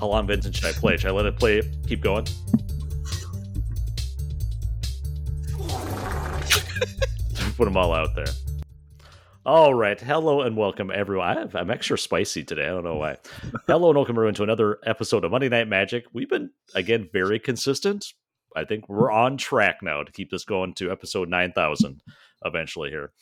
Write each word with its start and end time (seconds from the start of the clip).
How 0.00 0.06
long, 0.06 0.26
Vincent, 0.26 0.56
should 0.56 0.64
I 0.64 0.72
play? 0.72 0.96
Should 0.96 1.10
I 1.10 1.12
let 1.12 1.26
it 1.26 1.38
play? 1.38 1.60
Keep 1.86 2.00
going. 2.00 2.24
Put 7.58 7.66
them 7.66 7.76
all 7.76 7.92
out 7.92 8.14
there. 8.14 8.24
All 9.44 9.74
right. 9.74 10.00
Hello 10.00 10.40
and 10.40 10.56
welcome, 10.56 10.90
everyone. 10.90 11.28
I 11.28 11.46
I'm 11.52 11.70
extra 11.70 11.98
spicy 11.98 12.44
today. 12.44 12.64
I 12.64 12.68
don't 12.68 12.84
know 12.84 12.96
why. 12.96 13.18
Hello 13.66 13.90
and 13.90 13.98
welcome, 13.98 14.16
everyone, 14.16 14.32
to 14.36 14.42
another 14.42 14.78
episode 14.86 15.22
of 15.22 15.32
Monday 15.32 15.50
Night 15.50 15.68
Magic. 15.68 16.06
We've 16.14 16.30
been, 16.30 16.48
again, 16.74 17.10
very 17.12 17.38
consistent. 17.38 18.06
I 18.56 18.64
think 18.64 18.88
we're 18.88 19.12
on 19.12 19.36
track 19.36 19.80
now 19.82 20.02
to 20.02 20.10
keep 20.10 20.30
this 20.30 20.46
going 20.46 20.72
to 20.76 20.90
episode 20.90 21.28
9000 21.28 22.00
eventually 22.46 22.88
here. 22.88 23.12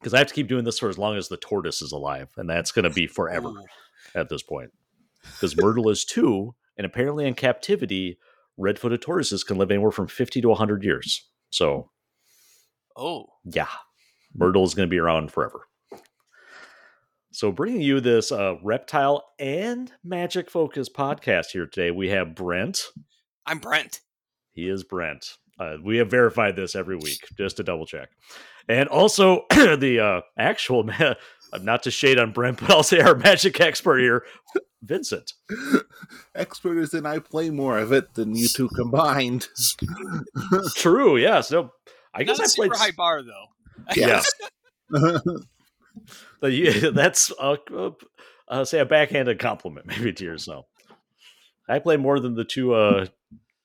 Because 0.00 0.14
I 0.14 0.18
have 0.18 0.26
to 0.26 0.34
keep 0.34 0.48
doing 0.48 0.64
this 0.64 0.80
for 0.80 0.88
as 0.88 0.98
long 0.98 1.16
as 1.16 1.28
the 1.28 1.36
tortoise 1.36 1.80
is 1.80 1.92
alive, 1.92 2.32
and 2.36 2.50
that's 2.50 2.72
going 2.72 2.86
to 2.86 2.90
be 2.90 3.06
forever 3.06 3.52
oh. 3.56 4.20
at 4.20 4.28
this 4.28 4.42
point. 4.42 4.72
Because 5.22 5.56
Myrtle 5.56 5.88
is 5.88 6.04
two, 6.04 6.54
and 6.76 6.84
apparently 6.84 7.26
in 7.26 7.34
captivity, 7.34 8.18
red 8.56 8.78
footed 8.78 9.02
tortoises 9.02 9.44
can 9.44 9.56
live 9.58 9.70
anywhere 9.70 9.90
from 9.90 10.06
50 10.08 10.40
to 10.40 10.48
100 10.48 10.84
years. 10.84 11.28
So, 11.50 11.90
Oh, 12.96 13.26
yeah, 13.44 13.68
Myrtle 14.34 14.64
is 14.64 14.74
going 14.74 14.86
to 14.86 14.90
be 14.90 14.98
around 14.98 15.32
forever. 15.32 15.66
So, 17.32 17.50
bringing 17.50 17.80
you 17.80 18.00
this 18.00 18.30
uh, 18.30 18.56
reptile 18.62 19.24
and 19.38 19.90
magic 20.04 20.50
focus 20.50 20.90
podcast 20.90 21.46
here 21.52 21.66
today, 21.66 21.90
we 21.90 22.10
have 22.10 22.34
Brent. 22.34 22.80
I'm 23.46 23.58
Brent. 23.58 24.00
He 24.52 24.68
is 24.68 24.84
Brent. 24.84 25.38
Uh, 25.58 25.76
we 25.82 25.96
have 25.96 26.10
verified 26.10 26.56
this 26.56 26.74
every 26.76 26.96
week 26.96 27.20
just 27.38 27.56
to 27.56 27.62
double 27.62 27.86
check. 27.86 28.10
And 28.68 28.88
also, 28.88 29.46
the 29.50 30.00
uh, 30.00 30.20
actual, 30.38 30.82
ma- 30.82 31.14
not 31.62 31.84
to 31.84 31.90
shade 31.90 32.18
on 32.18 32.32
Brent, 32.32 32.60
but 32.60 32.70
I'll 32.70 32.82
say 32.82 33.00
our 33.00 33.14
magic 33.14 33.58
expert 33.60 34.00
here, 34.00 34.24
Vincent. 34.82 35.32
Expert 36.34 36.78
is 36.78 36.92
in 36.94 37.06
I 37.06 37.18
play 37.20 37.50
more 37.50 37.78
of 37.78 37.92
it 37.92 38.14
than 38.14 38.34
you 38.34 38.48
two 38.48 38.68
combined. 38.68 39.48
True, 40.76 41.16
yes. 41.16 41.50
No, 41.50 41.70
I 42.14 42.24
guess 42.24 42.38
Not 42.38 42.42
a 42.42 42.44
I 42.44 42.48
super 42.48 42.68
played. 42.74 42.80
high 42.80 42.90
bar 42.96 43.22
though. 43.22 43.46
Yeah. 43.96 44.22
That's 46.40 47.32
uh, 47.38 47.56
uh, 48.48 48.64
say 48.64 48.78
a 48.80 48.84
backhanded 48.84 49.38
compliment 49.38 49.86
maybe 49.86 50.12
to 50.12 50.24
yourself. 50.24 50.66
I 51.68 51.78
play 51.78 51.96
more 51.96 52.18
than 52.20 52.34
the 52.34 52.44
two 52.44 52.74
uh, 52.74 53.06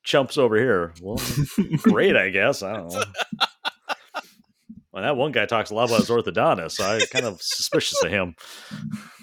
chumps 0.04 0.38
over 0.38 0.56
here. 0.58 0.94
Well, 1.02 1.20
great, 1.80 2.16
I 2.16 2.30
guess. 2.30 2.62
I 2.64 2.73
don't 2.78 2.94
know. 2.94 3.04
Well, 4.92 5.04
that 5.04 5.18
one 5.18 5.32
guy 5.32 5.45
talks 5.45 5.70
a 5.70 5.76
lot 5.76 5.90
about 5.90 6.00
his 6.00 6.10
orthodontist, 6.10 6.72
so 6.73 6.84
I 6.86 7.00
kind 7.12 7.26
of 7.26 7.40
suspicious 7.42 8.02
of 8.04 8.10
him 8.12 8.36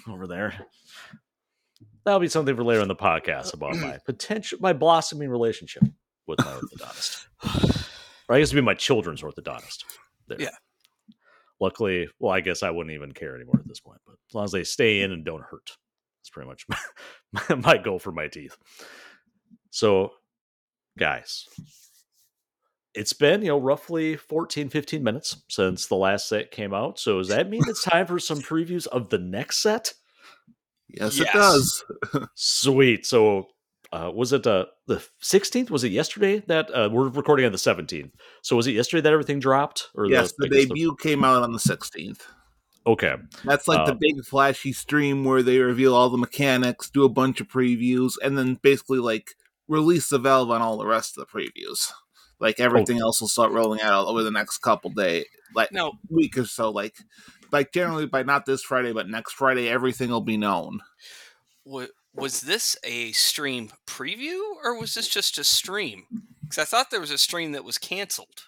over 0.07 0.27
there. 0.27 0.53
That'll 2.05 2.19
be 2.19 2.27
something 2.27 2.55
for 2.55 2.63
later 2.63 2.81
in 2.81 2.87
the 2.87 2.95
podcast 2.95 3.47
uh, 3.47 3.51
about 3.55 3.75
my 3.77 3.97
potential, 4.05 4.59
my 4.61 4.73
blossoming 4.73 5.29
relationship 5.29 5.83
with 6.27 6.39
my 6.39 6.51
orthodontist. 6.51 7.25
Or 8.27 8.35
I 8.35 8.39
guess 8.39 8.47
it'd 8.47 8.55
be 8.55 8.65
my 8.65 8.73
children's 8.73 9.21
orthodontist. 9.21 9.83
There. 10.27 10.41
Yeah. 10.41 10.49
Luckily, 11.59 12.07
well, 12.17 12.33
I 12.33 12.41
guess 12.41 12.63
I 12.63 12.71
wouldn't 12.71 12.95
even 12.95 13.11
care 13.11 13.35
anymore 13.35 13.59
at 13.59 13.67
this 13.67 13.79
point. 13.79 13.99
But 14.03 14.15
as 14.27 14.33
long 14.33 14.45
as 14.45 14.51
they 14.51 14.63
stay 14.63 15.01
in 15.01 15.11
and 15.11 15.23
don't 15.23 15.43
hurt, 15.43 15.77
that's 16.19 16.31
pretty 16.31 16.49
much 16.49 16.65
my, 17.33 17.55
my 17.55 17.77
goal 17.77 17.99
for 17.99 18.11
my 18.11 18.27
teeth. 18.27 18.57
So, 19.69 20.09
guys, 20.97 21.45
it's 22.95 23.13
been, 23.13 23.43
you 23.43 23.49
know, 23.49 23.59
roughly 23.59 24.15
14, 24.15 24.69
15 24.69 25.03
minutes 25.03 25.43
since 25.47 25.85
the 25.85 25.95
last 25.95 26.27
set 26.27 26.49
came 26.49 26.73
out. 26.73 26.97
So, 26.97 27.19
does 27.19 27.27
that 27.27 27.47
mean 27.49 27.61
it's 27.67 27.83
time 27.83 28.07
for 28.07 28.17
some 28.17 28.39
previews 28.39 28.87
of 28.87 29.09
the 29.09 29.19
next 29.19 29.57
set? 29.57 29.93
Yes, 30.89 31.17
Yes. 31.19 31.19
it 31.19 31.33
does. 31.37 31.83
Sweet. 32.35 33.05
So, 33.05 33.47
uh, 33.91 34.11
was 34.13 34.33
it 34.33 34.45
uh, 34.47 34.65
the 34.87 35.05
16th? 35.23 35.69
Was 35.69 35.83
it 35.83 35.91
yesterday 35.91 36.39
that 36.47 36.69
uh, 36.73 36.89
we're 36.91 37.09
recording 37.09 37.45
on 37.45 37.51
the 37.51 37.57
17th? 37.57 38.11
So, 38.41 38.55
was 38.55 38.67
it 38.67 38.71
yesterday 38.71 39.01
that 39.01 39.13
everything 39.13 39.39
dropped? 39.39 39.89
Or 39.95 40.05
Yes, 40.05 40.33
the 40.37 40.45
I 40.45 40.49
guess 40.49 40.65
debut 40.65 40.95
came 40.97 41.23
out 41.23 41.43
on 41.43 41.51
the 41.53 41.59
16th. 41.59 42.21
okay. 42.87 43.15
That's 43.43 43.67
like 43.67 43.85
the 43.85 43.93
Um, 43.93 43.97
big 43.99 44.23
flashy 44.25 44.73
stream 44.73 45.23
where 45.23 45.41
they 45.43 45.59
reveal 45.59 45.95
all 45.95 46.09
the 46.09 46.17
mechanics, 46.17 46.89
do 46.89 47.03
a 47.05 47.09
bunch 47.09 47.39
of 47.41 47.47
previews, 47.47 48.13
and 48.23 48.37
then 48.37 48.55
basically 48.61 48.99
like 48.99 49.31
release 49.67 50.09
the 50.09 50.19
valve 50.19 50.51
on 50.51 50.61
all 50.61 50.77
the 50.77 50.85
rest 50.85 51.17
of 51.17 51.25
the 51.27 51.39
previews. 51.39 51.91
Like 52.39 52.59
everything 52.59 52.99
else 52.99 53.21
will 53.21 53.29
start 53.29 53.53
rolling 53.53 53.81
out 53.81 54.07
over 54.07 54.21
the 54.21 54.29
next 54.31 54.57
couple 54.59 54.89
day, 54.91 55.25
like 55.55 55.71
No, 55.71 55.93
week 56.09 56.37
or 56.37 56.45
so. 56.45 56.69
Like, 56.69 56.95
like 57.51 57.71
generally 57.71 58.05
by 58.05 58.23
not 58.23 58.45
this 58.45 58.61
Friday, 58.61 58.93
but 58.93 59.09
next 59.09 59.33
Friday, 59.33 59.69
everything 59.69 60.09
will 60.09 60.21
be 60.21 60.37
known. 60.37 60.81
wa- 61.65 61.87
was 62.13 62.41
this 62.41 62.77
a 62.83 63.11
stream 63.11 63.71
preview 63.85 64.39
or 64.63 64.79
was 64.79 64.93
this 64.93 65.07
just 65.07 65.37
a 65.37 65.43
stream? 65.43 66.05
Because 66.41 66.59
I 66.59 66.65
thought 66.65 66.91
there 66.91 67.01
was 67.01 67.11
a 67.11 67.17
stream 67.17 67.51
that 67.51 67.65
was 67.65 67.77
canceled. 67.77 68.43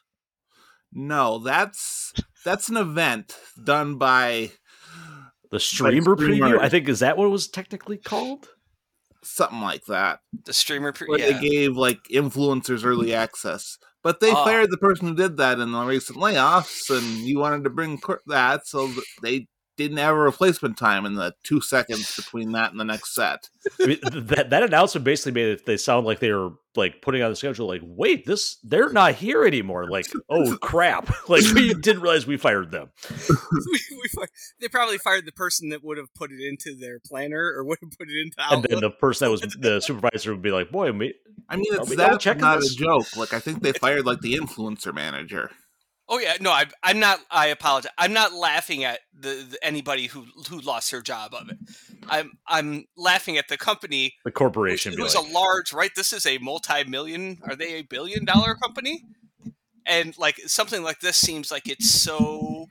No, 0.93 1.39
that's 1.39 2.13
that's 2.45 2.69
an 2.69 2.77
event 2.77 3.37
done 3.61 3.97
by 3.97 4.51
The 5.51 5.59
streamer 5.59 6.15
preview, 6.15 6.35
streamer. 6.35 6.59
I 6.59 6.69
think, 6.69 6.87
is 6.87 6.99
that 6.99 7.17
what 7.17 7.25
it 7.25 7.29
was 7.29 7.47
technically 7.47 7.97
called? 7.97 8.49
something 9.23 9.61
like 9.61 9.85
that. 9.85 10.19
The 10.45 10.53
streamer 10.53 10.93
pre- 10.93 11.07
where 11.07 11.19
yeah. 11.19 11.31
they 11.37 11.49
gave 11.49 11.75
like 11.75 12.03
influencers 12.11 12.85
early 12.85 13.13
access. 13.13 13.77
But 14.07 14.21
they 14.21 14.31
Oh. 14.31 14.45
fired 14.45 14.71
the 14.71 14.77
person 14.77 15.09
who 15.09 15.15
did 15.15 15.35
that 15.35 15.59
in 15.59 15.73
the 15.73 15.81
recent 15.83 16.17
layoffs, 16.17 16.89
and 16.97 17.27
you 17.27 17.39
wanted 17.39 17.65
to 17.65 17.69
bring 17.69 18.01
that, 18.27 18.65
so 18.65 18.87
th- 18.87 19.03
they 19.21 19.47
didn't 19.77 19.97
have 19.97 20.15
a 20.15 20.19
replacement 20.19 20.77
time 20.77 21.05
in 21.05 21.15
the 21.15 21.33
two 21.43 21.61
seconds 21.61 22.15
between 22.15 22.51
that 22.51 22.71
and 22.71 22.79
the 22.79 22.85
next 22.85 23.15
set. 23.15 23.49
I 23.81 23.85
mean, 23.85 23.99
that 24.03 24.49
that 24.49 24.63
announcement 24.63 25.05
basically 25.05 25.31
made 25.33 25.47
it 25.47 25.65
they 25.65 25.77
sound 25.77 26.05
like 26.05 26.19
they 26.19 26.31
were 26.31 26.51
like 26.75 27.01
putting 27.01 27.23
on 27.23 27.31
the 27.31 27.35
schedule 27.35 27.67
like 27.67 27.81
wait 27.83 28.23
this 28.27 28.57
they're 28.63 28.91
not 28.91 29.15
here 29.15 29.43
anymore 29.43 29.89
like 29.89 30.05
oh 30.29 30.55
crap 30.57 31.09
like 31.29 31.43
we 31.55 31.73
didn't 31.73 32.03
realize 32.03 32.27
we 32.27 32.37
fired 32.37 32.69
them 32.69 32.91
we, 33.29 33.79
we 33.91 34.07
fi- 34.15 34.27
they 34.61 34.67
probably 34.67 34.99
fired 34.99 35.25
the 35.25 35.31
person 35.31 35.69
that 35.69 35.83
would 35.83 35.97
have 35.97 36.13
put 36.13 36.31
it 36.31 36.39
into 36.39 36.77
their 36.79 36.99
planner 37.03 37.51
or 37.55 37.63
would 37.63 37.79
have 37.81 37.97
put 37.97 38.07
it 38.09 38.21
into 38.21 38.35
and 38.51 38.63
then 38.63 38.79
the 38.79 38.91
person 38.91 39.25
that 39.25 39.31
was 39.31 39.41
the 39.59 39.81
supervisor 39.81 40.31
would 40.31 40.41
be 40.43 40.51
like 40.51 40.69
boy 40.69 40.91
me, 40.91 41.13
I 41.49 41.55
mean, 41.55 41.65
it's 41.69 41.89
we 41.89 41.95
double 41.95 42.17
that's 42.17 42.39
not 42.39 42.59
this? 42.59 42.73
a 42.73 42.75
joke. 42.75 43.15
Like 43.15 43.33
I 43.33 43.39
think 43.39 43.61
they 43.61 43.73
fired 43.73 44.05
like 44.05 44.21
the 44.21 44.35
influencer 44.35 44.93
manager. 44.93 45.51
Oh 46.09 46.19
yeah, 46.19 46.37
no, 46.39 46.51
I, 46.51 46.65
I'm 46.83 46.99
not. 46.99 47.19
I 47.29 47.47
apologize. 47.47 47.91
I'm 47.97 48.13
not 48.13 48.33
laughing 48.33 48.83
at 48.85 48.99
the, 49.13 49.45
the 49.49 49.57
anybody 49.61 50.07
who 50.07 50.25
who 50.49 50.59
lost 50.61 50.91
their 50.91 51.01
job 51.01 51.33
of 51.33 51.49
it. 51.49 51.57
I'm 52.07 52.31
I'm 52.47 52.85
laughing 52.95 53.37
at 53.37 53.49
the 53.49 53.57
company 53.57 54.15
the 54.23 54.31
corporation 54.31 54.93
It 54.93 54.99
was 54.99 55.15
like, 55.15 55.29
a 55.29 55.33
large, 55.33 55.73
right? 55.73 55.91
This 55.95 56.13
is 56.13 56.25
a 56.25 56.37
multi-million. 56.37 57.39
Are 57.43 57.55
they 57.55 57.75
a 57.75 57.81
billion-dollar 57.81 58.55
company? 58.55 59.03
And 59.85 60.17
like 60.17 60.37
something 60.45 60.81
like 60.81 61.01
this 61.01 61.17
seems 61.17 61.51
like 61.51 61.67
it's 61.67 61.89
so 61.89 62.67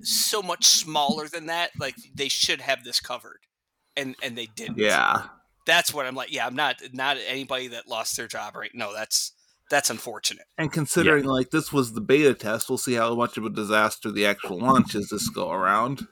so 0.00 0.42
much 0.42 0.64
smaller 0.64 1.28
than 1.28 1.46
that. 1.46 1.70
Like 1.78 1.96
they 2.14 2.28
should 2.28 2.62
have 2.62 2.82
this 2.84 2.98
covered, 2.98 3.40
and 3.96 4.14
and 4.22 4.38
they 4.38 4.46
didn't. 4.46 4.78
Yeah, 4.78 5.24
that's 5.66 5.92
what 5.92 6.06
I'm 6.06 6.14
like. 6.14 6.32
Yeah, 6.32 6.46
I'm 6.46 6.56
not 6.56 6.76
not 6.94 7.18
anybody 7.26 7.68
that 7.68 7.88
lost 7.88 8.16
their 8.16 8.28
job 8.28 8.56
right. 8.56 8.70
No, 8.74 8.94
that's 8.94 9.32
that's 9.70 9.90
unfortunate. 9.90 10.44
and 10.58 10.72
considering 10.72 11.24
like 11.24 11.50
this 11.50 11.72
was 11.72 11.92
the 11.92 12.00
beta 12.00 12.34
test, 12.34 12.68
we'll 12.68 12.78
see 12.78 12.94
how 12.94 13.14
much 13.14 13.36
of 13.36 13.44
a 13.44 13.50
disaster 13.50 14.10
the 14.10 14.26
actual 14.26 14.58
launch 14.58 14.94
is 14.94 15.08
this 15.08 15.28
go 15.28 15.50
around. 15.50 16.06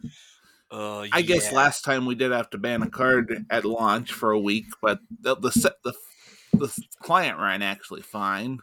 Uh, 0.71 1.07
I 1.13 1.21
guess 1.21 1.53
last 1.53 1.85
time 1.85 2.07
we 2.07 2.15
did 2.15 2.33
have 2.33 2.49
to 2.51 2.59
ban 2.59 2.83
a 2.83 2.89
card 2.89 3.45
at 3.51 3.65
launch 3.67 4.11
for 4.13 4.31
a 4.33 4.41
week, 4.41 4.67
but 4.81 5.01
the 5.21 5.37
the 5.37 5.53
set, 5.53 5.75
the, 5.85 5.93
the 6.55 6.75
client 7.03 7.39
ran 7.39 7.61
actually 7.63 8.01
fine. 8.01 8.59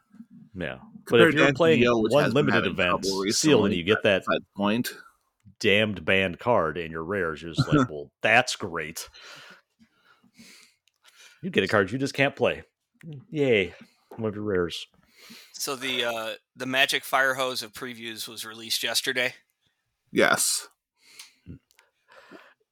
yeah 0.56 0.80
but 1.08 1.22
if 1.22 1.34
you're 1.36 1.54
playing 1.54 1.82
NGO, 1.84 2.10
one 2.12 2.32
limited 2.32 2.56
having 2.56 2.72
event 2.72 2.90
trouble 2.90 3.10
sealed 3.10 3.24
recently, 3.26 3.66
and 3.66 3.76
you 3.76 3.84
get 3.84 4.04
that 4.04 4.26
Side 4.26 4.42
point. 4.58 4.92
damned 5.60 6.04
banned 6.04 6.40
card 6.40 6.78
in 6.78 6.92
your 6.92 7.04
rares 7.04 7.42
you're 7.44 7.54
just 7.54 7.68
like 7.72 7.88
well 7.92 8.10
that's 8.22 8.56
great 8.56 9.08
you 11.44 11.50
get 11.50 11.64
a 11.64 11.68
card 11.68 11.92
you 11.92 11.98
just 11.98 12.14
can't 12.14 12.36
play 12.36 12.64
yay 13.30 13.74
one 14.18 14.30
of 14.30 14.36
your 14.36 14.44
rares 14.44 14.86
So 15.54 15.76
the 15.76 16.06
uh, 16.06 16.34
the 16.56 16.66
Magic 16.66 17.04
Fire 17.04 17.36
Hose 17.36 17.62
of 17.64 17.74
previews 17.74 18.28
was 18.28 18.46
released 18.46 18.84
yesterday. 18.84 19.34
Yes. 20.12 20.68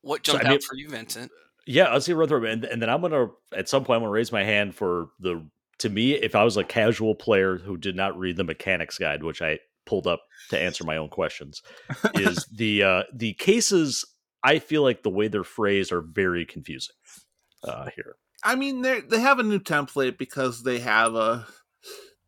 What 0.01 0.25
So, 0.25 0.33
jumped 0.33 0.45
I 0.45 0.49
mean- 0.49 0.55
out 0.57 0.63
for 0.63 0.75
you, 0.75 0.89
Vincent? 0.89 1.31
Yeah, 1.69 1.85
I'll 1.85 1.99
see 1.99 2.13
run 2.13 2.29
through, 2.29 2.45
it, 2.45 2.51
and, 2.53 2.63
and 2.63 2.81
then 2.81 2.89
I'm 2.89 3.01
gonna 3.01 3.27
at 3.53 3.67
some 3.67 3.83
point 3.83 3.97
I'm 3.97 4.01
gonna 4.03 4.11
raise 4.11 4.31
my 4.31 4.43
hand 4.43 4.73
for 4.75 5.09
the. 5.19 5.45
To 5.79 5.89
me, 5.89 6.13
if 6.13 6.33
I 6.33 6.43
was 6.45 6.55
a 6.57 6.63
casual 6.63 7.13
player 7.13 7.57
who 7.57 7.75
did 7.77 7.95
not 7.95 8.17
read 8.17 8.37
the 8.37 8.43
mechanics 8.45 8.97
guide, 8.97 9.21
which 9.21 9.41
I 9.41 9.59
pulled 9.85 10.07
up 10.07 10.21
to 10.49 10.57
answer 10.57 10.85
my 10.85 10.95
own 10.97 11.09
questions, 11.09 11.61
is 12.15 12.45
the 12.55 12.83
uh, 12.83 13.03
the 13.13 13.33
cases. 13.33 14.05
I 14.43 14.59
feel 14.59 14.81
like 14.81 15.03
the 15.03 15.09
way 15.09 15.27
they're 15.27 15.43
phrased 15.43 15.91
are 15.91 15.99
very 16.01 16.45
confusing 16.45 16.95
uh, 17.65 17.89
here. 17.95 18.15
I 18.43 18.55
mean, 18.55 18.81
they 18.81 19.01
they 19.01 19.19
have 19.19 19.39
a 19.39 19.43
new 19.43 19.59
template 19.59 20.17
because 20.17 20.63
they 20.63 20.79
have 20.79 21.15
a 21.15 21.47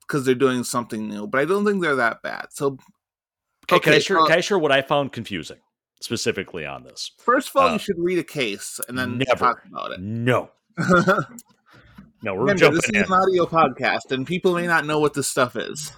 because 0.01 0.25
they're 0.25 0.35
doing 0.35 0.63
something 0.63 1.07
new, 1.07 1.27
but 1.27 1.39
I 1.41 1.45
don't 1.45 1.65
think 1.65 1.81
they're 1.81 1.95
that 1.97 2.21
bad. 2.23 2.47
So, 2.51 2.77
Okay, 3.71 3.79
can 3.79 3.94
I 3.94 3.95
Okay, 3.97 4.00
share? 4.00 4.19
uh, 4.19 4.25
can 4.25 4.38
I 4.38 4.41
share 4.41 4.57
what 4.59 4.71
I 4.71 4.81
found 4.81 5.11
confusing 5.13 5.59
specifically 6.01 6.65
on 6.65 6.83
this? 6.83 7.11
first 7.19 7.50
of 7.50 7.56
all, 7.57 7.67
Uh, 7.69 7.73
you 7.73 7.79
should 7.79 7.97
read 8.00 8.17
a 8.17 8.23
case 8.23 8.79
and 8.88 8.97
then 8.97 9.17
never. 9.19 9.39
talk 9.45 9.61
about 9.71 9.91
it. 9.91 10.00
No, 10.00 10.50
No, 12.21 12.33
we're 12.33 12.39
Remember, 12.41 12.59
jumping 12.59 12.75
this 12.77 12.85
is 12.89 12.95
in. 12.95 13.03
an 13.03 13.13
audio 13.13 13.45
podcast, 13.45 14.12
and 14.12 14.25
people 14.27 14.53
may 14.53 14.67
not 14.67 14.85
know 14.85 15.00
what 15.00 15.13
this 15.13 15.27
stuff 15.27 15.55
is. 15.55 15.91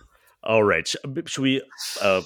All 0.43 0.63
right. 0.63 0.87
Should 0.87 1.41
we? 1.41 1.61
Uh, 2.01 2.21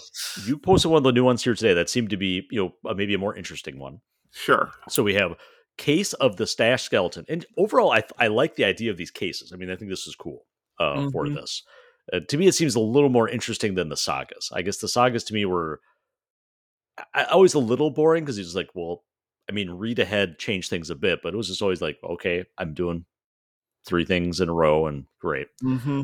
you 0.46 0.58
posted 0.58 0.92
one 0.92 0.98
of 1.00 1.04
the 1.04 1.12
new 1.12 1.24
ones 1.24 1.44
here 1.44 1.54
today 1.54 1.74
that 1.74 1.90
seemed 1.90 2.10
to 2.10 2.18
be, 2.18 2.48
you 2.50 2.62
know, 2.64 2.90
uh, 2.90 2.94
maybe 2.94 3.14
a 3.14 3.18
more 3.18 3.36
interesting 3.36 3.78
one. 3.80 4.00
Sure. 4.32 4.72
So 4.90 5.04
we 5.04 5.14
have 5.16 5.36
case 5.78 6.14
of 6.14 6.38
the 6.38 6.48
stash 6.48 6.84
skeleton, 6.84 7.26
and 7.28 7.46
overall, 7.58 7.92
I 7.92 8.04
I 8.18 8.28
like 8.28 8.56
the 8.56 8.66
idea 8.66 8.92
of 8.92 8.98
these 8.98 9.12
cases. 9.12 9.52
I 9.54 9.58
mean, 9.58 9.70
I 9.70 9.76
think 9.76 9.90
this 9.92 10.08
is 10.08 10.16
cool 10.16 10.46
uh, 10.80 11.10
for 11.12 11.26
Mhm. 11.26 11.36
this. 11.36 11.64
Uh, 12.14 12.20
to 12.20 12.38
me, 12.38 12.48
it 12.48 12.54
seems 12.54 12.76
a 12.76 12.80
little 12.80 13.10
more 13.10 13.28
interesting 13.30 13.76
than 13.76 13.90
the 13.90 13.98
sagas. 13.98 14.50
I 14.54 14.62
guess 14.62 14.78
the 14.78 14.88
sagas 14.88 15.24
to 15.26 15.34
me 15.34 15.46
were 15.46 15.82
I, 17.14 17.26
always 17.26 17.54
a 17.54 17.60
little 17.60 17.92
boring 17.92 18.24
because 18.24 18.38
it's 18.38 18.56
like, 18.56 18.70
well, 18.74 19.04
I 19.50 19.52
mean, 19.52 19.70
read 19.72 20.00
ahead, 20.00 20.38
change 20.40 20.70
things 20.70 20.90
a 20.90 20.96
bit, 20.96 21.20
but 21.22 21.34
it 21.34 21.38
was 21.38 21.48
just 21.48 21.62
always 21.62 21.82
like, 21.82 21.98
okay, 22.04 22.46
I'm 22.58 22.74
doing 22.74 23.06
three 23.86 24.06
things 24.06 24.40
in 24.40 24.50
a 24.50 24.54
row, 24.54 24.88
and 24.88 25.06
great. 25.20 25.48
Mm-hmm. 25.64 26.04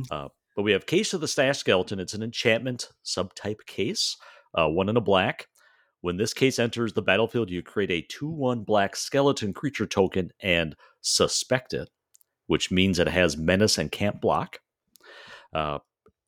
But 0.55 0.63
we 0.63 0.73
have 0.73 0.85
Case 0.85 1.13
of 1.13 1.21
the 1.21 1.27
Stash 1.27 1.59
Skeleton. 1.59 1.99
It's 1.99 2.13
an 2.13 2.21
enchantment 2.23 2.89
subtype 3.05 3.65
case, 3.65 4.17
uh, 4.53 4.67
one 4.67 4.89
in 4.89 4.97
a 4.97 5.01
black. 5.01 5.47
When 6.01 6.17
this 6.17 6.33
case 6.33 6.57
enters 6.57 6.93
the 6.93 7.01
battlefield, 7.01 7.51
you 7.51 7.61
create 7.61 7.91
a 7.91 8.01
2 8.01 8.27
1 8.27 8.63
black 8.63 8.95
skeleton 8.95 9.53
creature 9.53 9.85
token 9.85 10.31
and 10.41 10.75
suspect 10.99 11.73
it, 11.73 11.89
which 12.47 12.71
means 12.71 12.99
it 12.99 13.07
has 13.07 13.37
menace 13.37 13.77
and 13.77 13.91
can't 13.91 14.19
block. 14.19 14.59
Uh, 15.53 15.79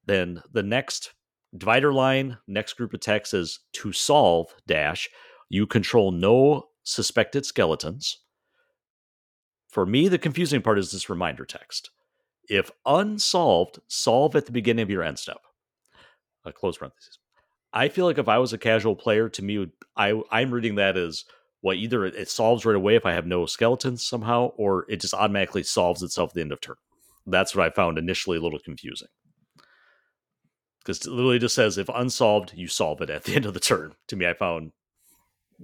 then 0.05 0.41
the 0.51 0.63
next 0.63 1.13
divider 1.55 1.91
line, 1.91 2.37
next 2.47 2.73
group 2.73 2.93
of 2.93 2.99
text 2.99 3.33
is 3.33 3.59
to 3.73 3.91
solve 3.91 4.53
dash. 4.67 5.09
You 5.49 5.65
control 5.65 6.11
no 6.11 6.69
suspected 6.83 7.45
skeletons. 7.45 8.19
For 9.69 9.85
me, 9.85 10.07
the 10.07 10.19
confusing 10.19 10.61
part 10.61 10.77
is 10.77 10.91
this 10.91 11.09
reminder 11.09 11.45
text. 11.45 11.89
If 12.47 12.69
unsolved, 12.85 13.79
solve 13.87 14.35
at 14.35 14.45
the 14.45 14.51
beginning 14.51 14.83
of 14.83 14.89
your 14.89 15.01
end 15.01 15.17
step. 15.17 15.39
Uh, 16.45 16.51
close 16.51 16.77
parentheses. 16.77 17.17
I 17.73 17.89
feel 17.89 18.05
like 18.05 18.19
if 18.19 18.27
I 18.27 18.37
was 18.37 18.53
a 18.53 18.57
casual 18.57 18.95
player, 18.95 19.29
to 19.29 19.41
me, 19.41 19.67
I 19.97 20.21
I'm 20.31 20.51
reading 20.51 20.75
that 20.75 20.95
as 20.95 21.25
well. 21.61 21.75
Either 21.75 22.05
it, 22.05 22.29
solves 22.29 22.65
right 22.65 22.75
away 22.75 22.95
if 22.95 23.05
I 23.05 23.13
have 23.13 23.25
no 23.25 23.45
skeletons 23.45 24.07
somehow, 24.07 24.51
or 24.57 24.85
it 24.89 25.01
just 25.01 25.13
automatically 25.13 25.63
solves 25.63 26.03
itself 26.03 26.31
at 26.31 26.33
the 26.35 26.41
end 26.41 26.51
of 26.51 26.61
turn. 26.61 26.75
That's 27.25 27.55
what 27.55 27.65
I 27.65 27.69
found 27.73 27.97
initially 27.97 28.37
a 28.37 28.41
little 28.41 28.59
confusing. 28.59 29.07
Because 30.79 31.05
it 31.05 31.11
literally 31.11 31.39
just 31.39 31.55
says 31.55 31.77
if 31.77 31.89
unsolved, 31.89 32.53
you 32.55 32.67
solve 32.67 33.01
it 33.01 33.09
at 33.09 33.23
the 33.23 33.35
end 33.35 33.45
of 33.45 33.53
the 33.53 33.59
turn. 33.59 33.93
To 34.09 34.15
me, 34.15 34.27
I 34.27 34.33
found 34.33 34.71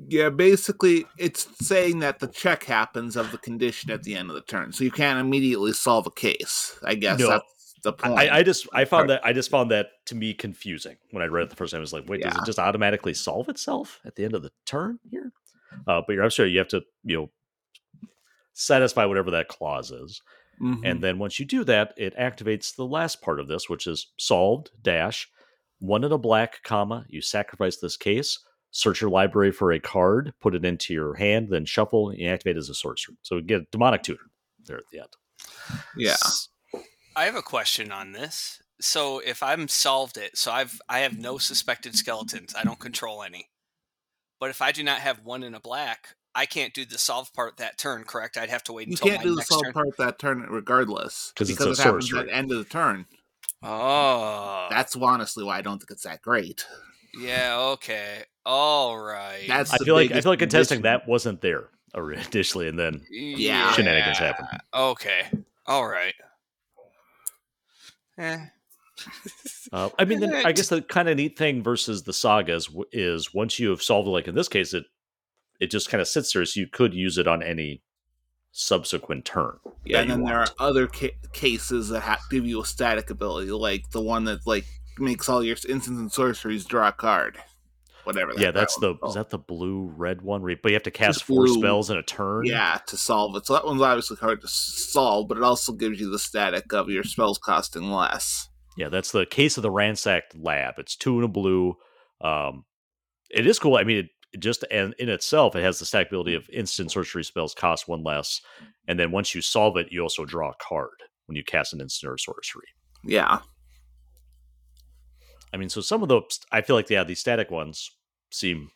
Yeah, 0.08 0.30
basically, 0.30 1.06
it's 1.18 1.48
saying 1.66 2.00
that 2.00 2.20
the 2.20 2.28
check 2.28 2.64
happens 2.64 3.16
of 3.16 3.32
the 3.32 3.38
condition 3.38 3.92
at 3.92 4.04
the 4.04 4.16
end 4.16 4.30
of 4.30 4.36
the 4.36 4.42
turn, 4.42 4.72
so 4.72 4.84
you 4.84 4.92
can't 4.92 5.20
immediately 5.20 5.74
solve 5.74 6.08
a 6.08 6.12
case. 6.12 6.80
I 6.84 6.96
guess 6.96 7.20
No. 7.20 7.28
that's 7.30 7.59
the 7.84 7.94
point. 7.94 8.18
I, 8.20 8.40
I 8.40 8.44
just 8.44 8.68
I 8.74 8.86
found 8.86 9.10
that 9.10 9.26
I 9.26 9.34
just 9.34 9.50
found 9.50 9.72
that 9.72 9.88
to 10.08 10.16
me 10.16 10.34
confusing 10.34 10.98
when 11.12 11.24
I 11.24 11.28
read 11.28 11.44
it 11.44 11.50
the 11.50 11.56
first 11.56 11.72
time. 11.72 11.80
I 11.80 11.82
was 11.82 11.94
like, 11.94 12.08
wait, 12.10 12.22
does 12.22 12.36
it 12.38 12.46
just 12.46 12.60
automatically 12.60 13.14
solve 13.14 13.50
itself 13.50 14.00
at 14.06 14.16
the 14.16 14.24
end 14.26 14.34
of 14.36 14.42
the 14.42 14.52
turn 14.66 15.00
here? 15.10 15.32
Uh, 15.88 16.02
but 16.06 16.14
you're 16.14 16.24
I'm 16.24 16.30
sure 16.30 16.46
you 16.46 16.60
have 16.60 16.68
to 16.70 16.82
you 17.04 17.18
know 17.18 17.30
satisfy 18.54 19.06
whatever 19.06 19.32
that 19.32 19.48
clause 19.48 19.92
is, 19.92 20.22
Mhm. 20.62 20.82
and 20.84 21.02
then 21.04 21.20
once 21.20 21.40
you 21.40 21.46
do 21.46 21.64
that, 21.64 21.94
it 21.96 22.16
activates 22.18 22.76
the 22.76 22.86
last 22.86 23.22
part 23.22 23.40
of 23.40 23.48
this, 23.48 23.70
which 23.70 23.88
is 23.88 24.08
solved 24.18 24.72
dash 24.82 25.30
one 25.80 26.04
in 26.04 26.12
a 26.12 26.18
black 26.18 26.62
comma. 26.64 27.06
You 27.08 27.22
sacrifice 27.22 27.78
this 27.78 27.96
case. 27.96 28.38
Search 28.72 29.00
your 29.02 29.10
library 29.10 29.52
for 29.52 29.72
a 29.72 29.80
card, 29.80 30.34
put 30.42 30.54
it 30.54 30.66
into 30.66 30.94
your 30.94 31.14
hand, 31.16 31.48
then 31.50 31.66
shuffle, 31.66 32.10
and 32.10 32.22
activate 32.28 32.58
as 32.58 32.70
a 32.70 32.74
sorcerer. 32.76 33.16
So 33.24 33.38
you 33.38 33.42
get 33.42 33.72
demonic 33.72 34.04
tutor 34.04 34.26
there 34.66 34.78
at 34.78 34.84
the 34.92 35.00
end. 35.00 35.10
yeah, 35.96 36.18
I 37.16 37.26
have 37.26 37.36
a 37.36 37.42
question 37.42 37.92
on 37.92 38.12
this. 38.12 38.62
So 38.82 39.20
if 39.20 39.44
I'm 39.44 39.68
solved 39.68 40.18
it, 40.18 40.38
so 40.38 40.52
I've 40.52 40.80
I 40.88 41.00
have 41.00 41.18
no 41.18 41.38
suspected 41.38 41.96
skeletons. 41.96 42.56
I 42.56 42.64
don't 42.64 42.80
control 42.80 43.24
any. 43.24 43.50
But 44.40 44.50
if 44.52 44.62
I 44.62 44.72
do 44.72 44.84
not 44.84 45.00
have 45.00 45.26
one 45.26 45.44
in 45.44 45.54
a 45.54 45.60
black, 45.60 46.16
I 46.34 46.46
can't 46.46 46.74
do 46.74 46.86
the 46.86 46.98
solve 46.98 47.34
part 47.34 47.58
that 47.58 47.78
turn. 47.78 48.06
Correct? 48.06 48.38
I'd 48.38 48.50
have 48.50 48.64
to 48.66 48.74
wait 48.74 48.88
you 48.88 48.94
until 48.94 49.08
can't 49.10 49.20
my 49.20 49.24
do 49.26 49.30
the 49.32 49.36
next 49.38 49.50
solve 49.50 49.64
turn. 49.66 49.74
part 49.74 49.98
that 49.98 50.18
turn 50.20 50.42
regardless 50.50 51.34
'Cause 51.36 51.50
it's 51.50 51.60
because 51.60 51.78
a 51.80 51.82
it 51.82 51.84
happens 51.84 52.14
at 52.14 52.26
the 52.28 52.34
end 52.34 52.52
of 52.54 52.58
the 52.60 52.64
turn. 52.66 53.06
Oh, 53.62 54.68
That's 54.70 54.96
honestly 54.96 55.44
why 55.44 55.58
I 55.58 55.62
don't 55.62 55.80
think 55.80 55.92
it's 55.92 56.04
that 56.04 56.22
great. 56.22 56.66
yeah. 57.14 57.58
Okay. 57.60 58.24
All 58.46 58.98
right. 58.98 59.44
That's 59.48 59.74
I 59.74 59.78
feel 59.80 59.96
like 59.96 60.12
I 60.12 60.22
feel 60.22 60.32
like 60.32 60.40
contesting 60.40 60.78
condition. 60.78 61.02
that 61.02 61.08
wasn't 61.08 61.42
there 61.42 61.70
initially, 61.96 62.70
and 62.70 62.80
then 62.80 63.06
Yeah. 63.10 63.74
shenanigans 63.74 64.20
happen. 64.20 64.48
Okay. 64.74 65.28
All 65.66 65.86
right. 65.86 66.14
Eh. 68.20 68.38
Uh, 69.72 69.90
I 70.00 70.06
mean, 70.06 70.20
then 70.20 70.34
I 70.34 70.52
guess 70.52 70.70
the 70.70 70.82
kind 70.82 71.08
of 71.08 71.16
neat 71.18 71.38
thing 71.38 71.62
versus 71.62 72.04
the 72.04 72.12
sagas 72.12 72.70
is 72.92 73.34
once 73.34 73.60
you 73.60 73.70
have 73.70 73.84
solved 73.84 74.08
it, 74.08 74.12
like 74.12 74.28
in 74.28 74.34
this 74.34 74.48
case, 74.48 74.74
it 74.74 74.86
it 75.60 75.70
just 75.70 75.90
kind 75.90 76.02
of 76.02 76.08
sits 76.08 76.34
there, 76.34 76.44
so 76.44 76.60
you 76.60 76.68
could 76.68 76.94
use 76.94 77.18
it 77.20 77.28
on 77.28 77.44
any 77.44 77.84
subsequent 78.52 79.26
turn. 79.26 79.60
Yeah, 79.86 80.00
and 80.00 80.10
you 80.10 80.16
then 80.16 80.26
there 80.26 80.40
are 80.40 80.48
other 80.58 80.88
ca- 80.88 81.16
cases 81.34 81.90
that 81.90 82.02
ha- 82.02 82.20
give 82.32 82.48
you 82.48 82.62
a 82.62 82.66
static 82.66 83.12
ability, 83.12 83.52
like 83.52 83.92
the 83.92 84.02
one 84.02 84.24
that 84.26 84.48
like 84.48 84.66
makes 84.98 85.30
all 85.30 85.44
your 85.44 85.56
instants 85.68 85.88
and 85.88 86.12
sorceries 86.12 86.66
draw 86.66 86.88
a 86.88 86.92
card. 86.92 87.38
Whatever. 88.10 88.34
yeah, 88.38 88.50
that's 88.50 88.74
that 88.76 88.82
the 88.82 88.98
one's 89.00 89.12
is 89.12 89.16
that 89.16 89.30
the 89.30 89.38
blue 89.38 89.94
red 89.96 90.24
one? 90.24 90.42
Where 90.42 90.50
you, 90.50 90.58
but 90.62 90.70
you 90.70 90.76
have 90.76 90.82
to 90.84 90.92
cast 90.92 91.24
four 91.24 91.46
blue. 91.46 91.60
spells 91.60 91.92
in 91.92 91.98
a 91.98 92.02
turn. 92.02 92.46
Yeah, 92.46 92.80
to 92.88 92.98
solve 92.98 93.36
it. 93.36 93.46
So 93.46 93.54
that 93.54 93.66
one's 93.66 93.84
obviously 93.84 94.18
hard 94.18 94.42
to 94.42 94.48
solve, 94.48 95.28
but 95.28 95.38
it 95.38 95.44
also 95.44 95.74
gives 95.74 96.00
you 96.00 96.10
the 96.10 96.18
static 96.18 96.74
of 96.74 96.90
your 96.90 97.04
spells 97.04 97.38
costing 97.38 97.92
less. 97.92 98.50
yeah, 98.78 98.90
that's 98.90 99.12
the 99.12 99.28
case 99.28 99.58
of 99.58 99.62
the 99.62 99.70
ransacked 99.70 100.36
lab. 100.36 100.80
It's 100.80 100.96
two 100.96 101.18
and 101.18 101.26
a 101.26 101.28
blue. 101.28 101.76
Um, 102.20 102.66
it 103.30 103.46
is 103.46 103.60
cool. 103.60 103.76
I 103.76 103.84
mean, 103.84 104.10
it, 104.34 104.40
just 104.40 104.66
and 104.72 104.96
in 104.98 105.08
itself, 105.08 105.56
it 105.56 105.62
has 105.62 105.78
the 105.78 105.86
stack 105.86 106.08
ability 106.08 106.34
of 106.34 106.50
instant 106.52 106.92
sorcery 106.92 107.24
spells 107.24 107.54
cost 107.54 107.88
one 107.88 108.04
less, 108.04 108.42
and 108.88 109.00
then 109.00 109.12
once 109.12 109.36
you 109.36 109.42
solve 109.42 109.78
it, 109.78 109.92
you 109.92 110.02
also 110.02 110.26
draw 110.26 110.50
a 110.50 110.56
card 110.60 111.04
when 111.28 111.36
you 111.36 111.44
cast 111.44 111.74
an 111.74 111.82
instant 111.82 112.12
or 112.12 112.18
sorcery. 112.18 112.66
Yeah. 113.04 113.42
I 115.54 115.58
mean, 115.58 115.70
so 115.70 115.82
some 115.82 116.02
of 116.02 116.10
the 116.10 116.22
I 116.52 116.62
feel 116.62 116.76
like 116.76 116.90
yeah, 116.90 117.04
these 117.04 117.20
static 117.20 117.52
ones 117.52 117.92
seem 118.32 118.70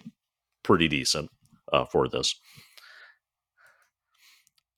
pretty 0.63 0.87
decent 0.87 1.29
uh, 1.71 1.85
for 1.85 2.07
this. 2.07 2.35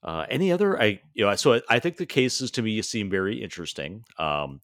Uh, 0.03 0.25
any 0.29 0.51
other? 0.51 0.79
I 0.79 1.01
you 1.13 1.25
know, 1.25 1.35
so 1.35 1.55
I, 1.55 1.61
I 1.69 1.79
think 1.79 1.97
the 1.97 2.05
cases 2.05 2.51
to 2.51 2.61
me 2.61 2.81
seem 2.81 3.09
very 3.09 3.41
interesting. 3.41 4.03
Um, 4.19 4.61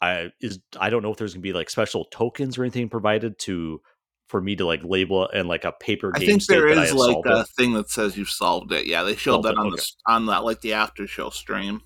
I 0.00 0.30
is 0.40 0.58
I 0.78 0.90
don't 0.90 1.02
know 1.02 1.10
if 1.10 1.18
there's 1.18 1.34
gonna 1.34 1.42
be 1.42 1.52
like 1.52 1.68
special 1.68 2.06
tokens 2.06 2.56
or 2.56 2.62
anything 2.64 2.88
provided 2.88 3.38
to 3.40 3.80
for 4.28 4.40
me 4.40 4.56
to 4.56 4.64
like 4.64 4.82
label 4.82 5.28
and 5.28 5.48
like 5.48 5.64
a 5.64 5.72
paper 5.72 6.10
I 6.14 6.18
think 6.18 6.42
state 6.42 6.54
there 6.54 6.68
is 6.68 6.94
like 6.94 7.24
a 7.26 7.40
it. 7.40 7.48
thing 7.56 7.74
that 7.74 7.90
says 7.90 8.16
you've 8.16 8.30
solved 8.30 8.72
it. 8.72 8.86
Yeah, 8.86 9.02
they 9.02 9.16
showed 9.16 9.32
Solved 9.32 9.46
that 9.46 9.52
it, 9.52 9.58
on 9.58 9.66
okay. 9.66 9.76
the 9.76 10.12
on 10.12 10.26
that 10.26 10.44
like 10.44 10.62
the 10.62 10.72
after 10.72 11.06
show 11.06 11.30
stream. 11.30 11.82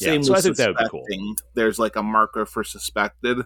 Yeah, 0.00 0.20
so 0.22 0.34
I 0.34 0.40
think 0.40 0.56
that 0.56 0.68
would 0.68 0.78
be 0.78 0.88
cool. 0.88 1.04
There's 1.54 1.78
like 1.78 1.96
a 1.96 2.02
marker 2.02 2.46
for 2.46 2.64
suspected. 2.64 3.38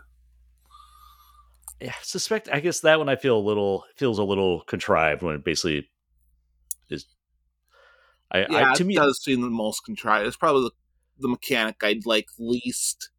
Yeah, 1.81 1.95
suspect. 2.03 2.49
I 2.51 2.61
guess 2.61 2.81
that 2.81 2.99
one 2.99 3.09
I 3.09 3.17
feel 3.17 3.37
a 3.37 3.39
little 3.39 3.85
feels 3.97 4.19
a 4.19 4.25
little 4.25 4.63
contrived 4.63 5.23
when 5.23 5.35
it 5.35 5.45
basically 5.45 5.89
is. 6.89 7.07
I, 8.31 8.47
Yeah, 8.49 8.73
I 8.73 8.77
to 8.77 8.83
it 8.83 8.87
me 8.87 8.95
does 8.95 9.23
seem 9.23 9.43
the 9.43 9.51
most 9.51 9.85
contrived. 9.85 10.27
It's 10.27 10.37
probably 10.37 10.63
the, 10.63 10.71
the 11.23 11.29
mechanic 11.29 11.77
I'd 11.83 12.07
like 12.07 12.29
least, 12.39 13.11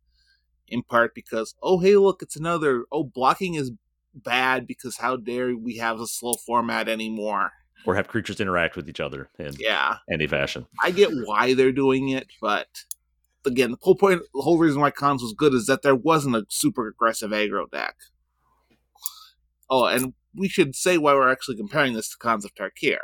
in 0.67 0.83
part 0.83 1.13
because 1.13 1.55
oh 1.61 1.79
hey 1.79 1.95
look 1.97 2.21
it's 2.21 2.35
another 2.35 2.85
oh 2.91 3.03
blocking 3.03 3.55
is 3.55 3.71
bad 4.13 4.65
because 4.65 4.97
how 4.97 5.15
dare 5.15 5.55
we 5.55 5.77
have 5.77 6.01
a 6.01 6.07
slow 6.07 6.33
format 6.33 6.89
anymore. 6.89 7.51
or 7.85 7.95
have 7.95 8.07
creatures 8.07 8.39
interact 8.39 8.75
with 8.75 8.89
each 8.89 8.99
other 8.99 9.29
in 9.37 9.53
Yeah, 9.59 9.97
any 10.11 10.27
fashion. 10.27 10.65
I 10.81 10.91
get 10.91 11.11
why 11.11 11.53
they're 11.53 11.71
doing 11.71 12.09
it, 12.09 12.27
but 12.41 12.67
again, 13.45 13.71
the 13.71 13.77
whole 13.81 13.95
point, 13.95 14.21
the 14.33 14.41
whole 14.41 14.57
reason 14.57 14.81
why 14.81 14.91
Khans 14.91 15.21
was 15.21 15.33
good 15.33 15.53
is 15.53 15.67
that 15.67 15.81
there 15.83 15.95
wasn't 15.95 16.35
a 16.35 16.45
super 16.49 16.87
aggressive 16.87 17.31
aggro 17.31 17.69
deck. 17.69 17.95
Oh, 19.69 19.85
and 19.85 20.13
we 20.35 20.47
should 20.47 20.75
say 20.75 20.97
why 20.97 21.13
we're 21.13 21.31
actually 21.31 21.57
comparing 21.57 21.93
this 21.93 22.09
to 22.09 22.17
Khans 22.17 22.45
of 22.45 22.53
Tarkir. 22.55 22.99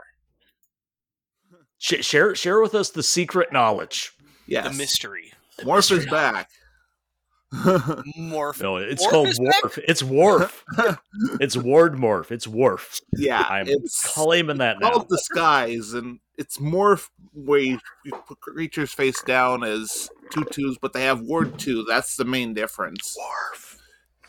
Sh- 1.77 2.05
share 2.05 2.35
share 2.35 2.61
with 2.61 2.73
us 2.75 2.89
the 2.89 3.03
secret 3.03 3.51
knowledge. 3.51 4.11
Yes, 4.47 4.67
The 4.71 4.73
mystery. 4.77 5.33
Morph 5.61 5.91
is 5.91 6.05
back. 6.05 6.49
Morph. 7.53 8.61
No, 8.61 8.77
it's 8.77 9.03
Worf 9.03 9.11
called 9.11 9.27
is? 9.27 9.39
Worf. 9.39 9.77
It's 9.87 10.01
Worf. 10.03 10.63
it's 11.39 11.55
Ward 11.55 11.93
Morph. 11.93 12.31
It's 12.31 12.47
Worf. 12.47 12.99
yeah, 13.15 13.45
I'm 13.47 13.67
it's 13.67 14.01
claiming 14.13 14.57
that 14.57 14.79
now. 14.79 14.91
called 14.91 15.07
disguise, 15.09 15.93
and 15.93 16.19
it's 16.37 16.57
morph 16.57 17.09
where 17.33 17.59
you, 17.59 17.79
you 18.05 18.11
put 18.27 18.39
creatures 18.39 18.91
face 18.91 19.21
down 19.21 19.63
as 19.63 20.09
two 20.31 20.45
twos, 20.51 20.77
but 20.81 20.93
they 20.93 21.03
have 21.03 21.21
ward 21.21 21.59
two. 21.59 21.85
That's 21.87 22.15
the 22.15 22.25
main 22.25 22.53
difference. 22.55 23.15
Worf. 23.19 23.72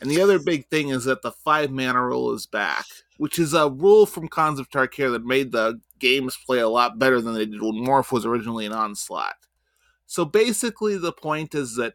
And 0.00 0.10
the 0.10 0.20
other 0.20 0.38
big 0.38 0.66
thing 0.68 0.88
is 0.88 1.04
that 1.04 1.22
the 1.22 1.32
five 1.32 1.70
mana 1.70 2.02
rule 2.02 2.32
is 2.32 2.46
back, 2.46 2.84
which 3.16 3.38
is 3.38 3.54
a 3.54 3.70
rule 3.70 4.06
from 4.06 4.28
Khans 4.28 4.58
of 4.58 4.68
Tarkir 4.68 5.12
that 5.12 5.24
made 5.24 5.52
the 5.52 5.80
games 5.98 6.36
play 6.44 6.58
a 6.58 6.68
lot 6.68 6.98
better 6.98 7.20
than 7.20 7.34
they 7.34 7.46
did 7.46 7.62
when 7.62 7.74
Morph 7.74 8.12
was 8.12 8.26
originally 8.26 8.66
an 8.66 8.72
onslaught. 8.72 9.36
So 10.06 10.24
basically, 10.24 10.98
the 10.98 11.12
point 11.12 11.54
is 11.54 11.76
that 11.76 11.94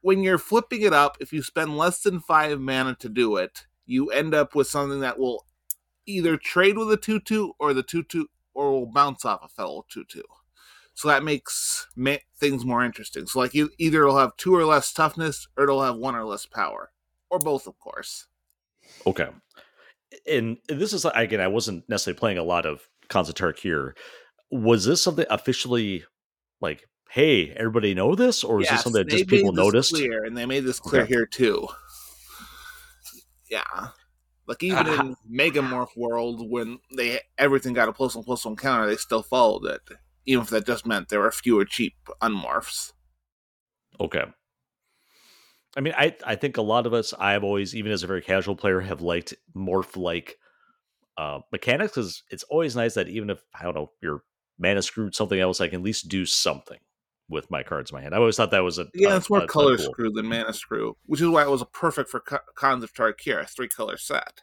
when 0.00 0.22
you're 0.22 0.38
flipping 0.38 0.82
it 0.82 0.92
up, 0.92 1.16
if 1.20 1.32
you 1.32 1.42
spend 1.42 1.76
less 1.76 2.00
than 2.00 2.20
five 2.20 2.60
mana 2.60 2.96
to 2.96 3.08
do 3.08 3.36
it, 3.36 3.66
you 3.86 4.10
end 4.10 4.34
up 4.34 4.54
with 4.54 4.66
something 4.66 5.00
that 5.00 5.18
will 5.18 5.46
either 6.06 6.36
trade 6.36 6.78
with 6.78 6.90
a 6.92 6.96
2 6.96 7.20
2 7.20 7.54
or 7.58 7.74
the 7.74 7.82
2 7.82 8.02
2 8.04 8.28
or 8.54 8.70
will 8.70 8.86
bounce 8.86 9.24
off 9.24 9.44
a 9.44 9.48
fellow 9.48 9.84
2 9.90 10.04
2. 10.08 10.22
So 10.96 11.08
that 11.08 11.22
makes 11.22 11.86
ma- 11.94 12.16
things 12.40 12.64
more 12.64 12.82
interesting. 12.82 13.26
So, 13.26 13.38
like, 13.38 13.52
you 13.52 13.68
either 13.78 14.02
it'll 14.02 14.16
have 14.16 14.34
two 14.38 14.56
or 14.56 14.64
less 14.64 14.94
toughness 14.94 15.46
or 15.56 15.64
it'll 15.64 15.82
have 15.82 15.96
one 15.96 16.16
or 16.16 16.24
less 16.24 16.46
power, 16.46 16.90
or 17.30 17.38
both, 17.38 17.66
of 17.66 17.78
course. 17.78 18.26
Okay. 19.06 19.28
And 20.26 20.56
this 20.68 20.94
is 20.94 21.04
again, 21.04 21.40
I 21.40 21.48
wasn't 21.48 21.86
necessarily 21.86 22.18
playing 22.18 22.38
a 22.38 22.42
lot 22.42 22.64
of 22.64 22.88
Khans 23.10 23.30
here. 23.60 23.94
Was 24.50 24.86
this 24.86 25.02
something 25.02 25.26
officially 25.28 26.04
like, 26.62 26.88
hey, 27.10 27.50
everybody 27.50 27.92
know 27.92 28.14
this, 28.14 28.42
or 28.42 28.60
is 28.60 28.68
Yes, 28.68 28.78
this 28.78 28.82
something 28.84 29.02
that 29.04 29.10
just 29.10 29.28
people 29.28 29.52
noticed? 29.52 29.90
Clear, 29.92 30.24
and 30.24 30.34
they 30.36 30.46
made 30.46 30.64
this 30.64 30.80
clear 30.80 31.02
Okay. 31.02 31.12
here 31.12 31.26
too. 31.26 31.68
Yeah, 33.50 33.88
like 34.46 34.62
even 34.62 34.86
Uh, 34.86 34.92
in 34.92 35.16
Megamorph 35.30 35.94
world, 35.96 36.50
when 36.50 36.78
they 36.96 37.20
everything 37.36 37.74
got 37.74 37.88
a 37.88 37.92
plus 37.92 38.14
one 38.14 38.24
plus 38.24 38.46
one 38.46 38.56
counter, 38.56 38.86
they 38.86 38.96
still 38.96 39.22
followed 39.22 39.66
it, 39.66 39.82
even 40.26 40.42
if 40.42 40.50
that 40.50 40.66
just 40.66 40.86
meant 40.86 41.08
there 41.08 41.20
were 41.20 41.30
fewer 41.32 41.64
cheap 41.64 41.94
unmorphs. 42.20 42.92
Okay. 44.00 44.24
I 45.76 45.80
mean, 45.80 45.94
I 45.96 46.16
I 46.24 46.34
think 46.36 46.56
a 46.56 46.62
lot 46.62 46.86
of 46.86 46.92
us, 46.94 47.12
I've 47.18 47.44
always, 47.44 47.74
even 47.74 47.92
as 47.92 48.02
a 48.02 48.06
very 48.06 48.22
casual 48.22 48.56
player, 48.56 48.80
have 48.80 49.00
liked 49.02 49.34
morph 49.54 49.96
like 49.96 50.38
uh, 51.18 51.40
mechanics 51.52 51.92
because 51.92 52.22
it's 52.30 52.44
always 52.44 52.76
nice 52.76 52.94
that 52.94 53.08
even 53.08 53.30
if 53.30 53.42
I 53.58 53.62
don't 53.64 53.74
know 53.74 53.90
you're 54.02 54.22
mana 54.58 54.82
screwed 54.82 55.14
something 55.14 55.38
else, 55.38 55.60
I 55.60 55.68
can 55.68 55.80
at 55.80 55.84
least 55.84 56.08
do 56.08 56.24
something 56.26 56.78
with 57.28 57.50
my 57.50 57.62
cards 57.62 57.90
in 57.90 57.94
my 57.96 58.00
hand. 58.02 58.14
I 58.14 58.18
always 58.18 58.36
thought 58.36 58.50
that 58.52 58.60
was 58.64 58.78
a 58.78 58.86
Yeah, 58.94 59.14
a- 59.14 59.16
it's 59.16 59.28
more 59.28 59.40
a- 59.40 59.44
a 59.44 59.48
color 59.48 59.76
cool- 59.76 59.92
screw 59.92 60.10
than 60.10 60.26
mana 60.26 60.52
screw, 60.52 60.96
which 61.06 61.20
is 61.20 61.28
why 61.28 61.42
it 61.42 61.50
was 61.50 61.60
a 61.62 61.66
perfect 61.66 62.08
for 62.10 62.20
Khans 62.20 62.84
of 62.84 62.92
Tarkir, 62.94 63.42
a 63.42 63.46
three 63.46 63.68
color 63.68 63.96
set. 63.96 64.42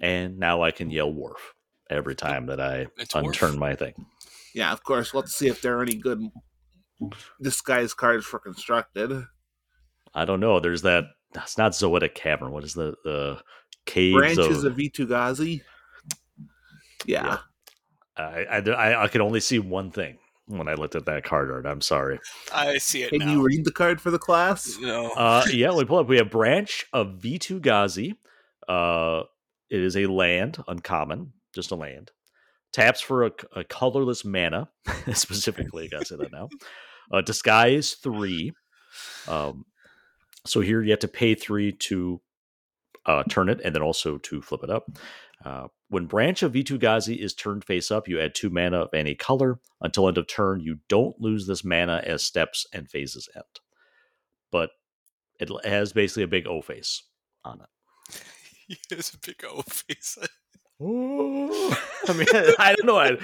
And 0.00 0.38
now 0.38 0.62
I 0.62 0.70
can 0.70 0.90
yell 0.90 1.12
Worf 1.12 1.54
every 1.92 2.14
time 2.14 2.46
that 2.46 2.60
I 2.60 2.86
It's 2.98 3.14
Worf. 3.14 3.26
unturn 3.26 3.58
my 3.58 3.74
thing. 3.74 4.06
Yeah, 4.54 4.72
of 4.72 4.82
course. 4.84 5.14
Let's 5.14 5.34
see 5.34 5.48
if 5.48 5.62
there 5.62 5.78
are 5.78 5.82
any 5.82 5.94
good 5.96 6.20
disguise 7.40 7.94
cards 7.94 8.24
for 8.26 8.38
constructed. 8.38 9.24
I 10.14 10.24
don't 10.24 10.40
know. 10.40 10.60
There's 10.60 10.82
that. 10.82 11.04
It's 11.34 11.56
not 11.56 11.72
Zoetic 11.72 12.14
Cavern. 12.14 12.52
What 12.52 12.64
is 12.64 12.74
the 12.74 12.94
the 13.04 13.40
caves 13.86 14.16
Branches 14.16 14.64
of? 14.64 14.72
of 14.72 14.76
Vitu-Ghazi. 14.78 15.62
Yeah. 17.06 17.38
I, 18.16 18.44
I 18.50 18.56
I 18.58 19.04
I 19.04 19.08
could 19.08 19.22
only 19.22 19.40
see 19.40 19.58
one 19.58 19.90
thing 19.90 20.18
when 20.46 20.68
I 20.68 20.74
looked 20.74 20.94
at 20.94 21.06
that 21.06 21.24
card 21.24 21.50
art. 21.50 21.64
I'm 21.66 21.80
sorry. 21.80 22.18
I 22.52 22.76
see 22.78 23.02
it 23.04 23.10
Can 23.10 23.20
now. 23.20 23.32
you 23.32 23.42
read 23.42 23.64
the 23.64 23.72
card 23.72 24.00
for 24.00 24.10
the 24.10 24.18
class? 24.18 24.76
no. 24.80 25.10
Uh, 25.12 25.44
yeah, 25.50 25.70
let 25.70 25.78
me 25.84 25.88
pull 25.88 25.98
up. 25.98 26.08
We 26.08 26.18
have 26.18 26.30
branch 26.30 26.84
of 26.92 27.18
Vitu-Ghazi. 27.22 28.14
Uh, 28.68 29.22
it 29.70 29.80
is 29.80 29.96
a 29.96 30.06
land, 30.06 30.62
uncommon, 30.68 31.32
just 31.54 31.70
a 31.70 31.76
land. 31.76 32.10
Taps 32.72 33.00
for 33.00 33.26
a, 33.26 33.32
a 33.54 33.64
colorless 33.64 34.24
mana, 34.24 34.70
specifically. 35.12 35.84
I 35.84 35.88
gotta 35.88 36.06
say 36.06 36.16
that 36.16 36.32
now. 36.32 36.48
Uh, 37.12 37.20
disguise 37.20 37.92
three. 37.94 38.52
Um, 39.28 39.66
so 40.46 40.60
here 40.60 40.82
you 40.82 40.90
have 40.90 41.00
to 41.00 41.08
pay 41.08 41.34
three 41.34 41.72
to 41.72 42.20
uh, 43.06 43.24
turn 43.24 43.48
it, 43.48 43.60
and 43.64 43.74
then 43.74 43.82
also 43.82 44.18
to 44.18 44.40
flip 44.42 44.62
it 44.64 44.70
up. 44.70 44.86
Uh, 45.44 45.66
when 45.88 46.06
branch 46.06 46.42
of 46.42 46.52
Vitu-Ghazi 46.52 47.16
is 47.16 47.34
turned 47.34 47.64
face 47.64 47.90
up, 47.90 48.08
you 48.08 48.20
add 48.20 48.34
two 48.34 48.48
mana 48.48 48.82
of 48.82 48.94
any 48.94 49.14
color. 49.14 49.58
Until 49.80 50.08
end 50.08 50.18
of 50.18 50.26
turn, 50.26 50.60
you 50.60 50.78
don't 50.88 51.20
lose 51.20 51.46
this 51.46 51.64
mana 51.64 52.02
as 52.04 52.22
steps 52.22 52.66
and 52.72 52.88
phases 52.88 53.28
end. 53.34 53.44
But 54.50 54.70
it 55.40 55.50
has 55.64 55.92
basically 55.92 56.22
a 56.22 56.28
big 56.28 56.46
O 56.46 56.62
face 56.62 57.02
on 57.44 57.60
it. 57.60 58.22
he 58.68 58.78
has 58.94 59.12
a 59.14 59.18
big 59.18 59.44
O 59.44 59.62
face. 59.62 60.18
I 62.08 62.12
mean, 62.12 62.26
I 62.58 62.74
don't 62.76 62.86
know. 62.86 62.98
I, 62.98 63.16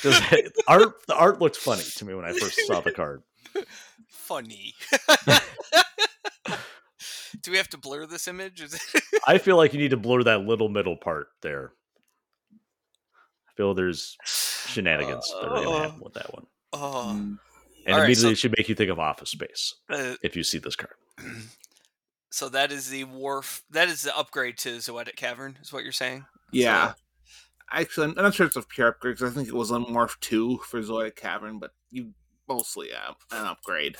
just, 0.00 0.22
art, 0.66 0.94
the 1.06 1.14
art 1.14 1.40
looked 1.40 1.56
funny 1.56 1.82
to 1.82 2.04
me 2.04 2.14
when 2.14 2.24
I 2.24 2.32
first 2.32 2.60
saw 2.66 2.80
the 2.80 2.90
card. 2.92 3.22
Funny. 4.08 4.74
Do 7.42 7.50
we 7.50 7.56
have 7.56 7.68
to 7.70 7.78
blur 7.78 8.06
this 8.06 8.28
image? 8.28 8.62
I 9.26 9.38
feel 9.38 9.56
like 9.56 9.72
you 9.72 9.78
need 9.80 9.90
to 9.90 9.96
blur 9.96 10.22
that 10.24 10.42
little 10.42 10.68
middle 10.68 10.96
part 10.96 11.28
there. 11.42 11.72
I 12.52 13.52
feel 13.56 13.74
there's 13.74 14.16
shenanigans 14.24 15.28
that 15.40 15.48
are 15.48 15.48
going 15.64 15.64
to 15.68 15.78
happen 15.88 16.00
with 16.00 16.14
that 16.14 16.32
one. 16.32 16.46
oh, 16.72 17.12
Mm. 17.14 17.38
And 17.84 17.94
All 17.94 18.00
right, 18.00 18.04
immediately 18.06 18.28
so- 18.28 18.32
it 18.32 18.38
should 18.38 18.54
make 18.56 18.68
you 18.68 18.74
think 18.76 18.90
of 18.90 18.98
Office 19.00 19.30
Space 19.30 19.74
uh, 19.90 20.14
if 20.22 20.36
you 20.36 20.44
see 20.44 20.58
this 20.58 20.76
card. 20.76 20.94
so 22.32 22.48
that 22.48 22.72
is 22.72 22.88
the 22.88 23.04
Worf. 23.04 23.62
That 23.70 23.88
is 23.88 24.02
the 24.02 24.16
upgrade 24.16 24.56
to 24.58 24.76
Zoetic 24.78 25.16
Cavern. 25.16 25.58
Is 25.60 25.72
what 25.72 25.84
you're 25.84 25.92
saying? 25.92 26.24
Yeah. 26.50 26.94
Actually, 27.70 28.08
I'm 28.08 28.14
not 28.14 28.34
sure 28.34 28.46
it's 28.46 28.56
a 28.56 28.62
pure 28.62 28.88
upgrade 28.88 29.16
because 29.16 29.30
I 29.30 29.34
think 29.34 29.48
it 29.48 29.54
was 29.54 29.70
on 29.70 29.84
Morph 29.84 30.18
2 30.20 30.58
for 30.58 30.80
Zoetic 30.80 31.14
Cavern, 31.14 31.58
but 31.58 31.72
you 31.90 32.12
mostly 32.48 32.88
have 32.90 33.16
an 33.30 33.46
upgrade. 33.46 33.96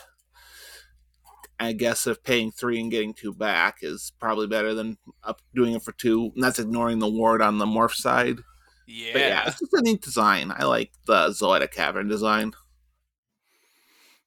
I 1.60 1.72
guess 1.74 2.06
if 2.06 2.24
paying 2.24 2.50
three 2.50 2.80
and 2.80 2.90
getting 2.90 3.12
two 3.12 3.34
back 3.34 3.78
is 3.82 4.12
probably 4.18 4.46
better 4.46 4.72
than 4.74 4.96
up 5.22 5.42
doing 5.54 5.74
it 5.74 5.82
for 5.82 5.92
two. 5.92 6.32
And 6.34 6.42
that's 6.42 6.58
ignoring 6.58 7.00
the 7.00 7.08
ward 7.08 7.42
on 7.42 7.58
the 7.58 7.66
morph 7.66 7.94
side. 7.94 8.38
Yeah. 8.86 9.12
But 9.12 9.20
yeah, 9.20 9.42
it's 9.46 9.60
just 9.60 9.72
a 9.74 9.82
neat 9.82 10.00
design. 10.00 10.52
I 10.56 10.64
like 10.64 10.90
the 11.06 11.28
Zoetic 11.28 11.70
Cavern 11.70 12.08
design. 12.08 12.52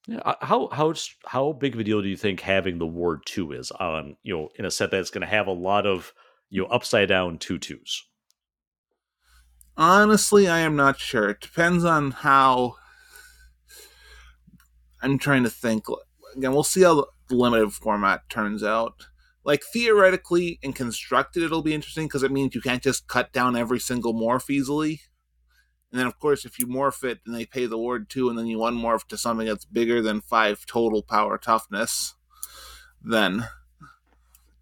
Yeah, 0.08 0.20
uh, 0.20 0.36
how 0.42 0.70
how 0.72 0.94
how 1.26 1.54
big 1.54 1.74
of 1.74 1.80
a 1.80 1.84
deal 1.84 2.02
do 2.02 2.08
you 2.08 2.18
think 2.18 2.42
having 2.42 2.78
the 2.78 2.86
Ward 2.86 3.22
Two 3.26 3.52
is 3.52 3.72
on 3.72 4.18
you 4.24 4.36
know 4.36 4.50
in 4.56 4.66
a 4.66 4.72
set 4.72 4.92
that's 4.92 5.10
going 5.10 5.22
to 5.22 5.28
have 5.28 5.48
a 5.48 5.52
lot 5.52 5.88
of 5.88 6.14
you 6.50 6.62
know 6.62 6.68
upside 6.68 7.10
down 7.10 7.38
two 7.40 7.58
twos? 7.58 8.04
Honestly, 9.78 10.48
I 10.48 10.60
am 10.60 10.76
not 10.76 11.00
sure. 11.00 11.30
It 11.30 11.42
depends 11.42 11.84
on 11.84 12.12
how. 12.12 12.76
I'm 15.02 15.18
trying 15.18 15.44
to 15.44 15.50
think. 15.50 15.86
Again, 16.36 16.54
we'll 16.54 16.64
see 16.64 16.84
how 16.84 17.06
the 17.28 17.36
limited 17.36 17.72
format 17.74 18.30
turns 18.30 18.64
out. 18.64 19.08
Like, 19.44 19.64
theoretically 19.64 20.60
and 20.64 20.76
constructed, 20.76 21.44
it'll 21.44 21.62
be 21.62 21.74
interesting 21.74 22.08
because 22.08 22.24
it 22.24 22.32
means 22.32 22.56
you 22.56 22.62
can't 22.62 22.82
just 22.82 23.08
cut 23.08 23.32
down 23.32 23.56
every 23.56 23.80
single 23.80 24.14
morph 24.14 24.50
easily. 24.50 25.02
And 25.96 26.02
then, 26.02 26.08
of 26.08 26.20
course, 26.20 26.44
if 26.44 26.60
you 26.60 26.68
morph 26.68 27.06
it 27.06 27.22
and 27.26 27.34
they 27.34 27.46
pay 27.46 27.68
the 27.68 27.78
ward 27.78 28.10
too, 28.10 28.28
and 28.28 28.38
then 28.38 28.48
you 28.48 28.58
unmorph 28.58 29.08
to 29.08 29.18
something 29.18 29.48
that's 29.48 29.64
bigger 29.64 30.02
than 30.02 30.20
five 30.20 30.66
total 30.66 31.02
power 31.02 31.38
toughness, 31.38 32.16
then 33.02 33.48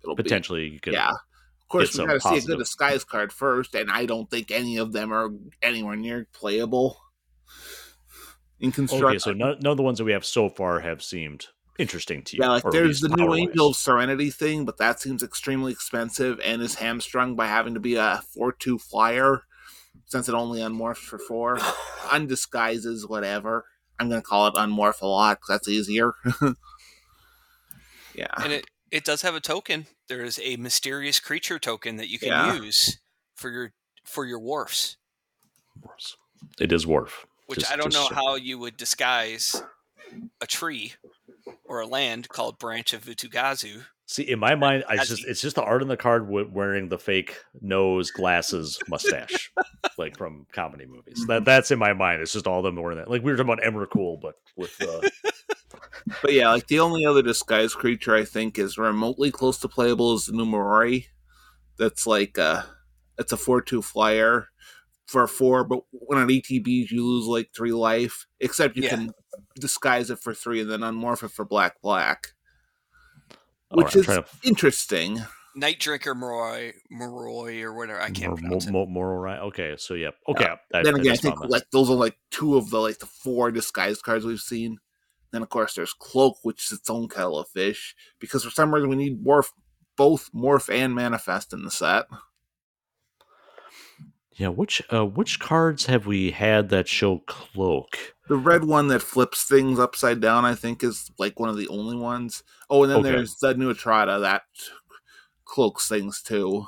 it'll 0.04 0.16
be 0.16 0.22
Potentially, 0.22 0.68
you 0.68 0.80
could. 0.80 0.94
yeah. 0.94 1.10
Of 1.10 1.68
course, 1.70 1.98
we 1.98 2.06
got 2.06 2.14
to 2.14 2.20
see 2.22 2.38
a 2.38 2.42
good 2.42 2.60
disguise 2.60 3.04
card 3.04 3.34
first, 3.34 3.74
and 3.74 3.90
I 3.90 4.06
don't 4.06 4.30
think 4.30 4.52
any 4.52 4.78
of 4.78 4.94
them 4.94 5.12
are 5.12 5.32
anywhere 5.64 5.96
near 5.96 6.28
playable 6.34 7.00
in 8.60 8.72
construction. 8.72 9.08
Okay, 9.08 9.18
so 9.18 9.34
none, 9.34 9.58
none 9.60 9.72
of 9.72 9.78
the 9.78 9.82
ones 9.82 9.98
that 9.98 10.04
we 10.04 10.12
have 10.12 10.26
so 10.26 10.50
far 10.50 10.82
have 10.82 11.02
seemed 11.02 11.48
interesting 11.80 12.22
to 12.26 12.38
you. 12.38 12.44
yeah, 12.44 12.50
like 12.50 12.64
there's 12.70 13.00
the 13.00 13.10
new. 13.10 13.34
Angel 13.34 13.74
Serenity 13.74 14.30
thing, 14.30 14.66
but 14.66 14.78
that 14.78 15.02
seems 15.02 15.24
extremely 15.24 15.72
expensive 15.72 16.40
and 16.46 16.62
is 16.62 16.76
hamstrung 16.76 17.36
by 17.36 17.48
having 17.48 17.74
to 17.74 17.80
be 17.80 17.96
a 17.96 18.22
four-two 18.36 18.78
flyer 18.78 19.42
since 20.14 20.30
it 20.30 20.36
only 20.36 20.60
unmorphs 20.62 20.98
for 20.98 21.18
four. 21.18 21.58
Undisguises, 22.12 23.10
whatever. 23.10 23.66
I'm 24.00 24.10
gonna 24.10 24.22
call 24.22 24.46
it 24.48 24.54
unmorph 24.54 25.02
a 25.02 25.08
lot 25.08 25.38
because 25.40 25.48
that's 25.50 25.68
easier. 25.68 26.14
yeah. 28.16 28.28
and 28.38 28.54
it 28.54 28.66
it 28.92 29.04
does 29.04 29.24
have 29.24 29.34
a 29.34 29.40
token. 29.40 29.88
There 30.08 30.24
is 30.24 30.40
a 30.44 30.56
mysterious 30.58 31.20
creature 31.20 31.58
token 31.58 31.96
that 31.98 32.10
you 32.10 32.20
can 32.20 32.28
Yeah. 32.30 32.54
use 32.54 33.00
for 33.36 33.50
your 33.50 33.74
for 34.06 34.24
your 34.26 34.40
Worfs. 34.40 34.98
It 36.60 36.72
is 36.72 36.86
Worf. 36.86 37.26
Which 37.48 37.60
Just- 37.62 37.72
I 37.72 37.76
don't 37.76 37.92
know 37.94 38.08
so- 38.08 38.14
how 38.16 38.36
you 38.36 38.60
would 38.60 38.78
disguise 38.78 39.64
a 40.40 40.46
tree 40.46 40.94
or 41.66 41.82
a 41.82 41.88
land 41.88 42.30
called 42.30 42.60
Branch 42.60 42.94
of 42.94 43.06
Vitu-Ghazi. 43.06 43.82
See, 44.06 44.24
in 44.24 44.40
my 44.40 44.56
mind, 44.56 44.84
I 44.88 44.98
just 44.98 45.26
it's 45.26 45.42
just 45.42 45.56
the 45.56 45.64
art 45.64 45.82
on 45.82 45.88
the 45.88 45.98
card 45.98 46.30
wearing 46.30 46.90
the 46.90 47.00
fake 47.00 47.38
nose, 47.62 48.12
glasses, 48.12 48.80
mustache, 48.90 49.52
like 49.98 50.18
from 50.18 50.46
comedy 50.52 50.86
movies. 50.86 51.26
That 51.28 51.46
that's 51.46 51.72
in 51.72 51.80
my 51.80 51.94
mind. 51.94 52.22
It's 52.22 52.34
just 52.34 52.46
all 52.46 52.60
of 52.60 52.64
them 52.66 52.76
wearing 52.76 52.98
that. 52.98 53.10
Like 53.10 53.24
we 53.24 53.32
were 53.32 53.38
talking 53.38 53.54
about 53.54 53.64
Emrakul, 53.64 54.20
but 54.22 54.36
with 54.58 54.80
uh, 54.82 55.02
But 56.22 56.34
yeah, 56.34 56.52
like 56.52 56.68
the 56.68 56.80
only 56.80 57.06
other 57.06 57.22
disguised 57.22 57.76
creature 57.76 58.16
I 58.16 58.26
think 58.26 58.60
is 58.60 58.78
remotely 58.78 59.32
close 59.32 59.58
to 59.60 59.70
playable 59.70 60.14
is 60.16 60.26
the 60.26 60.34
Numerori. 60.34 61.06
That's 61.78 62.06
like 62.06 62.38
uh 62.38 62.64
it's 63.18 63.32
a 63.32 63.38
four 63.38 63.62
two 63.62 63.82
flyer 63.82 64.50
for 65.06 65.28
four, 65.28 65.64
but 65.64 65.80
when 65.92 66.20
on 66.20 66.28
ETBs 66.28 66.92
you 66.92 67.06
lose 67.06 67.26
like 67.26 67.50
three 67.56 67.74
life. 67.74 68.26
Except 68.40 68.76
you 68.76 68.84
Yeah. 68.84 68.90
can 68.90 69.12
disguise 69.56 70.10
it 70.10 70.20
for 70.20 70.34
three 70.34 70.62
and 70.62 70.70
then 70.72 70.82
unmorph 70.82 71.24
it 71.24 71.32
for 71.32 71.46
black 71.46 71.82
black, 71.82 72.30
which 73.72 73.86
right, 73.88 73.96
is 73.96 74.06
to- 74.06 74.26
interesting. 74.44 75.22
Night 75.56 75.80
Drinker 75.80 76.16
Moroi, 76.16 76.74
Moroi 76.92 77.62
or 77.62 77.74
whatever. 77.74 78.02
I 78.02 78.10
can't 78.10 78.30
Mor- 78.32 78.38
pronounce 78.38 78.68
Mor- 78.68 78.84
it. 78.84 78.90
Mor- 78.90 79.06
Moral 79.06 79.18
right. 79.20 79.40
Okay, 79.40 79.76
so 79.78 79.94
yeah. 79.94 80.10
Okay. 80.28 80.46
I, 80.46 80.82
then 80.82 80.96
I 80.96 81.00
again, 81.00 81.12
I 81.12 81.14
just 81.14 81.22
think 81.22 81.40
like 81.48 81.70
those 81.72 81.92
are 81.92 81.96
like 81.96 82.18
two 82.32 82.58
of 82.58 82.72
the 82.72 82.80
like 82.80 82.98
the 82.98 83.06
four 83.06 83.52
disguise 83.52 84.02
cards 84.02 84.26
we've 84.26 84.40
seen. 84.40 84.80
Then 85.32 85.44
of 85.44 85.50
course 85.50 85.76
there's 85.76 85.94
cloak, 85.94 86.38
which 86.42 86.66
is 86.66 86.80
its 86.80 86.90
own 86.90 87.08
kettle 87.08 87.38
of 87.38 87.50
fish. 87.50 87.96
Because 88.20 88.44
for 88.44 88.50
some 88.50 88.74
reason 88.74 88.90
we 88.90 88.96
need 88.96 89.24
morph 89.24 89.50
both 89.96 90.32
morph 90.34 90.74
and 90.74 90.96
manifest 90.96 91.54
in 91.54 91.64
the 91.64 91.72
set. 91.72 92.06
Yeah. 94.36 94.50
Which 94.50 94.82
uh, 94.92 95.06
which 95.06 95.40
cards 95.40 95.86
have 95.88 96.06
we 96.06 96.32
had 96.32 96.70
that 96.70 96.88
show 96.88 97.20
cloak? 97.20 98.16
The 98.28 98.38
red 98.38 98.64
one 98.64 98.88
that 98.88 99.02
flips 99.02 99.44
things 99.44 99.80
upside 99.80 100.22
down, 100.22 100.46
I 100.46 100.56
think, 100.56 100.84
is 100.84 101.12
like 101.20 101.40
one 101.40 101.50
of 101.50 101.58
the 101.58 101.68
only 101.68 101.98
ones. 101.98 102.44
Oh, 102.70 102.84
and 102.84 102.92
then 102.92 103.00
Okay. 103.00 103.10
there's 103.10 103.36
the 103.42 103.54
new 103.54 103.74
Etrata 103.74 104.20
that 104.22 104.44
cloaks 105.46 105.88
things 105.88 106.22
too. 106.22 106.68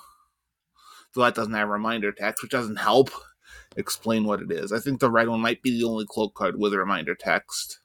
So 1.13 1.21
that 1.21 1.33
doesn't 1.35 1.53
have 1.53 1.69
reminder 1.69 2.11
text, 2.11 2.43
which 2.43 2.51
doesn't 2.51 2.75
help 2.75 3.09
explain 3.77 4.25
what 4.25 4.41
it 4.41 4.51
is. 4.51 4.73
I 4.73 4.79
think 4.79 4.99
the 4.99 5.09
red 5.09 5.29
one 5.29 5.39
might 5.39 5.61
be 5.61 5.71
the 5.71 5.87
only 5.87 6.05
cloak 6.05 6.33
card 6.35 6.59
with 6.59 6.73
a 6.73 6.77
reminder 6.77 7.15
text. 7.15 7.79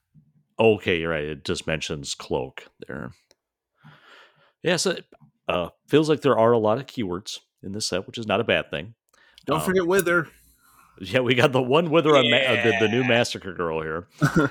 Okay, 0.58 0.98
you're 0.98 1.10
right. 1.10 1.24
It 1.24 1.44
just 1.44 1.66
mentions 1.66 2.14
cloak 2.14 2.66
there. 2.86 3.12
Yeah, 4.62 4.76
so 4.76 4.96
uh, 5.48 5.68
feels 5.88 6.08
like 6.08 6.20
there 6.22 6.38
are 6.38 6.52
a 6.52 6.58
lot 6.58 6.78
of 6.78 6.86
keywords 6.86 7.38
in 7.62 7.72
this 7.72 7.86
set, 7.86 8.06
which 8.06 8.18
is 8.18 8.26
not 8.26 8.40
a 8.40 8.44
bad 8.44 8.70
thing. 8.70 8.94
Don't 9.50 9.60
Um, 9.60 9.66
forget 9.66 9.86
Wither. 9.86 10.28
Yeah, 11.00 11.20
we 11.20 11.34
got 11.34 11.52
the 11.52 11.62
one 11.62 11.90
wither, 11.90 12.16
on 12.16 12.30
ma- 12.30 12.36
uh, 12.36 12.62
the, 12.62 12.76
the 12.80 12.88
new 12.88 13.02
massacre 13.04 13.52
girl 13.54 13.82
here. 13.82 14.06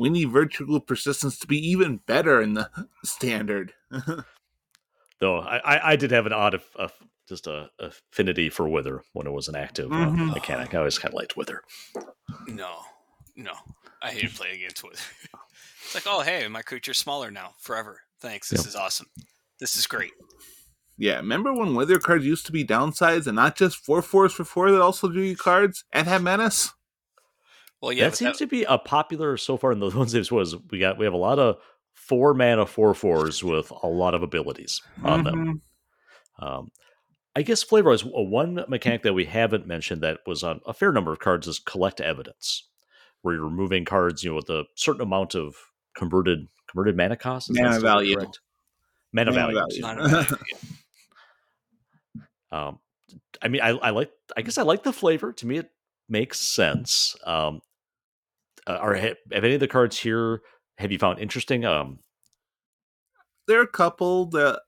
We 0.00 0.10
need 0.10 0.30
virtual 0.30 0.78
persistence 0.78 1.40
to 1.40 1.46
be 1.48 1.58
even 1.70 1.96
better 2.06 2.40
in 2.40 2.54
the 2.54 2.70
standard. 3.04 3.72
Though 5.20 5.38
I, 5.40 5.56
I, 5.58 5.92
I 5.92 5.96
did 5.96 6.12
have 6.12 6.24
an 6.26 6.32
odd, 6.32 6.54
af- 6.54 6.76
af- 6.78 7.02
just 7.28 7.48
a 7.48 7.68
affinity 7.80 8.48
for 8.48 8.68
wither 8.68 9.02
when 9.12 9.26
it 9.26 9.32
was 9.32 9.48
an 9.48 9.56
active 9.56 9.90
uh, 9.90 9.96
Mhm. 9.96 10.32
mechanic. 10.34 10.72
I 10.72 10.78
always 10.78 11.00
kind 11.00 11.12
of 11.12 11.16
liked 11.18 11.36
wither. 11.36 11.62
No, 12.46 12.76
no. 13.34 13.54
I 14.00 14.12
hated 14.12 14.34
playing 14.36 14.56
against 14.62 14.84
Wither. 14.84 15.00
It's 15.84 15.94
like, 15.96 16.04
oh, 16.06 16.20
hey, 16.20 16.46
my 16.48 16.62
creature's 16.62 16.98
smaller 16.98 17.30
now, 17.32 17.54
forever. 17.58 18.00
Thanks. 18.20 18.50
This 18.50 18.60
Yep. 18.60 18.68
is 18.68 18.76
awesome. 18.76 19.06
This 19.58 19.74
is 19.76 19.86
great. 19.88 20.12
Yeah, 20.98 21.16
remember 21.16 21.52
when 21.54 21.74
Wither 21.74 21.98
cards 21.98 22.26
used 22.26 22.44
to 22.46 22.52
be 22.52 22.64
downsized 22.64 23.26
and 23.26 23.36
not 23.36 23.56
just 23.56 23.76
four 23.76 24.02
fours 24.02 24.32
for 24.32 24.44
four 24.44 24.70
that 24.70 24.82
also 24.82 25.08
drew 25.08 25.22
you 25.22 25.36
cards 25.36 25.84
and 25.92 26.06
have 26.08 26.22
menace? 26.22 26.72
Well, 27.80 27.92
yeah, 27.92 28.04
that 28.08 28.16
seems 28.16 28.38
that- 28.38 28.44
to 28.44 28.48
be 28.48 28.64
a 28.64 28.76
popular 28.78 29.36
so 29.36 29.56
far 29.56 29.72
in 29.72 29.78
the 29.80 29.88
ones 29.96 30.12
this 30.12 30.30
was. 30.32 30.56
We 30.70 30.78
got 30.80 30.98
we 30.98 31.04
have 31.04 31.14
a 31.14 31.18
lot 31.18 31.38
of 31.38 31.56
four 31.94 32.34
mana 32.34 32.66
four 32.66 32.92
fours 32.94 33.42
with 33.44 33.70
a 33.82 33.86
lot 33.86 34.14
of 34.14 34.22
abilities 34.22 34.82
on 35.04 35.24
them. 35.24 35.62
Mhm. 36.40 36.44
Um, 36.44 36.68
I 37.36 37.42
guess 37.42 37.62
flavor 37.62 37.92
is 37.92 38.02
one 38.04 38.64
mechanic 38.68 39.02
that 39.04 39.12
we 39.14 39.24
haven't 39.26 39.66
mentioned 39.66 40.02
that 40.02 40.18
was 40.26 40.42
on 40.42 40.60
a 40.66 40.74
fair 40.74 40.90
number 40.92 41.12
of 41.12 41.20
cards 41.20 41.46
is 41.46 41.60
collect 41.60 42.00
evidence, 42.00 42.68
where 43.22 43.34
you're 43.36 43.44
removing 43.44 43.84
cards, 43.84 44.24
you 44.24 44.30
know, 44.30 44.36
with 44.36 44.48
a 44.50 44.64
certain 44.74 45.02
amount 45.02 45.36
of 45.36 45.54
converted 45.96 46.48
converted 46.68 46.96
mana 46.96 47.16
cost. 47.16 47.50
Is 47.50 47.56
that 47.56 47.62
Mana 47.62 47.74
still 47.74 47.82
value. 47.88 48.16
correct? 48.16 48.40
Mana, 49.12 49.30
Mana 49.32 49.52
value. 49.54 49.54
value. 49.54 49.66
excuse 49.68 49.84
me. 49.86 49.94
not 49.94 49.98
a 49.98 50.08
bad 50.08 50.32
idea. 50.32 50.68
Um, 52.52 52.78
I 53.42 53.48
mean, 53.48 53.62
I, 53.62 53.70
I 53.70 53.90
like. 53.90 54.10
I 54.36 54.42
guess 54.42 54.58
I 54.58 54.62
like 54.62 54.82
the 54.82 54.92
flavor. 54.92 55.32
To 55.32 55.46
me, 55.46 55.58
it 55.58 55.70
makes 56.08 56.40
sense. 56.40 57.16
Um, 57.24 57.60
uh, 58.66 58.76
are 58.76 58.94
have 58.94 59.16
any 59.32 59.54
of 59.54 59.60
the 59.60 59.68
cards 59.68 59.98
here? 59.98 60.42
Have 60.78 60.92
you 60.92 60.98
found 60.98 61.18
interesting? 61.18 61.64
Um, 61.64 62.00
there 63.46 63.60
are 63.60 63.64
a 63.64 63.68
couple. 63.68 64.26
The 64.26 64.60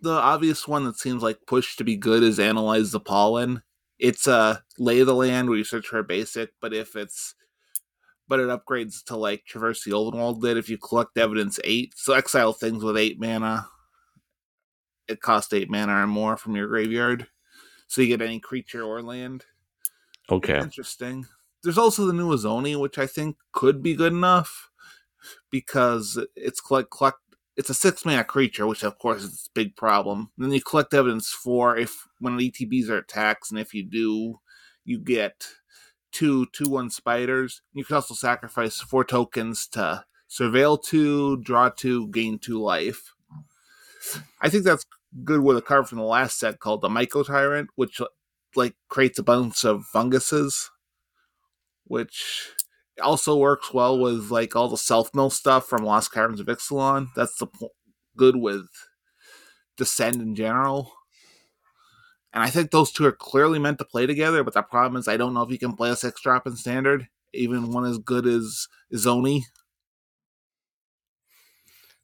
the 0.00 0.12
obvious 0.12 0.68
one 0.68 0.84
that 0.84 0.98
seems 0.98 1.22
like 1.22 1.38
push 1.46 1.76
to 1.76 1.84
be 1.84 1.96
good 1.96 2.22
is 2.22 2.38
analyze 2.38 2.92
the 2.92 3.00
pollen. 3.00 3.62
It's 3.98 4.26
a 4.26 4.62
lay 4.78 5.02
the 5.02 5.14
land 5.14 5.48
where 5.48 5.58
you 5.58 5.64
search 5.64 5.86
for 5.86 5.98
a 5.98 6.04
basic, 6.04 6.50
but 6.60 6.72
if 6.72 6.96
it's 6.96 7.34
but 8.28 8.38
it 8.38 8.48
upgrades 8.48 9.02
to 9.04 9.16
like 9.16 9.44
traverse 9.44 9.82
the 9.84 9.90
Ulvenwald 9.90 10.40
did 10.40 10.56
if 10.56 10.68
you 10.68 10.78
collect 10.78 11.18
evidence 11.18 11.58
eight. 11.64 11.92
So 11.96 12.12
exile 12.14 12.52
things 12.52 12.84
with 12.84 12.96
eight 12.96 13.20
mana. 13.20 13.66
It 15.10 15.20
costs 15.20 15.52
eight 15.52 15.68
mana 15.70 16.02
or 16.02 16.06
more 16.06 16.36
from 16.36 16.56
your 16.56 16.68
graveyard. 16.68 17.26
So 17.88 18.00
you 18.00 18.06
get 18.08 18.22
any 18.22 18.38
creature 18.38 18.82
or 18.84 19.02
land. 19.02 19.44
okay, 20.30 20.58
Interesting. 20.58 21.26
There's 21.62 21.78
also 21.78 22.06
the 22.06 22.12
new 22.12 22.30
Izoni, 22.34 22.80
which 22.80 22.96
I 22.98 23.06
think 23.06 23.36
could 23.52 23.82
be 23.82 23.94
good 23.94 24.12
enough 24.12 24.70
because 25.50 26.18
it's 26.36 26.60
collect 26.60 26.90
collect. 26.90 27.18
It's 27.56 27.68
a 27.68 27.74
six 27.74 28.04
mana 28.06 28.24
creature, 28.24 28.66
which 28.66 28.84
of 28.84 28.98
course 28.98 29.22
is 29.22 29.48
a 29.48 29.54
big 29.54 29.76
problem. 29.76 30.30
then 30.38 30.52
you 30.52 30.62
collect 30.62 30.94
evidence 30.94 31.28
for 31.30 31.76
if 31.76 32.06
when 32.20 32.38
ETBs 32.38 32.88
are 32.88 32.98
attacks, 32.98 33.50
and 33.50 33.58
if 33.58 33.74
you 33.74 33.82
do, 33.82 34.38
you 34.84 34.98
get 34.98 35.46
two 36.12 36.46
two 36.52 36.68
one 36.70 36.88
spiders. 36.90 37.60
You 37.74 37.84
can 37.84 37.96
also 37.96 38.14
sacrifice 38.14 38.80
four 38.80 39.04
tokens 39.04 39.66
to 39.68 40.04
surveil 40.30 40.82
two, 40.82 41.42
draw 41.42 41.68
two, 41.68 42.08
gain 42.08 42.38
two 42.38 42.60
life. 42.62 43.12
I 44.40 44.48
think 44.48 44.64
that's 44.64 44.86
good 45.24 45.40
with 45.40 45.56
a 45.56 45.62
card 45.62 45.88
from 45.88 45.98
the 45.98 46.04
last 46.04 46.38
set 46.38 46.60
called 46.60 46.82
the 46.82 46.88
Mycotyrant, 46.88 47.68
which 47.76 48.00
like 48.56 48.74
creates 48.88 49.18
a 49.18 49.22
bunch 49.22 49.64
of 49.64 49.84
funguses, 49.84 50.70
which 51.84 52.52
also 53.02 53.36
works 53.36 53.72
well 53.72 53.98
with 53.98 54.30
like 54.30 54.54
all 54.54 54.68
the 54.68 54.76
self 54.76 55.14
mill 55.14 55.30
stuff 55.30 55.66
from 55.66 55.84
Lost 55.84 56.12
Caverns 56.12 56.40
of 56.40 56.46
Ixalan. 56.46 57.08
That's 57.16 57.36
the 57.36 57.46
po- 57.46 57.70
good 58.16 58.36
with 58.36 58.66
Descend 59.76 60.20
in 60.20 60.34
general. 60.34 60.92
And 62.32 62.44
I 62.44 62.50
think 62.50 62.70
those 62.70 62.92
two 62.92 63.06
are 63.06 63.12
clearly 63.12 63.58
meant 63.58 63.78
to 63.78 63.84
play 63.84 64.06
together, 64.06 64.44
but 64.44 64.54
the 64.54 64.62
problem 64.62 64.98
is 65.00 65.08
I 65.08 65.16
don't 65.16 65.34
know 65.34 65.42
if 65.42 65.50
you 65.50 65.58
can 65.58 65.74
play 65.74 65.90
a 65.90 65.96
six 65.96 66.20
drop 66.20 66.46
in 66.46 66.54
standard, 66.54 67.08
even 67.34 67.72
one 67.72 67.84
as 67.84 67.98
good 67.98 68.26
as 68.26 68.68
Izoni. 68.92 69.42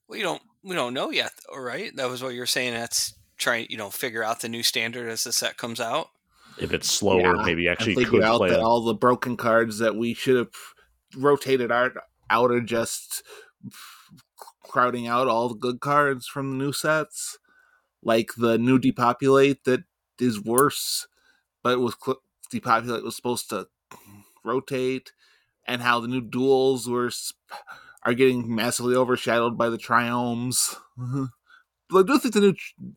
Well, 0.08 0.18
you 0.18 0.24
don't. 0.24 0.42
We 0.66 0.74
don't 0.74 0.94
know 0.94 1.10
yet, 1.10 1.32
right? 1.56 1.94
That 1.96 2.10
was 2.10 2.22
what 2.22 2.34
you 2.34 2.40
were 2.40 2.46
saying. 2.46 2.74
That's 2.74 3.14
trying, 3.38 3.66
you 3.70 3.76
know, 3.76 3.88
figure 3.90 4.24
out 4.24 4.40
the 4.40 4.48
new 4.48 4.62
standard 4.62 5.08
as 5.08 5.22
the 5.24 5.32
set 5.32 5.56
comes 5.56 5.80
out. 5.80 6.08
if 6.58 6.72
it's 6.72 6.90
slower, 6.90 7.20
Yeah, 7.36 7.42
maybe 7.44 7.68
actually 7.68 7.94
figure 7.94 8.10
could 8.12 8.22
out 8.22 8.38
play. 8.38 8.50
that 8.50 8.60
a- 8.60 8.62
all 8.62 8.82
the 8.82 8.94
broken 8.94 9.36
cards 9.36 9.78
that 9.78 9.94
we 9.94 10.14
should 10.14 10.36
have 10.36 10.52
rotated 11.16 11.70
out, 11.70 11.92
out 12.30 12.50
are 12.50 12.60
just 12.62 13.22
crowding 14.64 15.06
out 15.06 15.28
all 15.28 15.48
the 15.48 15.54
good 15.54 15.80
cards 15.80 16.26
from 16.26 16.50
the 16.58 16.64
new 16.64 16.72
sets, 16.72 17.38
like 18.02 18.30
the 18.36 18.58
new 18.58 18.78
depopulate 18.78 19.64
that 19.64 19.84
is 20.18 20.40
worse, 20.42 21.06
but 21.62 21.78
was 21.78 21.94
cl- 22.04 22.22
depopulate 22.50 23.04
was 23.04 23.14
supposed 23.16 23.48
to 23.50 23.68
rotate, 24.44 25.12
and 25.66 25.82
how 25.82 26.00
the 26.00 26.08
new 26.08 26.20
duels 26.22 26.88
were 26.88 27.10
sp- 27.12 27.36
are 28.06 28.14
getting 28.14 28.54
massively 28.54 28.96
overshadowed 28.96 29.58
by 29.58 29.68
the 29.68 29.76
triomes. 29.76 30.74
but 30.96 31.98
I 31.98 32.02
do 32.06 32.18
think 32.18 32.32
the 32.32 32.40
new 32.40 32.54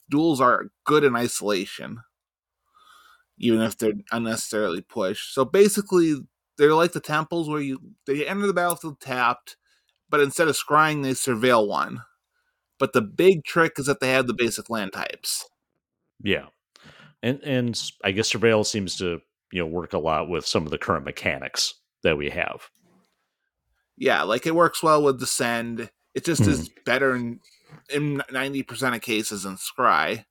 duels 0.10 0.40
are 0.40 0.68
good 0.86 1.04
in 1.04 1.16
isolation 1.16 2.00
even 3.40 3.62
if 3.62 3.78
they're 3.78 3.94
unnecessarily 4.12 4.82
pushed. 4.82 5.34
So 5.34 5.46
basically, 5.46 6.16
they're 6.58 6.74
like 6.74 6.92
the 6.92 7.00
temples 7.00 7.50
where 7.50 7.62
you 7.62 7.80
they 8.06 8.28
enter 8.28 8.46
the 8.46 8.54
battlefield 8.54 9.00
tapped, 9.00 9.56
but 10.10 10.20
instead 10.20 10.48
of 10.48 10.58
scrying, 10.58 11.02
they 11.02 11.12
surveil 11.12 11.68
one. 11.68 12.02
But 12.78 12.94
the 12.94 13.02
big 13.02 13.44
trick 13.46 13.74
is 13.78 13.86
that 13.88 14.00
they 14.00 14.12
have 14.12 14.28
the 14.28 14.34
basic 14.34 14.70
land 14.70 14.94
types. 14.94 15.46
Yeah, 16.22 16.48
and 17.24 17.42
and 17.44 17.82
I 18.04 18.12
guess 18.12 18.32
surveil 18.32 18.66
seems 18.66 18.98
to 18.98 19.22
you 19.52 19.62
know 19.62 19.68
work 19.68 19.94
a 19.94 20.00
lot 20.00 20.30
with 20.30 20.46
some 20.46 20.66
of 20.66 20.72
the 20.72 20.78
current 20.78 21.06
mechanics 21.06 21.74
that 22.04 22.18
we 22.18 22.30
have. 22.30 22.70
Yeah, 24.00 24.24
like 24.24 24.48
it 24.48 24.56
works 24.56 24.82
well 24.82 25.04
with 25.04 25.20
descend. 25.20 25.92
It 26.16 26.26
just 26.26 26.44
Hmm. 26.44 26.50
is 26.50 26.70
better 26.86 27.16
in 27.16 27.40
in 27.94 28.24
ninety 28.32 28.64
percent 28.64 28.96
of 28.96 29.02
cases 29.02 29.44
than 29.44 29.58
scry. 29.58 30.26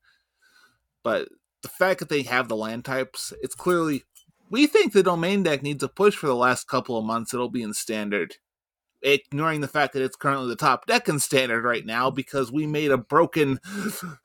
But 1.05 1.29
the 1.63 1.69
fact 1.69 2.01
that 2.01 2.09
they 2.09 2.23
have 2.23 2.49
the 2.49 2.57
land 2.57 2.85
types, 2.85 3.33
it's 3.43 3.55
clearly 3.55 4.05
we 4.51 4.67
think 4.67 4.93
the 4.93 5.03
domain 5.03 5.43
deck 5.43 5.63
needs 5.63 5.83
a 5.83 5.89
push 5.89 6.17
for 6.17 6.27
the 6.27 6.35
last 6.35 6.67
couple 6.67 6.97
of 6.97 7.05
months. 7.05 7.33
It'll 7.35 7.51
be 7.51 7.63
in 7.63 7.75
standard. 7.75 8.37
Ignoring 9.01 9.61
the 9.61 9.69
fact 9.69 9.93
that 9.93 10.03
it's 10.03 10.17
currently 10.17 10.49
the 10.49 10.57
top 10.57 10.87
deck 10.87 11.09
in 11.09 11.21
standard 11.21 11.63
right 11.63 11.87
now 11.87 12.11
because 12.11 12.51
we 12.51 12.67
made 12.67 12.91
a 12.91 12.97
broken 12.99 13.61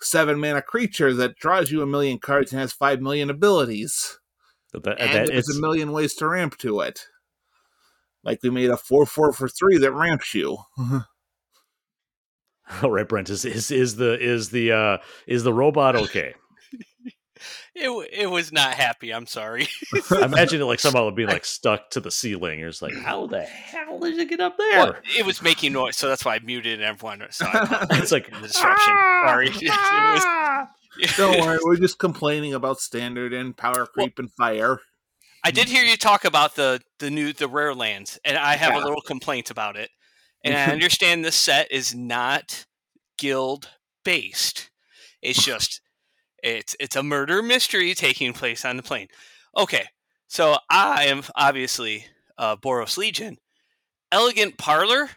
seven 0.02 0.40
mana 0.40 0.64
creature 0.64 1.14
that 1.14 1.36
draws 1.38 1.70
you 1.70 1.84
a 1.84 1.86
million 1.86 2.18
cards 2.18 2.52
and 2.52 2.60
has 2.60 2.74
five 2.74 3.00
million 3.00 3.30
abilities. 3.30 4.20
But 4.72 5.00
And 5.00 5.28
there's 5.28 5.56
a 5.56 5.62
million 5.62 5.92
ways 5.92 6.16
to 6.16 6.28
ramp 6.28 6.58
to 6.60 6.80
it. 6.80 7.06
Like 8.24 8.40
we 8.44 8.50
made 8.50 8.70
a 8.70 8.78
four 8.78 9.06
four 9.06 9.34
for 9.34 9.48
three 9.50 9.78
that 9.80 9.92
ramps 9.92 10.34
you. 10.34 10.58
all 12.82 12.92
right, 12.92 13.08
Brent 13.08 13.30
is 13.30 13.44
is 13.46 13.72
is 13.72 13.96
the 13.98 14.18
is 14.20 14.50
the 14.50 14.72
uh 14.72 14.98
is 15.28 15.44
the 15.44 15.54
robot 15.54 15.96
okay? 15.96 16.34
it 17.76 18.10
it 18.14 18.28
was 18.30 18.52
not 18.54 18.74
happy. 18.76 19.14
I'm 19.14 19.26
sorry. 19.28 19.68
I 20.12 20.24
imagine 20.26 20.62
it 20.62 20.66
like 20.66 20.80
somehow 20.80 21.10
being 21.12 21.28
like 21.30 21.44
stuck 21.46 21.90
to 21.92 22.00
the 22.00 22.12
ceiling. 22.12 22.60
You're 22.60 22.72
like, 22.82 22.96
how 22.96 23.28
the 23.28 23.42
hell 23.42 24.00
did 24.00 24.18
it 24.18 24.30
get 24.30 24.40
up 24.40 24.58
there? 24.58 24.80
Well, 24.80 24.96
it 25.18 25.26
was 25.26 25.42
making 25.42 25.74
noise, 25.74 25.98
so 25.98 26.08
that's 26.08 26.24
why 26.24 26.36
I 26.36 26.40
muted 26.40 26.82
everyone. 26.82 27.24
So 27.32 27.46
it's 27.92 28.12
like 28.14 28.28
for 28.34 28.40
the 28.42 28.48
disruption. 28.48 28.94
Sorry. 29.26 29.48
It 29.50 29.70
was- 29.70 30.68
Don't 31.18 31.42
worry, 31.42 31.58
we're 31.64 31.76
just 31.78 31.98
complaining 31.98 32.54
about 32.54 32.80
standard 32.80 33.34
and 33.34 33.58
power 33.58 33.88
creep 33.88 34.20
and 34.20 34.32
fire. 34.32 34.80
I 35.44 35.52
did 35.52 35.68
hear 35.68 35.84
you 35.84 35.98
talk 35.98 36.26
about 36.26 36.56
the 36.56 36.82
the 37.00 37.10
new 37.10 37.34
the 37.34 37.48
rare 37.48 37.74
lands, 37.76 38.20
and 38.24 38.38
I 38.38 38.56
have 38.56 38.74
Yeah. 38.74 38.84
a 38.84 38.86
little 38.86 39.02
complaint 39.02 39.50
about 39.50 39.76
it. 39.76 39.90
And 40.46 40.56
I 40.56 40.66
understand 40.66 41.24
this 41.24 41.36
set 41.38 41.72
is 41.72 41.96
not 41.96 42.66
guild 43.18 43.70
based. 44.04 44.70
It's 45.22 45.44
just 45.46 45.82
it's 46.42 46.76
it's 46.80 46.96
a 46.96 47.04
murder 47.04 47.42
mystery 47.42 47.94
taking 47.94 48.34
place 48.34 48.66
on 48.66 48.78
the 48.78 48.84
plane. 48.84 49.08
Okay, 49.58 49.86
so 50.28 50.58
I 50.70 51.06
am 51.06 51.24
obviously 51.36 52.06
uh, 52.38 52.56
Boros 52.56 52.98
Legion. 52.98 53.38
Elegant 54.12 54.58
parlor. 54.58 55.10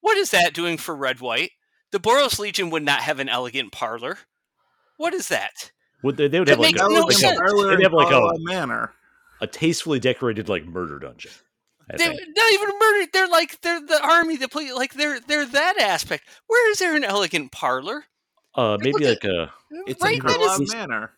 What 0.00 0.16
is 0.16 0.30
that 0.32 0.52
doing 0.54 0.76
for 0.78 0.94
red 0.96 1.20
white? 1.20 1.52
The 1.92 2.00
Boros 2.00 2.38
Legion 2.38 2.70
would 2.70 2.84
not 2.84 3.00
have 3.00 3.18
an 3.20 3.28
elegant 3.28 3.70
parlor. 3.72 4.18
What 4.96 5.14
is 5.14 5.28
that? 5.28 5.72
would 6.02 6.16
they, 6.16 6.26
they 6.28 6.38
would 6.40 6.48
That 6.48 6.52
have 6.52 6.60
like, 6.60 6.74
a, 6.74 6.78
no 6.78 7.00
like, 7.06 7.16
a, 7.22 7.36
parlor 7.36 7.76
they'd 7.76 7.82
have 7.84 7.92
like 7.92 8.12
a, 8.12 8.16
Ottawa 8.16 8.32
manor. 8.40 8.92
A 9.42 9.46
tastefully 9.46 10.00
decorated 10.00 10.48
like 10.48 10.64
murder 10.64 10.98
dungeon. 10.98 11.32
I 11.90 11.96
They're 11.98 12.14
think. 12.14 12.20
not 12.36 12.52
even 12.52 12.68
murdered. 12.80 13.08
They're 13.12 13.28
like 13.28 13.60
they're 13.60 13.80
the 13.80 14.00
army. 14.02 14.36
The 14.36 14.48
police. 14.48 14.72
Like 14.74 14.94
they're 14.94 15.20
they're 15.20 15.44
that 15.46 15.78
aspect. 15.78 16.24
Where 16.46 16.70
is 16.70 16.78
there 16.78 16.96
an 16.96 17.04
elegant 17.04 17.52
parlor? 17.52 18.04
Uh, 18.54 18.78
maybe 18.80 19.04
look 19.04 19.22
like 19.22 19.24
a 19.24 19.52
It's 19.86 20.00
right. 20.02 20.14
in 20.18 20.24
That 20.24 20.36
Carlisle 20.36 20.62
is, 20.62 20.72
Manor. 20.74 21.10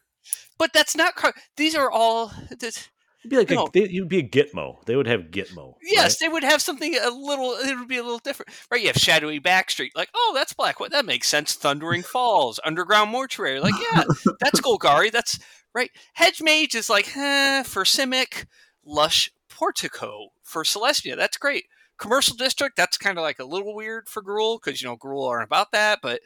but 0.59 0.73
that's 0.73 0.97
not. 0.97 1.15
car- 1.17 1.35
These 1.57 1.75
are 1.75 1.91
all. 1.91 2.33
this- 2.59 2.89
it'd 3.21 3.31
be 3.31 3.37
like 3.37 3.51
No. 3.51 3.67
a 3.67 3.71
they, 3.73 3.89
you'd 3.89 4.09
be 4.09 4.19
a 4.21 4.23
Gitmo. 4.29 4.85
They 4.87 4.97
would 4.97 5.07
have 5.07 5.31
Gitmo. 5.33 5.75
Yes, 5.83 6.19
they 6.19 6.29
would 6.29 6.45
have 6.45 6.63
something 6.63 6.95
a 6.97 7.11
little. 7.11 7.53
It 7.55 7.77
would 7.79 7.89
be 7.89 7.97
a 7.99 8.03
little 8.03 8.19
different, 8.21 8.51
right? 8.71 8.81
You 8.81 8.87
have 8.89 8.97
shadowy 8.97 9.41
backstreet. 9.41 9.91
Like, 9.95 10.09
oh, 10.15 10.33
that's 10.35 10.53
Blackwood. 10.55 10.93
That 10.93 11.05
makes 11.05 11.29
sense. 11.29 11.55
Thundering 11.55 12.03
Falls, 12.03 12.59
underground 12.65 13.11
mortuary. 13.11 13.61
Like, 13.61 13.75
yeah, 13.93 14.05
that's 14.41 14.61
Golgari. 14.61 15.11
That's 15.13 15.39
right. 15.75 15.91
Hedge 16.15 16.41
Maze 16.41 16.75
is 16.75 16.91
like, 16.91 17.17
eh, 17.17 17.63
for 17.63 17.85
Simic. 17.85 18.47
Lush 18.87 19.31
Portico 19.49 20.29
for 20.43 20.63
Selesnya. 20.63 21.17
That's 21.17 21.37
great. 21.37 21.65
Commercial 21.99 22.37
District, 22.37 22.77
that's 22.77 22.99
kind 22.99 23.19
of 23.19 23.23
like 23.23 23.39
a 23.39 23.45
little 23.45 23.75
weird 23.75 24.09
for 24.09 24.23
Gruul 24.23 24.59
because, 24.63 24.83
you 24.83 24.89
know, 24.89 24.97
Gruul 24.97 25.29
aren't 25.29 25.47
about 25.47 25.73
that, 25.73 26.01
but 26.03 26.21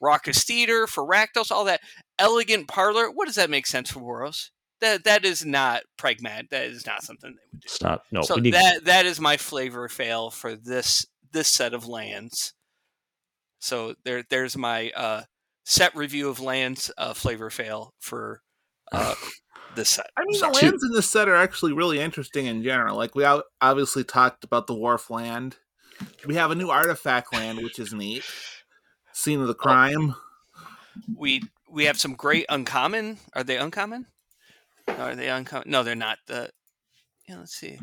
Raucous 0.00 0.44
Theater 0.44 0.86
for 0.86 1.06
Rakdos, 1.06 1.50
all 1.50 1.64
that. 1.64 1.80
Elegant 2.18 2.68
Parlor, 2.68 3.10
what 3.10 3.26
does 3.26 3.36
that 3.36 3.50
make 3.50 3.66
sense 3.66 3.90
for 3.90 4.00
Boros? 4.00 4.50
That, 4.80 5.04
that 5.04 5.24
is 5.24 5.44
not 5.44 5.82
pragmatic. 5.96 6.50
That 6.50 6.66
is 6.66 6.86
not 6.86 7.02
something 7.02 7.30
they 7.30 7.42
would 7.52 7.60
do. 7.60 7.64
It's 7.64 7.82
not. 7.82 8.02
No, 8.12 8.22
so 8.22 8.34
need 8.36 8.52
that 8.52 8.84
that 8.84 9.06
is 9.06 9.18
my 9.18 9.36
flavor 9.36 9.88
fail 9.88 10.30
for 10.30 10.54
this 10.54 11.06
this 11.32 11.48
set 11.48 11.72
of 11.72 11.88
lands. 11.88 12.52
So 13.60 13.94
there 14.04 14.24
there's 14.28 14.58
my 14.58 14.90
uh, 14.90 15.22
set 15.64 15.96
review 15.96 16.28
of 16.28 16.40
lands 16.40 16.90
uh, 16.98 17.14
flavor 17.14 17.48
fail 17.50 17.94
for 17.98 18.42
uh, 18.92 19.14
this 19.76 19.90
set. 19.90 20.10
I 20.16 20.24
mean, 20.24 20.38
So- 20.38 20.50
the 20.50 20.52
lands 20.66 20.84
in 20.84 20.92
this 20.92 21.08
set 21.10 21.28
are 21.28 21.36
actually 21.36 21.72
really 21.72 22.00
interesting 22.00 22.46
in 22.46 22.62
general. 22.62 22.96
Like 22.96 23.14
we 23.14 23.24
obviously 23.60 24.04
talked 24.04 24.44
about 24.44 24.66
the 24.66 24.74
Worf 24.74 25.10
land. 25.10 25.56
We 26.26 26.34
have 26.34 26.50
a 26.50 26.54
new 26.56 26.70
artifact 26.70 27.32
land, 27.32 27.58
which 27.62 27.78
is 27.78 27.92
neat. 27.92 28.24
Scene 29.12 29.40
of 29.40 29.46
the 29.46 29.54
crime. 29.54 30.14
we 31.16 31.42
we 31.70 31.84
have 31.84 31.98
some 31.98 32.14
great 32.14 32.46
uncommon. 32.48 33.18
Are 33.32 33.44
they 33.44 33.56
uncommon? 33.58 34.06
Are 34.88 35.14
they 35.14 35.28
uncommon? 35.28 35.70
No, 35.70 35.82
they're 35.82 35.94
not. 35.94 36.18
The 36.26 36.50
yeah, 37.28 37.38
let's 37.38 37.54
see. 37.54 37.78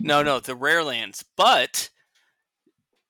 No, 0.00 0.22
no, 0.22 0.40
the 0.40 0.54
rare 0.56 0.82
lands, 0.84 1.24
but 1.36 1.88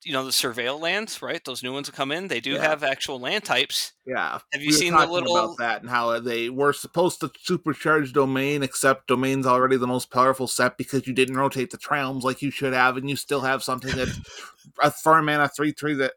you 0.04 0.12
know 0.12 0.24
the 0.24 0.30
surveil 0.30 0.80
lands, 0.80 1.22
right? 1.22 1.42
Those 1.44 1.62
new 1.62 1.72
ones 1.72 1.86
that 1.86 1.94
come 1.94 2.12
in. 2.12 2.28
They 2.28 2.40
do 2.40 2.52
Yeah. 2.52 2.62
have 2.62 2.82
actual 2.82 3.18
land 3.18 3.44
types. 3.44 3.92
Yeah. 4.06 4.38
Have 4.52 4.62
you 4.62 4.68
we 4.68 4.74
were 4.74 4.78
seen 4.78 4.92
the 4.92 5.06
little? 5.06 5.36
about 5.36 5.58
that 5.58 5.80
and 5.82 5.90
how 5.90 6.18
they 6.20 6.50
were 6.50 6.72
supposed 6.72 7.20
to 7.20 7.28
supercharge 7.28 8.12
domain, 8.12 8.62
except 8.62 9.06
domain's 9.08 9.46
already 9.46 9.76
the 9.76 9.86
most 9.86 10.10
powerful 10.10 10.46
set 10.46 10.76
because 10.76 11.06
you 11.06 11.14
didn't 11.14 11.36
rotate 11.36 11.70
the 11.70 11.78
realms 11.90 12.24
like 12.24 12.42
you 12.42 12.50
should 12.50 12.72
have, 12.72 12.96
and 12.96 13.08
you 13.08 13.16
still 13.16 13.40
have 13.40 13.62
something 13.62 13.94
that 13.96 14.08
a 14.82 14.90
four 14.90 15.20
mana 15.22 15.48
three 15.48 15.72
three 15.72 15.94
that 15.94 16.12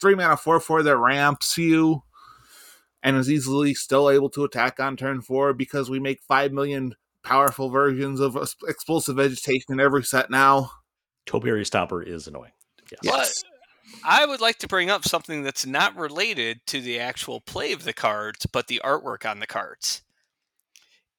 three 0.00 0.14
mana 0.14 0.36
four 0.36 0.60
four 0.60 0.82
that 0.82 0.96
ramps 0.96 1.56
you 1.56 2.02
and 3.02 3.16
is 3.16 3.30
easily 3.30 3.72
still 3.72 4.10
able 4.10 4.28
to 4.30 4.44
attack 4.44 4.78
on 4.78 4.96
turn 4.96 5.22
four 5.22 5.52
because 5.54 5.88
we 5.88 5.98
make 5.98 6.20
five 6.22 6.52
million 6.52 6.94
powerful 7.22 7.70
versions 7.70 8.20
of 8.20 8.36
uh, 8.36 8.46
explosive 8.68 9.16
vegetation 9.16 9.72
in 9.72 9.80
every 9.80 10.02
set 10.02 10.30
now. 10.30 10.70
Topiary 11.26 11.64
Stomper 11.64 12.06
is 12.06 12.26
annoying. 12.26 12.52
Yes. 12.92 13.00
Yes. 13.02 13.44
But 13.44 13.50
I 14.04 14.26
would 14.26 14.40
like 14.40 14.58
to 14.58 14.68
bring 14.68 14.90
up 14.90 15.04
something 15.04 15.42
that's 15.42 15.66
not 15.66 15.96
related 15.96 16.60
to 16.68 16.80
the 16.80 16.98
actual 16.98 17.40
play 17.40 17.72
of 17.72 17.84
the 17.84 17.92
cards, 17.92 18.46
but 18.46 18.68
the 18.68 18.80
artwork 18.84 19.28
on 19.28 19.40
the 19.40 19.46
cards. 19.46 20.02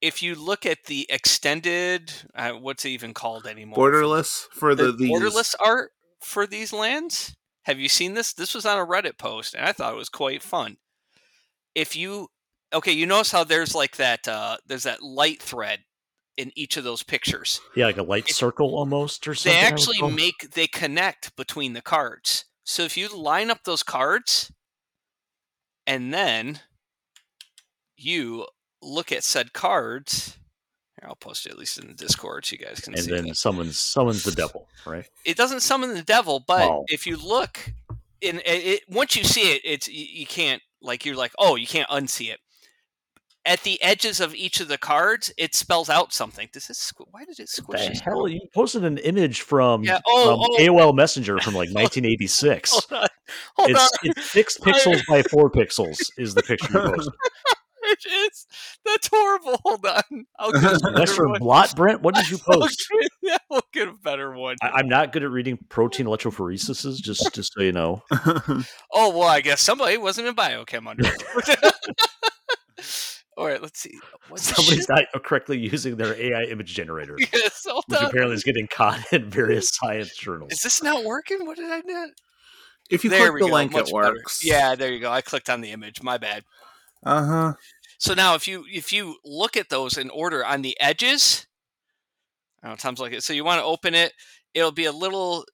If 0.02 0.24
you 0.24 0.34
look 0.34 0.66
at 0.66 0.86
the 0.86 1.06
extended, 1.10 2.12
uh, 2.34 2.52
what's 2.52 2.86
it 2.86 2.90
even 2.90 3.14
called 3.14 3.46
anymore? 3.46 3.78
Borderless 3.78 4.48
for 4.52 4.74
the, 4.74 4.86
the 4.86 4.92
these 4.94 5.12
borderless 5.12 5.56
art 5.60 5.92
for 6.20 6.48
these 6.48 6.74
lands. 6.74 7.36
Have 7.66 7.80
you 7.80 7.88
seen 7.88 8.16
this? 8.16 8.34
This 8.34 8.56
was 8.56 8.66
on 8.66 8.80
a 8.80 8.86
Reddit 8.86 9.20
post, 9.20 9.54
and 9.54 9.66
I 9.66 9.72
thought 9.72 9.94
it 9.94 9.98
was 9.98 10.10
quite 10.10 10.42
fun. 10.42 10.78
If 11.76 11.96
you 11.96 12.30
okay, 12.74 12.92
you 12.92 13.06
notice 13.06 13.32
how 13.32 13.44
there's 13.44 13.76
like 13.76 13.98
that 13.98 14.28
uh, 14.28 14.58
there's 14.66 14.84
that 14.84 15.04
light 15.04 15.42
thread 15.42 15.82
in 16.38 16.52
each 16.56 16.78
of 16.78 16.84
those 16.84 17.04
pictures. 17.04 17.60
Yeah, 17.76 17.86
like 17.86 17.98
a 17.98 18.04
light 18.04 18.30
It- 18.30 18.36
circle 18.36 18.76
almost, 18.76 19.28
or 19.28 19.36
something. 19.36 19.60
They 19.60 19.66
actually 19.68 20.02
make 20.12 20.52
they 20.52 20.68
connect 20.68 21.36
between 21.36 21.74
the 21.74 21.82
cards. 21.82 22.46
So 22.64 22.84
if 22.84 22.96
you 22.98 23.08
line 23.10 23.50
up 23.52 23.64
those 23.64 23.84
cards, 23.84 24.52
and 25.88 26.14
then 26.14 26.62
you 27.98 28.46
look 28.82 29.12
at 29.12 29.24
said 29.24 29.54
cards. 29.54 30.38
Here, 31.00 31.08
I'll 31.10 31.16
post 31.16 31.46
it 31.46 31.52
at 31.52 31.58
least 31.58 31.78
in 31.78 31.88
the 31.88 31.94
Discord 31.94 32.46
so 32.46 32.54
you 32.54 32.60
guys 32.66 32.80
can 32.80 32.94
and 32.94 33.04
see. 33.04 33.12
then 33.12 33.28
that. 33.28 33.38
summons 33.38 33.78
summons 33.80 34.24
the 34.24 34.32
devil, 34.32 34.68
right? 34.86 35.06
it 35.26 35.38
doesn't 35.38 35.62
summon 35.62 35.94
the 35.94 36.02
devil, 36.04 36.44
but 36.48 36.70
Wow. 36.70 36.86
if 36.88 37.06
you 37.06 37.18
look 37.18 37.72
in 38.22 38.40
it, 38.40 38.44
it, 38.46 38.84
once 38.90 39.16
you 39.16 39.24
see 39.24 39.54
it, 39.54 39.62
it's 39.64 39.88
you, 39.88 40.06
you 40.06 40.26
can't 40.26 40.62
like 40.82 41.06
you're 41.06 41.16
like 41.16 41.34
oh 41.40 41.56
you 41.56 41.68
can't 41.68 41.90
unsee 41.90 42.32
it. 42.32 42.40
At 43.44 43.64
the 43.64 43.82
edges 43.82 44.20
of 44.20 44.36
each 44.36 44.60
of 44.60 44.68
the 44.68 44.78
cards, 44.78 45.34
it 45.36 45.56
spells 45.56 45.90
out 45.90 46.14
something. 46.14 46.48
Does 46.54 46.68
this 46.68 46.94
why 47.10 47.26
did 47.26 47.40
it 47.40 47.50
squish? 47.50 47.88
The 47.88 48.04
hell, 48.04 48.28
you 48.28 48.40
posted 48.54 48.86
an 48.86 49.00
image 49.00 49.42
from 49.42 49.84
Yeah, 49.84 50.00
oh, 50.06 50.46
from 50.46 50.48
oh. 50.52 50.58
AOL 50.60 50.96
Messenger 50.96 51.40
from 51.42 51.56
like 51.56 51.70
1986. 51.70 52.72
Hold 52.72 53.04
on, 53.04 53.08
hold 53.56 53.72
it's, 53.72 53.80
on. 53.82 53.88
it's 54.04 54.32
six 54.32 54.58
pixels 54.62 55.02
by 55.08 55.24
four 55.24 55.50
pixels 55.50 55.98
is 56.18 56.36
the 56.36 56.44
picture 56.44 56.72
you 56.72 56.80
posted. 56.80 57.14
It 57.84 58.06
is. 58.06 58.46
That's 58.86 59.10
horrible. 59.12 59.60
Hold 59.66 59.86
on. 59.86 60.26
I'll 60.38 60.52
get 60.52 60.82
That's 60.96 61.14
from. 61.14 61.34
Blot 61.34 61.76
Brent. 61.76 62.02
What 62.02 62.14
did 62.14 62.30
you 62.30 62.38
I'll 62.48 62.60
post? 62.60 62.88
get, 63.24 63.42
I'll 63.52 63.64
get 63.74 63.88
a 63.88 63.94
better 63.94 64.32
one. 64.34 64.56
I, 64.62 64.70
I'm 64.76 64.88
not 64.88 65.12
good 65.12 65.24
at 65.24 65.32
reading 65.32 65.58
protein 65.68 66.06
electrophoresis. 66.06 67.02
Just 67.02 67.34
just 67.34 67.54
so 67.54 67.62
you 67.64 67.72
know. 67.72 68.04
Oh 68.94 69.10
well, 69.18 69.24
I 69.28 69.42
guess 69.42 69.62
somebody 69.62 69.98
wasn't 69.98 70.28
in 70.28 70.36
biochem 70.36 70.88
under. 70.88 71.04
All 73.42 73.48
right, 73.48 73.60
let's 73.60 73.80
see. 73.80 74.00
What's 74.30 74.44
Somebody's 74.56 74.88
not 74.88 75.06
correctly 75.26 75.58
using 75.58 75.96
their 75.96 76.14
AI 76.14 76.44
image 76.44 76.76
generator, 76.76 77.18
Yes, 77.34 77.66
hold 77.68 77.84
which 77.88 78.00
on. 78.00 78.06
apparently 78.06 78.36
is 78.36 78.44
getting 78.44 78.68
caught 78.68 79.00
in 79.12 79.32
various 79.32 79.70
science 79.74 80.16
journals. 80.16 80.52
Is 80.52 80.62
this 80.62 80.84
not 80.84 81.04
working? 81.06 81.48
What 81.48 81.58
did 81.58 81.72
I 81.72 81.82
do? 81.82 82.12
if 82.92 83.04
you 83.04 83.10
there 83.10 83.32
click 83.32 83.34
we 83.34 83.40
the 83.42 83.48
go. 83.48 83.54
link, 83.56 83.72
much 83.72 83.90
it 83.90 83.94
better. 83.96 84.14
works. 84.14 84.46
Yeah, 84.46 84.76
there 84.76 84.92
you 84.92 85.00
go. 85.00 85.12
I 85.12 85.22
clicked 85.22 85.50
on 85.50 85.62
the 85.62 85.72
image. 85.72 86.04
My 86.04 86.20
bad. 86.20 86.44
Uh 87.04 87.26
huh. 87.26 87.54
So 87.98 88.14
now, 88.14 88.36
if 88.36 88.48
you 88.48 88.64
if 88.72 88.94
you 88.94 89.16
look 89.26 89.58
at 89.58 89.70
those 89.70 89.98
in 89.98 90.12
order 90.12 90.46
on 90.46 90.62
the 90.62 90.78
edges, 90.80 91.48
I 92.62 92.68
don't 92.68 92.74
know, 92.74 92.78
Tom's 92.78 93.00
like 93.00 93.14
it. 93.14 93.24
So 93.24 93.34
you 93.34 93.44
want 93.44 93.60
to 93.60 93.66
open 93.66 93.96
it. 93.96 94.14
It'll 94.54 94.72
be 94.72 94.86
a 94.86 94.92
little. 94.92 95.46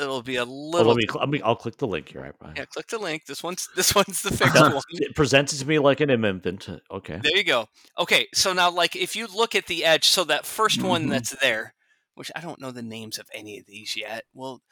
It'll 0.00 0.22
be 0.22 0.36
a 0.36 0.42
Oh, 0.42 0.46
little. 0.46 0.88
let 0.88 0.96
me, 0.96 1.04
cl- 1.08 1.20
let 1.20 1.28
me. 1.28 1.42
I'll 1.42 1.54
click 1.56 1.76
the 1.76 1.86
link 1.86 2.08
here. 2.08 2.32
I- 2.42 2.52
yeah, 2.56 2.64
click 2.64 2.86
the 2.88 2.98
link. 2.98 3.26
This 3.26 3.42
one's 3.42 3.68
this 3.76 3.94
one's 3.94 4.22
the 4.22 4.30
fixed 4.30 4.54
one. 4.60 4.80
It 4.90 5.14
presents 5.14 5.52
it 5.52 5.58
to 5.58 5.66
me 5.66 5.78
like 5.78 6.00
an 6.00 6.08
infant. 6.10 6.68
Okay. 6.90 7.20
There 7.22 7.36
you 7.36 7.44
go. 7.44 7.66
Okay, 7.98 8.26
so 8.32 8.52
now 8.52 8.70
like 8.70 8.96
if 8.96 9.14
you 9.14 9.26
look 9.26 9.54
at 9.54 9.66
the 9.66 9.84
edge, 9.84 10.08
so 10.08 10.24
that 10.24 10.44
1st 10.44 10.82
one 10.82 11.06
Mhm. 11.06 11.10
that's 11.10 11.36
there, 11.42 11.74
which 12.14 12.30
I 12.34 12.40
don't 12.40 12.60
know 12.60 12.70
the 12.70 12.82
names 12.82 13.18
of 13.18 13.28
any 13.34 13.58
of 13.58 13.66
these 13.66 13.94
yet. 13.96 14.24
Well, 14.32 14.62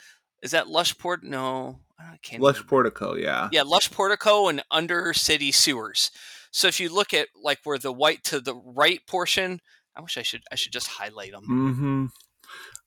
is 0.43 0.53
that 0.53 0.69
Lush 0.69 0.97
Port? 0.97 1.23
No, 1.23 1.81
I 1.99 2.17
can't. 2.23 2.43
Lush 2.43 2.55
remember. 2.57 2.69
Portico, 2.69 3.15
yeah. 3.15 3.51
Yeah, 3.53 3.63
Lush 3.63 3.91
Portico 3.91 4.49
and 4.49 4.63
under 4.71 5.13
city 5.13 5.53
sewers. 5.53 6.11
So 6.51 6.67
if 6.67 6.81
you 6.81 6.89
look 6.89 7.13
at 7.13 7.29
like 7.41 7.59
where 7.65 7.77
the 7.79 7.93
white 7.93 8.25
to 8.25 8.41
the 8.41 8.55
right 8.57 9.01
portion, 9.07 9.61
I 9.95 10.01
wish 10.01 10.17
I 10.17 10.23
should 10.23 10.43
I 10.51 10.55
should 10.55 10.73
just 10.73 10.87
highlight 10.87 11.33
them. 11.33 11.45
Mm-hmm. 11.45 12.07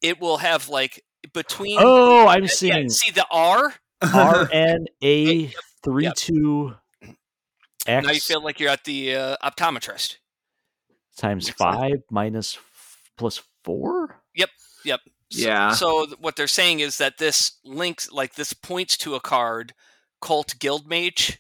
It 0.02 0.19
will 0.19 0.38
have 0.38 0.67
like 0.67 1.04
between. 1.34 1.78
Oh, 1.80 2.28
I'm 2.28 2.44
yeah, 2.44 2.50
seeing 2.50 2.90
see 2.90 3.12
the 3.12 3.26
R. 3.32 3.74
R 4.14 4.50
N 4.54 4.86
A 5.04 5.54
three 5.84 6.04
Yep. 6.06 6.16
two 6.16 6.76
Now 7.88 8.00
you 8.02 8.10
X. 8.10 8.26
feel 8.26 8.44
like 8.44 8.60
you're 8.60 8.70
at 8.70 8.84
the 8.84 9.16
uh, 9.16 9.38
optometrist. 9.44 10.18
times 11.18 11.48
Next 11.48 11.58
slide. 11.58 11.76
five 11.76 12.04
minus 12.10 12.56
f- 12.58 13.02
plus 13.18 13.42
four. 13.64 14.20
So- 15.30 15.42
Yeah. 15.42 15.72
So 15.72 16.06
what 16.20 16.36
they're 16.36 16.46
saying 16.48 16.82
is 16.82 16.98
that 17.00 17.18
this 17.18 17.54
links, 17.64 18.12
like 18.12 18.36
this, 18.36 18.54
points 18.54 18.98
to 18.98 19.16
a 19.16 19.20
card, 19.20 19.74
Cult 20.22 20.56
Guildmage 20.60 21.38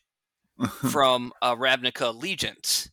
from 0.91 1.31
uh, 1.43 1.55
Ravnica 1.55 2.07
Allegiance. 2.07 2.89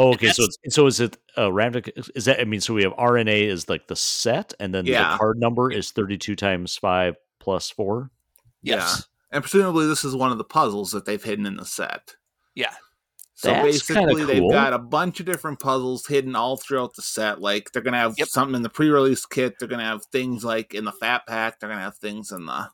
Oh, 0.00 0.12
okay. 0.14 0.28
So 0.28 0.44
it's, 0.44 0.56
so 0.76 0.86
is 0.86 1.00
it 1.00 1.18
uh, 1.36 1.52
random? 1.52 1.82
Is 2.14 2.26
that? 2.26 2.40
I 2.40 2.44
mean, 2.44 2.60
so 2.60 2.72
we 2.72 2.84
have 2.84 2.92
RNA 2.94 3.48
is 3.48 3.68
like 3.68 3.88
the 3.88 3.96
set, 3.96 4.54
and 4.60 4.72
then 4.72 4.86
Yeah. 4.86 5.12
the 5.12 5.18
card 5.18 5.38
number 5.38 5.72
is 5.72 5.90
thirty-two 5.90 6.36
times 6.36 6.76
five 6.76 7.16
plus 7.40 7.68
four. 7.68 8.10
Yes. 8.62 9.06
and 9.32 9.42
presumably 9.42 9.86
this 9.86 10.04
is 10.04 10.14
one 10.14 10.30
of 10.32 10.38
the 10.38 10.44
puzzles 10.44 10.92
that 10.92 11.04
they've 11.04 11.22
hidden 11.22 11.46
in 11.46 11.56
the 11.56 11.64
set. 11.64 12.14
Yeah. 12.54 12.72
So 13.34 13.50
That's 13.50 13.86
kinda 13.86 14.06
basically, 14.06 14.24
they've 14.40 14.50
got 14.50 14.72
a 14.72 14.78
bunch 14.78 15.20
of 15.20 15.26
different 15.26 15.60
puzzles 15.60 16.06
hidden 16.06 16.34
all 16.34 16.56
throughout 16.56 16.94
the 16.94 17.02
set. 17.02 17.40
Like 17.40 17.70
they're 17.72 17.82
gonna 17.82 17.98
have 17.98 18.14
Yep. 18.18 18.28
something 18.28 18.54
in 18.56 18.62
the 18.62 18.68
pre-release 18.68 19.26
kit. 19.26 19.54
They're 19.58 19.68
gonna 19.68 19.84
have 19.84 20.04
things 20.06 20.44
like 20.44 20.74
in 20.74 20.84
the 20.84 20.92
Fat 20.92 21.26
Pack. 21.26 21.58
They're 21.60 21.68
gonna 21.68 21.82
have 21.82 21.98
things 21.98 22.32
in 22.32 22.46
the 22.46 22.68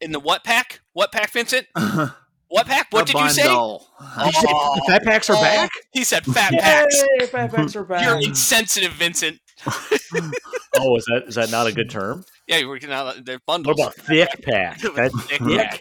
In 0.00 0.12
the 0.12 0.20
what 0.20 0.44
pack? 0.44 0.80
What 0.92 1.10
pack, 1.12 1.30
Vincent? 1.30 1.66
What 2.54 2.66
pack? 2.68 2.86
What 2.90 3.06
the 3.08 3.14
did 3.14 3.20
you 3.22 3.30
say? 3.30 3.42
bundle. 3.42 3.84
Oh, 4.00 4.80
Fat 4.86 5.02
packs 5.02 5.28
are 5.28 5.36
oh, 5.36 5.40
back. 5.42 5.70
He 5.92 6.04
said 6.04 6.24
fat 6.24 6.52
packs. 6.52 7.02
Yay, 7.18 7.26
fat 7.26 7.52
packs 7.52 7.74
are 7.74 7.82
back. 7.82 8.04
You're 8.04 8.20
insensitive, 8.20 8.92
Vincent. 8.92 9.40
oh, 9.66 10.96
is 10.96 11.04
that 11.06 11.24
is 11.26 11.34
that 11.34 11.50
not 11.50 11.66
a 11.66 11.72
good 11.72 11.90
term? 11.90 12.24
Yeah, 12.46 12.58
you're 12.58 12.68
working 12.68 12.92
out 12.92 13.24
their 13.24 13.40
What 13.44 13.62
bundles. 13.64 13.80
about 13.80 13.94
thick 13.96 14.28
pack? 14.44 14.78
That's 14.94 15.24
Thick 15.26 15.40
thick. 15.42 15.58
pack. 15.58 15.80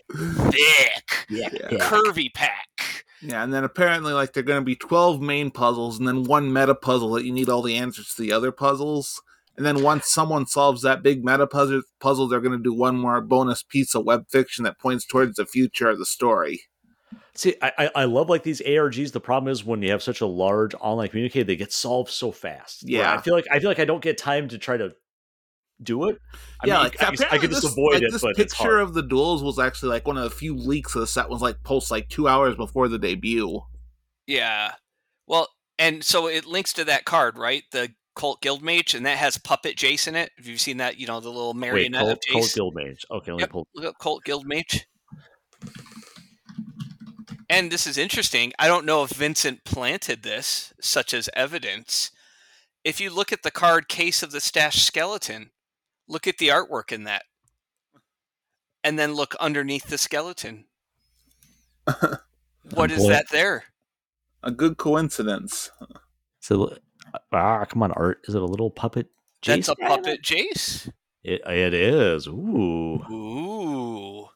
Thick, 0.51 1.25
Yeah. 1.29 1.49
curvy 1.79 2.33
pack. 2.33 3.05
Yeah, 3.21 3.43
and 3.43 3.53
then 3.53 3.63
apparently, 3.63 4.12
like, 4.13 4.33
they're 4.33 4.41
going 4.43 4.59
to 4.62 4.65
be 4.65 4.75
12 4.75 5.21
main 5.21 5.51
puzzles 5.51 5.99
and 5.99 6.07
then 6.07 6.23
one 6.23 6.51
meta 6.51 6.73
puzzle 6.75 7.12
that 7.12 7.23
you 7.23 7.31
need 7.31 7.49
all 7.49 7.62
the 7.62 7.75
answers 7.75 8.13
to 8.15 8.21
the 8.23 8.31
other 8.33 8.51
puzzles. 8.51 9.21
And 9.56 9.66
then 9.66 9.84
once 9.84 10.12
someone 10.12 10.48
solves 10.48 10.82
that 10.82 11.04
big 11.04 11.24
meta 11.24 11.46
puzzle, 11.46 11.84
puzzle 12.00 12.28
they're 12.28 12.42
going 12.42 12.58
to 12.58 12.63
do 12.63 12.74
one 12.74 12.98
more 12.98 13.22
bonus 13.22 13.62
piece 13.62 13.94
of 13.94 14.06
web 14.06 14.26
fiction 14.30 14.63
that 14.63 14.80
points 14.80 15.06
towards 15.06 15.36
the 15.36 15.46
future 15.46 15.89
of 15.89 16.00
the 16.00 16.06
story. 16.06 16.63
See, 17.36 17.56
I, 17.62 17.72
I 17.78 17.92
I 17.96 18.04
love 18.06 18.30
like 18.30 18.44
these 18.44 18.62
ARGs. 18.62 19.12
The 19.12 19.20
problem 19.20 19.52
is 19.52 19.63
when 19.63 19.82
you 19.82 19.92
have 19.92 20.04
such 20.04 20.22
a 20.22 20.26
large 20.26 20.74
online 20.76 21.10
community, 21.10 21.44
they 21.44 21.56
get 21.56 21.72
solved 21.72 22.10
so 22.12 22.32
fast. 22.32 22.84
where 22.84 23.02
Yeah. 23.02 23.13
I 23.13 23.22
feel 23.22 23.34
like 23.34 23.46
I 23.52 23.60
feel 23.60 23.70
like 23.70 23.80
I 23.80 23.86
don't 23.86 24.04
get 24.04 24.18
time 24.18 24.48
to 24.50 24.58
try 24.58 24.78
to 24.78 24.94
do 25.82 26.10
it. 26.10 26.18
I 26.62 26.68
yeah, 26.68 26.74
mean, 26.76 26.84
like, 26.84 27.02
I, 27.04 27.08
I 27.08 27.13
apparently 27.13 27.39
could 27.39 27.50
just 27.52 27.66
avoid 27.66 27.94
like, 27.96 28.04
it, 28.04 28.12
this 28.12 28.22
but 28.22 28.32
it's 28.32 28.54
picture 28.54 28.78
hard. 28.78 28.82
of 28.82 28.94
the 28.94 29.02
duels 29.04 29.44
was 29.44 29.60
actually 29.60 29.89
like 29.89 30.08
one 30.08 30.18
of 30.18 30.24
the 30.24 30.30
few 30.30 30.56
leaks 30.56 30.96
of 30.96 31.02
the 31.02 31.08
set 31.08 31.30
was 31.30 31.42
like 31.42 31.62
post 31.63 31.92
like 31.92 32.10
two 32.10 32.28
hours 32.28 32.56
before 32.56 32.88
the 32.88 33.00
debut. 33.00 33.62
Yeah. 34.28 34.74
Well, 35.28 35.50
and 35.80 36.04
so 36.04 36.28
it 36.28 36.46
links 36.46 36.74
to 36.74 36.86
that 36.86 37.06
card, 37.06 37.38
right? 37.38 37.63
The 37.72 37.92
Cult 38.15 38.41
Guild 38.41 38.62
Mage, 38.63 38.93
and 38.93 39.06
that 39.06 39.17
has 39.17 39.38
Puppet 39.38 39.76
Jace 39.76 40.08
in 40.08 40.15
it. 40.15 40.32
Have 40.38 40.45
you 40.47 40.58
seen 40.58 40.78
that? 40.78 40.97
You 40.97 41.08
know, 41.08 41.19
the 41.19 41.30
little 41.30 41.54
Wait, 41.54 41.60
marionette 41.60 42.02
Colt, 42.02 42.12
of 42.12 42.19
Colt 42.32 42.43
Jace. 42.45 42.56
Guild 42.56 42.76
Mage. 42.76 43.06
Okay, 43.12 43.32
let 43.32 43.38
me 43.38 43.41
Yep. 43.43 43.49
pull. 43.52 43.67
Look 43.76 43.86
up 43.86 43.99
Cult 43.99 44.23
Guild 44.23 44.45
Mage. 44.45 44.86
And 47.49 47.71
this 47.71 47.86
is 47.86 47.97
interesting. 47.97 48.54
I 48.58 48.67
don't 48.67 48.86
know 48.86 49.04
if 49.04 49.12
Vincent 49.12 49.63
planted 49.63 50.23
this, 50.23 50.73
such 50.82 51.13
as 51.13 51.30
evidence. 51.36 52.12
If 52.84 52.99
you 52.99 53.10
look 53.10 53.32
at 53.32 53.43
the 53.43 53.52
card 53.52 53.88
Case 53.88 54.23
of 54.23 54.32
the 54.32 54.41
Stash 54.41 54.82
Skeleton, 54.84 55.52
look 56.08 56.28
at 56.28 56.38
the 56.38 56.47
artwork 56.49 56.91
in 56.91 57.04
that. 57.04 57.23
And 58.84 58.97
then 58.99 59.13
look 59.13 59.36
underneath 59.36 59.86
the 59.88 59.97
skeleton. 59.97 60.65
what 62.73 62.91
is 62.91 63.04
Boy. 63.04 63.10
that 63.10 63.30
there? 63.30 63.65
A 64.41 64.52
good 64.52 64.78
coincidence. 64.78 65.71
So 66.41 66.78
ah, 67.32 67.65
come 67.65 67.84
on, 67.84 67.91
Art. 67.93 68.21
Is 68.28 68.36
it 68.36 68.41
a 68.41 68.45
little 68.45 68.69
puppet? 68.69 69.08
That's 69.45 69.69
a 69.69 69.76
Jason? 69.76 69.88
puppet 69.88 70.21
Jace. 70.21 70.91
It, 71.23 71.41
it 71.47 71.73
is. 71.73 72.28
Ooh. 72.28 73.02
Ooh. 73.12 74.28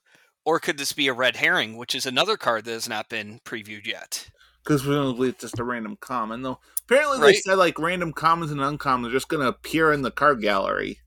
Or 0.45 0.59
could 0.59 0.77
this 0.77 0.93
be 0.93 1.07
a 1.07 1.13
red 1.13 1.35
herring, 1.37 1.75
which 1.75 1.93
is 1.93 2.05
another 2.05 2.37
card 2.37 2.65
that 2.65 2.71
has 2.71 2.87
not 2.87 3.09
been 3.09 3.41
previewed 3.43 3.85
yet? 3.85 4.29
Because 4.63 4.81
presumably 4.81 5.29
it's 5.29 5.41
just 5.41 5.59
a 5.59 5.63
random 5.63 5.97
common, 5.99 6.41
though. 6.41 6.59
Apparently, 6.83 7.19
they 7.19 7.33
said 7.33 7.55
like 7.57 7.77
random 7.79 8.13
commons 8.13 8.51
and 8.51 8.61
uncommons 8.61 9.07
are 9.07 9.11
just 9.11 9.27
going 9.27 9.41
to 9.41 9.49
appear 9.49 9.91
in 9.91 10.03
the 10.03 10.11
card 10.11 10.41
gallery. 10.41 10.99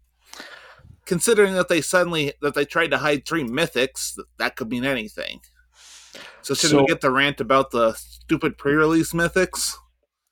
Considering 1.06 1.54
that 1.54 1.68
they 1.68 1.80
suddenly 1.80 2.35
that 2.42 2.54
they 2.54 2.64
tried 2.64 2.90
to 2.90 2.98
hide 2.98 3.26
three 3.26 3.42
mythics, 3.42 4.18
that 4.38 4.56
could 4.56 4.68
mean 4.70 4.85
anything. 4.85 5.40
So 6.42 6.54
should 6.54 6.70
So- 6.70 6.83
we 6.83 6.87
get 6.87 7.00
the 7.00 7.11
rant 7.11 7.40
about 7.40 7.70
the 7.70 7.94
stupid 7.94 8.59
pre-release 8.59 9.12
mythics? 9.12 9.74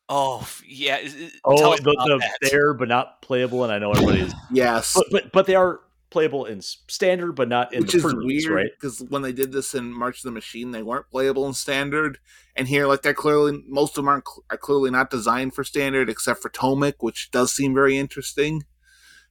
Oh, 0.08 0.48
yeah. 0.66 0.96
i- 0.96 0.98
i- 1.06 1.30
Oh, 1.44 1.56
tell 1.58 1.72
us 1.74 1.80
the, 1.80 1.90
the 1.92 2.18
that. 2.18 2.50
there 2.50 2.72
but 2.74 2.88
not 2.88 3.20
playable, 3.22 3.62
and 3.64 3.72
I 3.72 3.78
know 3.78 3.92
everybody's, 3.92 4.32
Yes, 4.52 4.94
but 4.94 5.06
but 5.10 5.32
but 5.32 5.46
they 5.46 5.54
are 5.54 5.80
playable 6.10 6.46
in 6.46 6.62
standard, 6.62 7.32
but 7.32 7.48
not 7.48 7.74
in 7.74 7.82
which 7.82 7.92
the 7.92 7.98
is 7.98 8.14
weird 8.14 8.50
right? 8.50 8.70
because 8.74 9.02
when 9.10 9.20
they 9.20 9.32
did 9.32 9.52
this 9.52 9.74
in 9.74 9.92
March 9.92 10.18
of 10.18 10.22
the 10.22 10.30
Machine, 10.30 10.70
they 10.70 10.82
weren't 10.82 11.10
playable 11.10 11.46
in 11.46 11.52
standard, 11.52 12.18
and 12.56 12.66
here, 12.68 12.86
like 12.86 13.02
they're 13.02 13.12
clearly 13.12 13.62
most 13.66 13.90
of 13.90 13.96
them 14.04 14.08
aren't 14.08 14.24
are 14.50 14.56
clearly 14.56 14.90
not 14.90 15.10
designed 15.10 15.54
for 15.54 15.62
standard, 15.64 16.08
except 16.08 16.40
for 16.40 16.48
Tomik, 16.48 16.94
which 17.00 17.30
does 17.30 17.52
seem 17.52 17.74
very 17.74 17.98
interesting. 17.98 18.64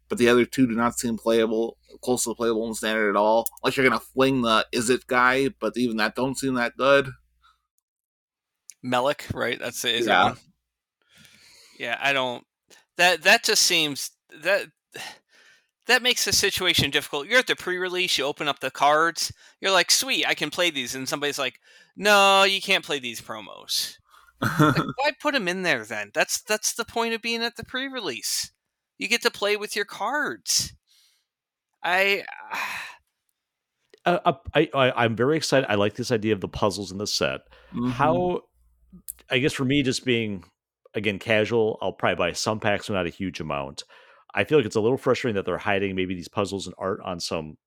But 0.10 0.20
the 0.20 0.30
other 0.30 0.46
two 0.46 0.68
do 0.68 0.74
not 0.76 0.98
seem 1.00 1.18
playable, 1.18 1.78
close 2.02 2.24
to 2.26 2.34
playable 2.36 2.66
in 2.68 2.76
standard 2.76 3.10
at 3.10 3.16
all. 3.18 3.46
Unless 3.64 3.76
you're 3.78 3.90
gonna 3.90 4.00
fling 4.00 4.44
the 4.44 4.66
is 4.72 4.90
it 4.92 5.08
guy, 5.08 5.50
but 5.60 5.76
even 5.76 5.98
that 5.98 6.14
don't 6.16 6.38
seem 6.38 6.54
that 6.54 6.78
good. 6.78 7.10
Melik, 8.86 9.34
right? 9.34 9.60
That's 9.60 9.84
it. 9.84 9.96
Is 9.96 10.06
that 10.06 10.12
Yeah. 10.14 10.24
one? 10.30 10.38
Yeah, 11.78 11.98
I 12.02 12.14
don't. 12.14 12.44
That 12.98 13.24
that 13.24 13.44
just 13.44 13.62
seems 13.64 14.12
that 14.44 14.68
that 15.86 16.02
makes 16.02 16.26
the 16.26 16.34
situation 16.34 16.92
difficult. 16.92 17.28
You're 17.28 17.40
at 17.40 17.48
the 17.48 17.56
pre-release. 17.56 18.18
You 18.18 18.26
open 18.26 18.48
up 18.48 18.60
the 18.60 18.72
cards. 18.72 19.32
You're 19.62 19.72
like, 19.72 19.90
sweet, 19.90 20.28
I 20.28 20.34
can 20.34 20.50
play 20.50 20.70
these, 20.70 20.96
and 20.96 21.08
somebody's 21.08 21.40
like, 21.40 21.60
no, 21.96 22.44
you 22.44 22.62
can't 22.62 22.86
play 22.86 23.00
these 23.00 23.22
promos. 23.22 23.98
Like, 24.42 24.78
why 24.96 25.12
put 25.20 25.34
them 25.34 25.48
in 25.48 25.64
there 25.64 25.86
then? 25.86 26.12
That's 26.14 26.42
that's 26.42 26.74
the 26.74 26.86
point 26.86 27.14
of 27.14 27.22
being 27.22 27.44
at 27.44 27.56
the 27.56 27.64
pre-release. 27.64 28.52
You 28.98 29.08
get 29.08 29.22
to 29.24 29.32
play 29.32 29.56
with 29.58 29.76
your 29.76 29.86
cards. 29.86 30.74
I. 31.84 32.24
Uh, 34.06 34.34
I, 34.54 34.70
I 34.74 35.04
I'm 35.04 35.16
very 35.16 35.36
excited. 35.36 35.70
I 35.70 35.76
like 35.76 35.96
this 35.96 36.12
idea 36.12 36.34
of 36.34 36.40
the 36.40 36.48
puzzles 36.48 36.92
in 36.92 36.98
the 36.98 37.08
set. 37.08 37.42
Mhm. 37.74 37.92
How, 37.92 38.42
I 39.30 39.40
guess 39.40 39.52
for 39.54 39.66
me, 39.66 39.84
just 39.84 40.06
being 40.06 40.46
again 40.98 41.20
casual, 41.20 41.78
I'll 41.82 41.94
probably 41.94 42.16
buy 42.16 42.32
some 42.34 42.60
packs, 42.60 42.88
but 42.88 42.96
not 42.96 43.06
a 43.06 43.12
huge 43.12 43.40
amount. 43.40 43.84
I 44.34 44.44
feel 44.44 44.58
like 44.58 44.66
it's 44.66 44.76
a 44.76 44.82
little 44.82 44.98
frustrating 44.98 45.36
that 45.36 45.46
they're 45.46 45.58
hiding 45.58 45.96
maybe 45.96 46.14
these 46.16 46.28
puzzles 46.28 46.66
and 46.68 46.76
art 46.78 47.00
on 47.06 47.20
some. 47.20 47.58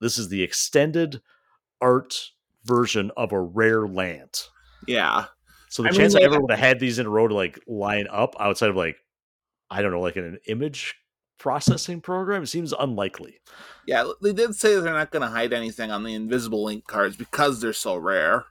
This 0.00 0.18
is 0.18 0.28
the 0.28 0.42
extended 0.42 1.20
art 1.80 2.30
version 2.64 3.10
of 3.16 3.32
a 3.32 3.40
rare 3.40 3.86
land. 3.86 4.34
Yeah, 4.86 5.26
So 5.68 5.82
the 5.82 5.90
I 5.90 5.92
mean, 5.92 6.00
chance 6.00 6.16
I 6.16 6.20
ever 6.20 6.40
would 6.40 6.50
have 6.50 6.58
had 6.58 6.80
these 6.80 6.98
in 6.98 7.06
a 7.06 7.10
row 7.10 7.28
to 7.28 7.34
like 7.34 7.60
line 7.66 8.06
up 8.10 8.34
outside 8.40 8.70
of 8.70 8.76
like, 8.76 8.96
I 9.70 9.82
don't 9.82 9.92
know, 9.92 10.00
like 10.00 10.16
in 10.16 10.24
an 10.24 10.38
image 10.46 10.94
processing 11.38 12.00
program 12.00 12.44
seems 12.46 12.72
unlikely. 12.72 13.40
yeah. 13.86 14.10
They 14.22 14.32
did 14.32 14.54
say 14.54 14.74
they're 14.74 14.92
not 14.92 15.10
gonna 15.10 15.28
hide 15.30 15.52
anything 15.52 15.90
on 15.90 16.02
the 16.02 16.14
invisible 16.14 16.68
ink 16.68 16.86
cards 16.86 17.16
because 17.16 17.60
they're 17.60 17.72
so 17.72 17.96
rare, 17.96 18.44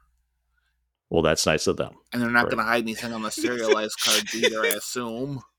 Well, 1.09 1.23
that's 1.23 1.45
nice 1.45 1.67
of 1.67 1.77
them. 1.77 1.93
and 2.13 2.21
they're 2.21 2.29
not 2.29 2.43
Right. 2.45 2.51
gonna 2.51 2.63
hide 2.63 2.83
anything 2.83 3.13
on 3.13 3.21
the 3.23 3.31
serialized 3.31 3.95
cards 4.03 4.33
either. 4.35 4.63
I 4.63 4.67
assume. 4.69 5.41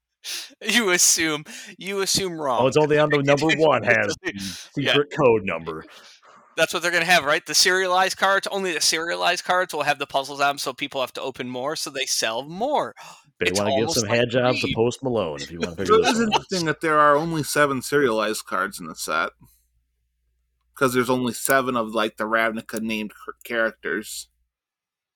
You 0.63 0.91
assume 0.91 1.45
you 1.79 2.03
assume 2.03 2.39
wrong. 2.39 2.61
Oh, 2.63 2.67
it's 2.67 2.77
only 2.77 2.99
on 2.99 3.09
the 3.09 3.23
number 3.23 3.47
one 3.57 3.83
has 3.85 4.15
the 4.23 4.33
Yeah. 4.35 4.93
secret 4.93 5.09
code 5.17 5.45
number. 5.45 5.83
That's 6.59 6.75
what 6.75 6.83
they're 6.83 6.91
going 6.91 7.05
to 7.05 7.11
have, 7.11 7.25
right? 7.25 7.45
The 7.47 7.55
serialized 7.55 8.19
cards. 8.19 8.47
Only 8.51 8.75
the 8.75 8.83
serialized 8.83 9.45
cards 9.45 9.73
will 9.73 9.85
have 9.85 9.99
the 9.99 10.07
puzzles 10.07 10.39
on 10.43 10.49
them, 10.49 10.59
so 10.59 10.75
people 10.75 11.01
have 11.01 11.15
to 11.15 11.23
open 11.23 11.49
more, 11.49 11.75
so 11.75 11.89
they 11.89 12.05
sell 12.05 12.43
more. 12.43 12.95
They 13.41 13.51
want 13.53 13.71
to 13.71 13.81
give 13.81 13.91
some 13.93 14.03
like 14.11 14.19
head 14.19 14.29
jobs 14.29 14.61
to 14.61 14.71
Post 14.75 15.03
Malone 15.03 15.41
if 15.41 15.51
you 15.51 15.59
want 15.61 15.79
to 15.79 15.87
So 15.87 15.95
figure 15.95 16.01
it 16.03 16.05
this 16.05 16.17
is 16.17 16.21
out. 16.21 16.27
interesting 16.27 16.67
that 16.67 16.83
there 16.83 16.99
are 17.01 17.17
only 17.17 17.43
seven 17.43 17.81
serialized 17.81 18.45
cards 18.45 18.79
in 18.79 18.87
the 18.89 18.95
set 18.95 19.31
because 20.75 20.93
there's 20.93 21.09
only 21.09 21.33
seven 21.33 21.77
of 21.77 21.95
like 21.95 22.19
the 22.19 22.25
Ravnica 22.25 22.83
named 22.83 23.13
characters. 23.45 24.29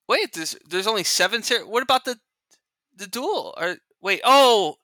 Wait, 0.09 0.33
there's 0.35 0.57
there's 0.69 0.87
only 0.87 1.05
seven. 1.05 1.43
Ser- 1.43 1.67
what 1.67 1.83
about 1.83 2.05
the 2.05 2.19
the 2.97 3.07
duel? 3.07 3.55
Or 3.57 3.77
wait, 4.01 4.21
oh, 4.25 4.77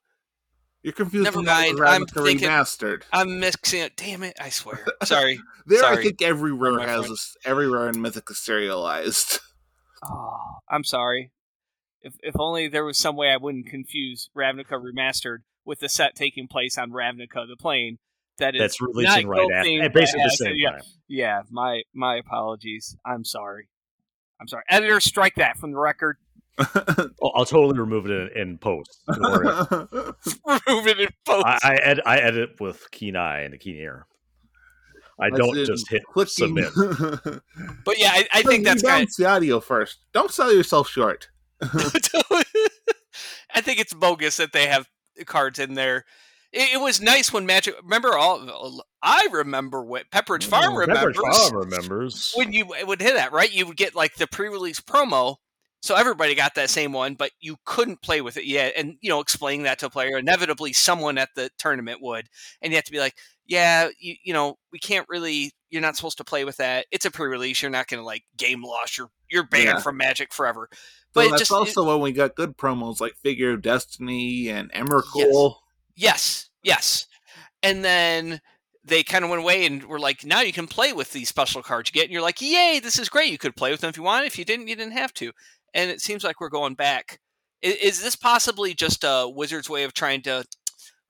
You're 0.83 0.93
confused. 0.95 1.25
Never 1.25 1.43
that 1.43 1.47
mind, 1.77 1.81
I'm 1.87 2.05
Ravnica 2.07 2.25
thinking- 2.25 2.49
remastered. 2.49 3.03
I'm 3.13 3.39
mixing 3.41 3.81
it. 3.81 3.97
Damn 3.97 4.23
it! 4.23 4.37
I 4.41 4.49
swear. 4.49 4.85
Sorry. 5.05 5.41
There, 5.67 5.85
I 5.85 6.03
think 6.03 6.23
every 6.23 6.53
rare 6.53 6.73
my 6.73 6.87
has 6.87 7.01
friend. 7.01 7.11
a 7.11 7.13
s 7.13 7.37
every 7.45 7.69
rare 7.69 7.89
in 7.89 8.01
Mythic 8.01 8.31
is 8.31 8.39
serialized. 8.39 9.39
Oh, 10.03 10.39
I'm 10.67 10.83
sorry. 10.83 11.31
If 12.01 12.15
if 12.23 12.35
only 12.39 12.69
there 12.69 12.87
was 12.87 12.97
some 12.97 13.17
way 13.17 13.29
I 13.29 13.37
wouldn't 13.37 13.67
confuse 13.67 14.31
Ravnica 14.35 14.81
Remastered 14.83 15.41
with 15.67 15.81
the 15.81 15.91
set 15.91 16.15
taking 16.15 16.49
place 16.49 16.79
on 16.79 16.91
Ravnica 16.91 17.47
the 17.47 17.57
Plane. 17.61 17.99
That 18.39 18.55
is 18.55 18.61
That's 18.63 18.81
releasing 18.81 19.29
right 19.29 19.41
after, 19.53 19.91
basically 19.91 20.21
yeah, 20.23 20.25
the 20.27 20.31
same 20.37 20.55
yeah. 20.57 20.71
time. 20.71 20.81
Yeah, 21.07 21.43
my 21.51 21.83
my 21.93 22.17
apologies. 22.17 22.97
I'm 23.05 23.27
sorry. 23.27 23.69
I'm 24.41 24.49
sorry. 24.49 24.65
Editor, 24.69 25.01
strike 25.01 25.35
that 25.37 25.57
from 25.59 25.73
the 25.73 25.79
record. 25.79 26.17
Oh, 27.23 27.31
I'll 27.35 27.45
totally 27.47 27.79
remove 27.79 28.07
it 28.07 28.13
in, 28.13 28.29
in 28.51 28.59
post. 28.59 29.03
Remove 29.09 30.87
it 30.87 31.01
in 31.01 31.09
post. 31.27 31.47
I, 31.47 31.59
I, 31.63 31.75
ed- 31.77 32.01
I 32.07 32.19
edit 32.19 32.61
with 32.61 32.91
keen 32.91 33.17
eye 33.17 33.41
and 33.41 33.53
a 33.55 33.59
keen 33.59 33.77
ear. 33.77 34.07
I 35.19 35.27
As 35.29 35.33
don't 35.35 35.55
just 35.67 35.89
hit 35.91 36.03
clicking. 36.05 36.31
submit. 36.33 36.71
but 37.85 37.99
yeah, 37.99 38.11
I, 38.13 38.27
I 38.33 38.43
think 38.43 38.61
You 38.61 38.65
that's 38.65 38.83
kind 38.83 38.95
balance 38.95 39.17
the 39.17 39.27
audio 39.27 39.61
first. 39.61 39.99
Don't 40.13 40.31
sell 40.31 40.53
yourself 40.53 40.89
short. 40.89 41.29
I 41.63 43.61
think 43.61 43.81
it's 43.81 43.93
bogus 43.95 44.39
that 44.39 44.53
they 44.53 44.67
have 44.67 44.89
cards 45.27 45.59
in 45.59 45.75
there. 45.75 46.05
It, 46.53 46.75
it 46.75 46.81
was 46.81 47.01
nice 47.01 47.33
when 47.33 47.47
Magic. 47.47 47.75
Remember 47.83 48.17
all? 48.17 48.83
I 49.03 49.29
remember 49.33 49.83
what 49.83 50.11
Pepperidge 50.11 50.45
Farm 50.45 50.75
Mm, 50.75 50.87
Pepperidge 50.87 51.17
remembers 51.17 51.17
Farm 51.51 51.57
remembers. 51.71 52.33
when 52.37 52.53
you 52.53 52.67
would 52.87 53.01
hit 53.01 53.15
that 53.15 53.33
right. 53.33 53.53
You 53.53 53.67
would 53.67 53.77
get 53.77 53.95
like 53.95 54.15
the 54.17 54.27
pre-release 54.27 54.81
promo, 54.81 55.37
so 55.83 55.95
everybody 55.95 56.35
got 56.35 56.55
that 56.57 56.69
same 56.71 56.93
one, 56.93 57.15
but 57.15 57.31
you 57.41 57.57
couldn't 57.65 58.03
play 58.03 58.21
with 58.21 58.37
it 58.37 58.45
yet. 58.47 58.75
And 58.77 58.97
you 59.01 59.09
know, 59.11 59.21
explaining 59.21 59.63
that 59.65 59.79
to 59.81 59.87
a 59.87 59.91
player, 59.91 60.19
inevitably 60.19 60.73
someone 60.73 61.19
at 61.19 61.31
the 61.37 61.51
tournament 61.59 62.01
would, 62.03 62.29
and 62.61 62.73
you 62.73 62.77
have 62.77 62.85
to 62.85 62.93
be 62.93 62.99
like, 63.01 63.17
yeah, 63.47 63.89
you, 63.99 64.15
you 64.25 64.33
know, 64.33 64.57
we 64.73 64.79
can't 64.79 65.07
really. 65.09 65.53
You're 65.73 65.83
not 65.83 65.95
supposed 65.95 66.19
to 66.19 66.25
play 66.25 66.45
with 66.45 66.57
that. 66.57 66.87
It's 66.91 67.05
a 67.05 67.13
pre-release. 67.13 67.63
You're 67.63 67.71
not 67.71 67.87
going 67.87 68.01
to 68.01 68.05
like 68.05 68.25
game 68.37 68.65
loss. 68.65 68.99
You're 68.99 69.09
you're 69.31 69.47
banned 69.47 69.67
Yeah. 69.67 69.79
from 69.79 69.97
Magic 69.99 70.33
forever. 70.35 70.69
But 71.15 71.27
it 71.27 71.31
that's 71.31 71.43
just 71.43 71.53
also 71.53 71.85
when 71.85 72.01
we 72.01 72.11
got 72.11 72.35
good 72.35 72.57
promos 72.57 73.01
like 73.01 73.15
Figure 73.23 73.53
of 73.53 73.63
Destiny 73.63 74.49
and 74.49 74.73
Emrakul. 74.73 75.05
Yes, 75.15 75.55
yes. 76.01 76.49
Yes. 76.63 77.07
And 77.63 77.85
then 77.85 78.41
they 78.85 79.03
kind 79.03 79.25
of 79.25 79.31
went 79.31 79.43
away 79.43 79.67
and 79.67 79.85
were 79.85 79.99
like, 79.99 80.25
now 80.25 80.41
you 80.41 80.53
can 80.53 80.67
play 80.67 80.93
with 80.93 81.13
these 81.13 81.29
special 81.29 81.63
cards 81.63 81.91
you 81.91 81.93
get. 82.01 82.05
And 82.05 82.13
you're 82.13 82.23
like, 82.23 82.41
yay, 82.41 82.81
this 82.83 82.99
is 82.99 83.09
great. 83.09 83.31
You 83.31 83.39
could 83.39 83.57
play 83.57 83.71
with 83.71 83.81
them 83.81 83.91
if 83.91 83.97
you 83.97 84.03
wanted. 84.03 84.27
If 84.27 84.39
you 84.39 84.45
didn't, 84.45 84.69
you 84.69 84.77
didn't 84.77 84.93
have 84.93 85.13
to. 85.15 85.33
And 85.75 85.91
it 85.91 86.01
seems 86.01 86.25
like 86.25 86.41
we're 86.41 86.49
going 86.49 86.75
back. 86.75 87.21
Is, 87.63 87.77
is 87.77 88.03
this 88.03 88.17
possibly 88.17 88.75
just 88.75 89.05
a 89.05 89.31
Wizard's 89.33 89.69
way 89.71 89.85
of 89.85 89.93
trying 89.95 90.23
to 90.23 90.45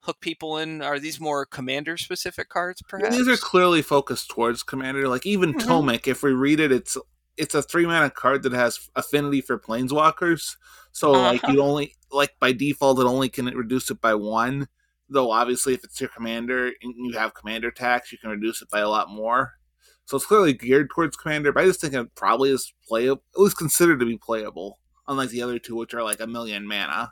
hook 0.01 0.17
people 0.19 0.57
in? 0.57 0.81
Are 0.81 0.99
these 0.99 1.19
more 1.19 1.45
commander 1.45 1.97
specific 1.97 2.49
cards, 2.49 2.81
perhaps? 2.87 3.15
These 3.17 3.27
are 3.27 3.37
clearly 3.37 3.81
focused 3.81 4.29
towards 4.29 4.61
Commander. 4.63 5.07
Like 5.07 5.25
even 5.25 5.53
Mhm. 5.53 5.61
Tomik, 5.61 6.07
if 6.07 6.23
we 6.23 6.31
read 6.33 6.59
it, 6.59 6.71
it's 6.71 6.97
it's 7.37 7.55
a 7.55 7.61
three 7.63 7.85
mana 7.85 8.09
card 8.09 8.43
that 8.43 8.51
has 8.51 8.89
affinity 8.95 9.41
for 9.41 9.57
planeswalkers. 9.57 10.57
So 10.91 11.11
like 11.11 11.43
Uh-huh. 11.43 11.53
you 11.53 11.61
only 11.61 11.95
like 12.11 12.35
by 12.39 12.51
default 12.51 12.99
it 12.99 13.05
only 13.05 13.29
can 13.29 13.45
reduce 13.45 13.89
it 13.89 14.01
by 14.01 14.13
one. 14.15 14.67
Though 15.11 15.29
obviously 15.29 15.73
if 15.73 15.83
it's 15.83 15.99
your 15.99 16.09
commander 16.09 16.67
and 16.67 16.93
you 16.95 17.11
have 17.17 17.33
commander 17.33 17.69
tax, 17.69 18.11
you 18.11 18.17
can 18.17 18.29
reduce 18.29 18.61
it 18.61 18.69
by 18.69 18.79
a 18.79 18.89
lot 18.89 19.09
more. 19.09 19.51
So 20.05 20.15
it's 20.15 20.25
clearly 20.25 20.53
geared 20.53 20.89
towards 20.89 21.17
commander, 21.17 21.51
but 21.51 21.63
I 21.63 21.67
just 21.67 21.81
think 21.81 21.93
it 21.93 22.15
probably 22.15 22.49
is 22.49 22.73
playable 22.87 23.21
at 23.35 23.41
least 23.41 23.57
considered 23.57 23.99
to 23.99 24.05
be 24.05 24.17
playable. 24.17 24.79
Unlike 25.07 25.29
the 25.29 25.41
other 25.41 25.59
two, 25.59 25.75
which 25.75 25.93
are 25.93 26.03
like 26.03 26.21
a 26.21 26.27
million 26.27 26.65
mana. 26.65 27.11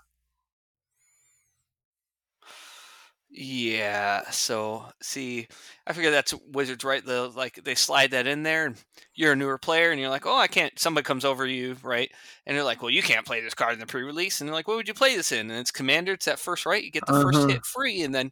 Yeah. 3.31 4.29
So 4.31 4.85
see, 5.01 5.47
I 5.85 5.93
figure 5.93 6.09
that's 6.11 6.33
Wizards, 6.51 6.83
right? 6.83 7.05
The 7.05 7.29
like 7.29 7.63
they 7.63 7.75
slide 7.75 8.11
that 8.11 8.25
in 8.27 8.41
there, 8.43 8.65
and 8.65 8.83
you're 9.13 9.33
a 9.33 9.35
newer 9.35 9.59
player, 9.59 9.91
and 9.91 9.99
you're 9.99 10.09
like, 10.09 10.25
oh, 10.25 10.37
I 10.37 10.47
can't. 10.47 10.77
Somebody 10.79 11.05
comes 11.05 11.23
over 11.25 11.45
to 11.45 11.51
you, 11.53 11.75
right? 11.83 12.11
And 12.47 12.57
they're 12.57 12.63
like, 12.63 12.81
well, 12.81 12.89
you 12.89 13.03
can't 13.03 13.25
play 13.27 13.39
this 13.41 13.53
card 13.53 13.73
in 13.73 13.79
the 13.79 13.85
pre-release, 13.85 14.41
and 14.41 14.47
they're 14.47 14.55
like, 14.55 14.67
what 14.67 14.77
would 14.77 14.87
you 14.87 14.95
play 14.95 15.15
this 15.15 15.31
in? 15.31 15.51
And 15.51 15.59
it's 15.59 15.71
Commander. 15.71 16.13
It's 16.13 16.25
that 16.25 16.39
first 16.39 16.65
right. 16.65 16.83
You 16.83 16.89
get 16.91 17.05
the 17.05 17.13
Uh-huh. 17.13 17.21
first 17.21 17.45
hit 17.51 17.65
free, 17.65 18.01
and 18.01 18.15
then 18.15 18.31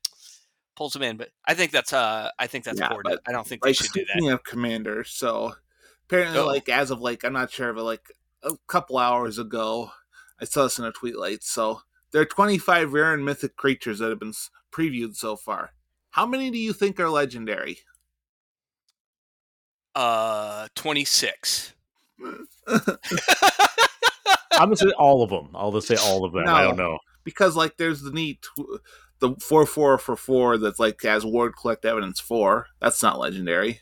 pulls 0.76 0.94
them 0.94 1.04
in. 1.04 1.18
But 1.18 1.30
I 1.46 1.54
think 1.54 1.72
that's 1.72 1.94
uh, 1.94 2.30
I 2.40 2.48
think 2.48 2.66
that's 2.66 2.80
Yeah, 2.80 2.88
important. 2.88 3.20
I 3.28 3.32
don't 3.32 3.48
think 3.48 3.62
they 3.64 3.74
should 3.74 3.92
do 3.92 4.02
that. 4.02 4.14
speaking 4.14 4.30
of 4.32 4.44
commander 4.44 5.04
so 5.04 5.54
apparently 6.06 6.40
Oh. 6.40 6.48
like 6.48 6.70
as 6.70 6.92
of 6.92 7.00
like 7.02 7.24
i'm 7.24 7.34
not 7.34 7.52
sure 7.52 7.74
but 7.74 7.84
like 7.84 8.12
a 8.44 8.52
couple 8.68 8.98
hours 8.98 9.38
ago 9.40 9.92
i 10.42 10.46
saw 10.46 10.64
this 10.64 10.80
in 10.80 10.86
a 10.86 10.92
tweet 10.92 11.18
late 11.18 11.44
so 11.44 11.82
there 12.18 12.24
are 12.24 12.26
25 12.26 12.94
rare 12.94 13.14
and 13.14 13.24
mythic 13.24 13.56
creatures 13.56 14.00
that 14.00 14.10
have 14.10 14.20
been 14.20 14.34
previewed 14.74 15.16
so 15.16 15.36
far 15.36 15.74
how 16.10 16.26
many 16.26 16.50
do 16.50 16.58
you 16.58 16.74
think 16.74 17.00
are 17.00 17.10
legendary 17.10 17.78
Uh, 19.96 20.68
twenty 20.76 21.06
six. 21.06 21.74
I'm 22.68 22.78
gonna 24.70 24.76
say 24.76 24.92
all 24.98 25.24
of 25.24 25.30
them. 25.30 25.50
I'll 25.56 25.72
just 25.72 25.88
say 25.88 25.96
all 25.96 26.26
of 26.26 26.34
them. 26.34 26.48
I 26.48 26.64
don't 26.64 26.78
know. 26.78 26.98
because 27.24 27.56
like 27.56 27.78
there's 27.78 28.02
the 28.02 28.12
neat 28.12 28.46
the 29.20 29.36
4 29.42 29.66
4 29.66 29.98
for 29.98 30.16
4 30.16 30.58
that's 30.60 30.80
like 30.80 31.02
has 31.02 31.26
ward 31.26 31.54
collect 31.60 31.86
evidence 31.86 32.20
4 32.20 32.68
that's 32.80 33.02
not 33.02 33.18
legendary 33.20 33.80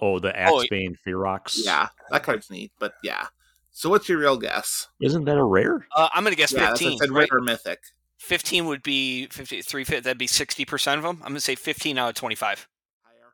Oh, 0.00 0.18
the 0.18 0.32
Oh, 0.46 0.62
Axebane 0.64 0.96
Ferox. 1.06 1.60
yeah 1.64 1.88
that 2.10 2.22
card's 2.22 2.50
neat 2.50 2.72
but 2.78 2.92
yeah 3.02 3.26
so 3.72 3.88
what's 3.90 4.08
your 4.08 4.18
real 4.18 4.36
guess 4.36 4.88
Isn't 5.00 5.24
that 5.24 5.36
a 5.36 5.44
rare? 5.44 5.86
Uh, 5.94 6.08
I'm 6.14 6.24
gonna 6.24 6.36
guess 6.36 6.52
yeah 6.52 6.60
that's 6.60 6.80
what 6.80 6.86
I 6.88 6.90
fifteen. 6.90 6.98
said 6.98 7.10
right? 7.10 7.28
rare 7.30 7.38
or 7.38 7.42
mythic 7.42 7.80
15 8.20 8.66
would 8.66 8.82
be 8.82 9.26
50, 9.26 9.62
three. 9.62 9.82
That'd 9.82 10.18
be 10.18 10.26
60% 10.26 10.96
of 10.96 11.02
them. 11.02 11.16
I'm 11.22 11.28
going 11.28 11.34
to 11.36 11.40
say 11.40 11.54
15 11.54 11.98
out 11.98 12.10
of 12.10 12.14
25. 12.14 12.68
Higher. 13.02 13.32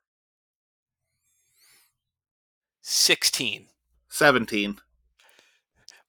16. 2.83 3.67
17 4.09 4.77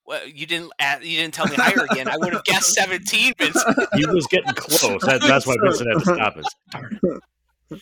Well, 0.06 0.28
you 0.28 0.46
didn't 0.46 0.72
add, 0.80 1.04
you 1.04 1.18
didn't 1.18 1.34
tell 1.34 1.48
me 1.48 1.56
higher 1.56 1.86
again. 1.90 2.08
I 2.08 2.18
would 2.18 2.34
have 2.34 2.44
guessed 2.44 2.74
17, 2.76 3.34
Vincent. 3.38 3.78
He 3.96 4.06
was 4.06 4.28
getting 4.28 4.54
close. 4.54 5.02
That, 5.04 5.22
that's 5.22 5.48
why 5.48 5.56
Vincent 5.62 5.90
had 5.90 6.04
to 6.04 6.16
stop 6.16 6.38
us. 6.38 6.46
Darn 6.72 7.00
it. 7.72 7.82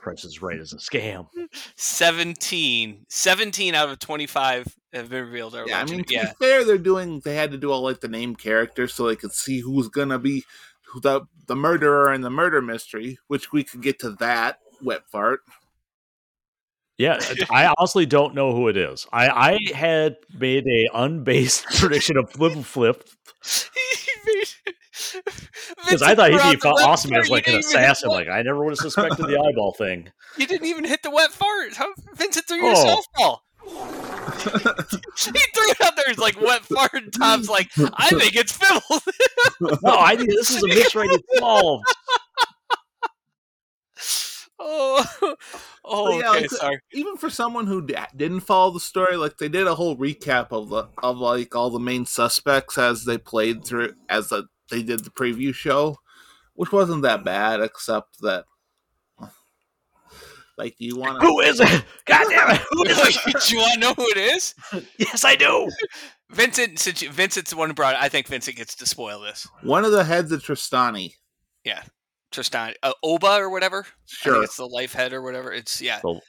Price 0.00 0.24
is 0.24 0.42
right 0.42 0.58
as 0.58 0.72
a 0.72 0.76
scam. 0.76 1.26
17. 1.76 3.06
17 3.08 3.74
out 3.74 3.88
of 3.88 3.98
25 3.98 4.76
have 4.92 5.10
been 5.10 5.24
revealed. 5.26 5.54
Are 5.54 5.68
Yeah, 5.68 5.80
I 5.80 5.84
mean, 5.84 6.04
to 6.04 6.14
yeah. 6.14 6.32
be 6.38 6.46
fair, 6.46 6.64
they're 6.64 6.78
doing. 6.78 7.20
They 7.20 7.34
had 7.34 7.52
to 7.52 7.58
do 7.58 7.70
all 7.70 7.82
like 7.82 8.00
the 8.00 8.08
name 8.08 8.34
characters 8.34 8.94
so 8.94 9.06
they 9.06 9.16
could 9.16 9.32
see 9.32 9.60
who's 9.60 9.88
gonna 9.88 10.18
be 10.18 10.44
who 10.86 11.00
the 11.00 11.22
the 11.46 11.56
murderer 11.56 12.12
and 12.12 12.24
the 12.24 12.30
murder 12.30 12.62
mystery, 12.62 13.18
which 13.28 13.52
we 13.52 13.62
could 13.64 13.82
get 13.82 13.98
to 14.00 14.10
that 14.12 14.58
wet 14.82 15.02
fart. 15.10 15.40
Yeah, 16.98 17.18
I 17.50 17.72
honestly 17.78 18.06
don't 18.06 18.34
know 18.34 18.54
who 18.54 18.68
it 18.68 18.76
is. 18.76 19.06
I, 19.12 19.28
I 19.28 19.58
had 19.74 20.16
made 20.38 20.66
a 20.66 20.88
unbased 20.92 21.64
prediction 21.78 22.16
of 22.16 22.30
Flip 22.30 22.52
Flip 22.64 23.08
because 25.84 26.02
I 26.02 26.14
thought 26.14 26.30
he'd 26.30 26.60
be 26.60 26.68
awesome 26.68 27.12
as 27.14 27.30
like 27.30 27.46
an 27.48 27.56
assassin. 27.56 28.10
Like 28.10 28.28
I 28.28 28.42
never 28.42 28.62
would 28.64 28.70
have 28.70 28.78
suspected 28.78 29.26
the 29.26 29.38
eyeball 29.48 29.72
thing. 29.72 30.10
You 30.36 30.46
didn't 30.46 30.66
even 30.66 30.84
hit 30.84 31.02
the 31.02 31.10
wet 31.10 31.30
fart. 31.30 31.74
How 31.74 31.88
Vincent 32.14 32.46
threw 32.46 32.58
you 32.58 32.72
Oh. 32.74 32.98
a 33.18 33.20
softball. 33.22 33.38
he 33.66 33.70
threw 35.30 35.70
it 35.70 35.80
out 35.82 35.94
there. 35.96 36.06
He's 36.08 36.18
like 36.18 36.40
wet 36.40 36.62
fart. 36.64 36.94
And 36.94 37.12
Tom's 37.12 37.48
like, 37.48 37.68
I 37.94 38.08
think 38.10 38.34
it's 38.36 38.52
Fiddle. 38.52 39.00
No, 39.82 39.96
I 39.98 40.16
think 40.16 40.30
this 40.30 40.50
is 40.50 40.62
a 40.62 40.66
misrated 40.66 41.22
twelve. 41.38 41.82
oh, 44.58 45.36
oh, 45.84 46.18
yeah, 46.18 46.30
okay. 46.30 46.40
like, 46.42 46.50
sorry. 46.50 46.80
Even 46.92 47.16
for 47.16 47.30
someone 47.30 47.66
who 47.66 47.82
d- 47.86 47.94
didn't 48.16 48.40
follow 48.40 48.70
the 48.72 48.80
story, 48.80 49.16
like 49.16 49.38
they 49.38 49.48
did 49.48 49.66
a 49.66 49.74
whole 49.74 49.96
recap 49.96 50.48
of 50.52 50.68
the 50.68 50.88
of 51.02 51.18
like 51.18 51.54
all 51.54 51.70
the 51.70 51.78
main 51.78 52.06
suspects 52.06 52.76
as 52.78 53.04
they 53.04 53.18
played 53.18 53.64
through 53.64 53.94
as 54.08 54.28
the, 54.28 54.44
they 54.70 54.82
did 54.82 55.04
the 55.04 55.10
preview 55.10 55.54
show, 55.54 55.96
which 56.54 56.72
wasn't 56.72 57.02
that 57.02 57.24
bad, 57.24 57.60
except 57.60 58.20
that. 58.20 58.44
Like, 60.58 60.76
do 60.76 60.84
you 60.84 60.96
want 60.96 61.20
to? 61.20 61.26
Who 61.26 61.40
is 61.40 61.58
it? 61.58 61.84
God 62.04 62.26
damn 62.28 62.50
it! 62.50 62.60
Who 62.70 62.84
is 62.84 62.98
it? 62.98 63.16
Do 63.48 63.54
you 63.54 63.60
want 63.60 63.74
to 63.74 63.80
know 63.80 63.94
who 63.94 64.06
it 64.10 64.18
is? 64.18 64.54
Yes, 64.98 65.24
I 65.24 65.34
do. 65.34 65.70
Vincent, 66.30 66.78
since 66.78 67.00
you, 67.00 67.10
Vincent's 67.10 67.50
the 67.50 67.56
one 67.56 67.70
who 67.70 67.74
brought 67.74 67.94
it, 67.94 68.02
I 68.02 68.10
think 68.10 68.26
Vincent 68.26 68.56
gets 68.58 68.74
to 68.76 68.84
spoil 68.86 69.20
this. 69.20 69.48
one 69.62 69.86
of 69.86 69.92
the 69.92 70.04
heads 70.04 70.32
of 70.32 70.42
Trostani? 70.42 71.14
Tristan, 72.30 72.74
uh, 72.82 72.92
Oba 73.02 73.26
or 73.38 73.50
whatever. 73.50 73.84
I 73.88 73.90
Sure. 74.06 74.32
think 74.34 74.44
it's 74.44 74.56
the 74.56 74.66
life 74.66 74.92
head 74.92 75.12
or 75.12 75.22
whatever. 75.22 75.52
It's 75.52 75.80
yeah. 75.82 76.00
So, 76.00 76.20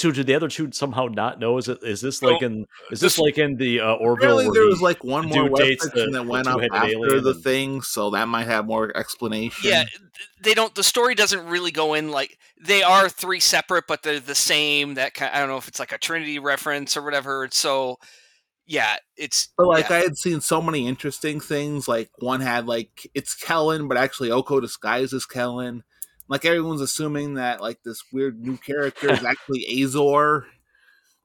two 0.00 0.12
did 0.12 0.26
the 0.26 0.34
other 0.34 0.48
two 0.48 0.70
somehow 0.72 1.06
not 1.06 1.38
know? 1.38 1.58
Is 1.58 1.68
it? 1.68 1.78
Is 1.82 2.00
this 2.00 2.22
like 2.22 2.42
in? 2.42 2.66
Is 2.90 3.00
this 3.00 3.16
This- 3.16 3.18
like 3.18 3.38
in 3.38 3.56
the 3.56 3.80
uh, 3.80 3.94
Orville? 3.94 4.14
Apparently, 4.14 4.46
where 4.46 4.54
there 4.54 4.66
was 4.66 4.80
like 4.80 5.04
one 5.04 5.28
more 5.28 5.44
dude 5.44 5.52
web 5.52 5.62
dates 5.62 5.88
that 5.88 6.26
went 6.26 6.46
up 6.46 6.60
after 6.72 6.88
alien 6.88 7.22
the 7.22 7.30
and- 7.30 7.42
thing, 7.44 7.82
so 7.82 8.10
that 8.10 8.26
might 8.26 8.46
have 8.46 8.66
more 8.66 8.96
explanation. 8.96 9.70
Yeah, 9.70 9.84
they 10.42 10.54
don't. 10.54 10.74
The 10.74 10.82
story 10.82 11.14
doesn't 11.14 11.46
really 11.46 11.70
go 11.70 11.94
in 11.94 12.10
like 12.10 12.36
they 12.60 12.82
are 12.82 13.08
three 13.08 13.40
separate, 13.40 13.84
but 13.86 14.02
they're 14.02 14.20
the 14.20 14.34
same. 14.34 14.94
That 14.94 15.14
kind. 15.14 15.32
I 15.34 15.38
don't 15.38 15.48
know 15.48 15.58
if 15.58 15.68
it's 15.68 15.78
like 15.78 15.92
a 15.92 15.98
Trinity 15.98 16.38
reference 16.38 16.96
or 16.96 17.02
whatever. 17.02 17.44
It's 17.44 17.58
so. 17.58 17.98
Yeah, 18.66 18.96
it's. 19.16 19.48
But 19.56 19.66
like 19.66 19.90
yeah. 19.90 19.96
I 19.96 20.00
had 20.00 20.16
seen 20.16 20.40
so 20.40 20.62
many 20.62 20.86
interesting 20.86 21.40
things. 21.40 21.88
Like 21.88 22.08
one 22.20 22.40
had 22.40 22.66
like 22.66 23.08
it's 23.14 23.34
Kellen, 23.34 23.88
but 23.88 23.96
actually 23.96 24.30
Oko 24.30 24.60
disguises 24.60 25.12
as 25.12 25.26
Kellen. 25.26 25.82
Like 26.30 26.46
everyone's 26.46 26.80
assuming 26.80 27.34
that 27.34 27.60
like 27.60 27.82
this 27.84 28.02
weird 28.12 28.40
new 28.40 28.56
character 28.56 29.12
is 29.12 29.24
actually 29.24 29.82
Azor. 29.82 30.46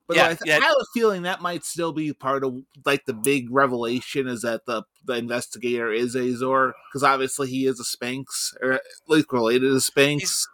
But 0.07 0.17
Yeah, 0.17 0.27
like, 0.27 0.39
yeah. 0.45 0.59
I 0.59 0.65
have 0.65 0.75
a 0.79 0.85
feeling 0.93 1.23
that 1.23 1.41
might 1.41 1.65
still 1.65 1.91
be 1.91 2.13
part 2.13 2.43
of 2.43 2.61
like 2.85 3.05
the 3.05 3.13
big 3.15 3.47
revelation 3.49 4.27
is 4.27 4.43
that 4.43 4.67
the 4.67 4.83
the 5.03 5.13
investigator 5.13 5.91
is 5.91 6.15
Azor 6.15 6.75
because 6.87 7.01
obviously 7.01 7.49
he 7.49 7.65
is 7.65 7.79
a 7.79 7.83
sphinx 7.83 8.53
or 8.61 8.73
at 8.73 8.81
least 9.07 9.31
related 9.31 9.61
to 9.61 9.81
sphinx. 9.81 10.47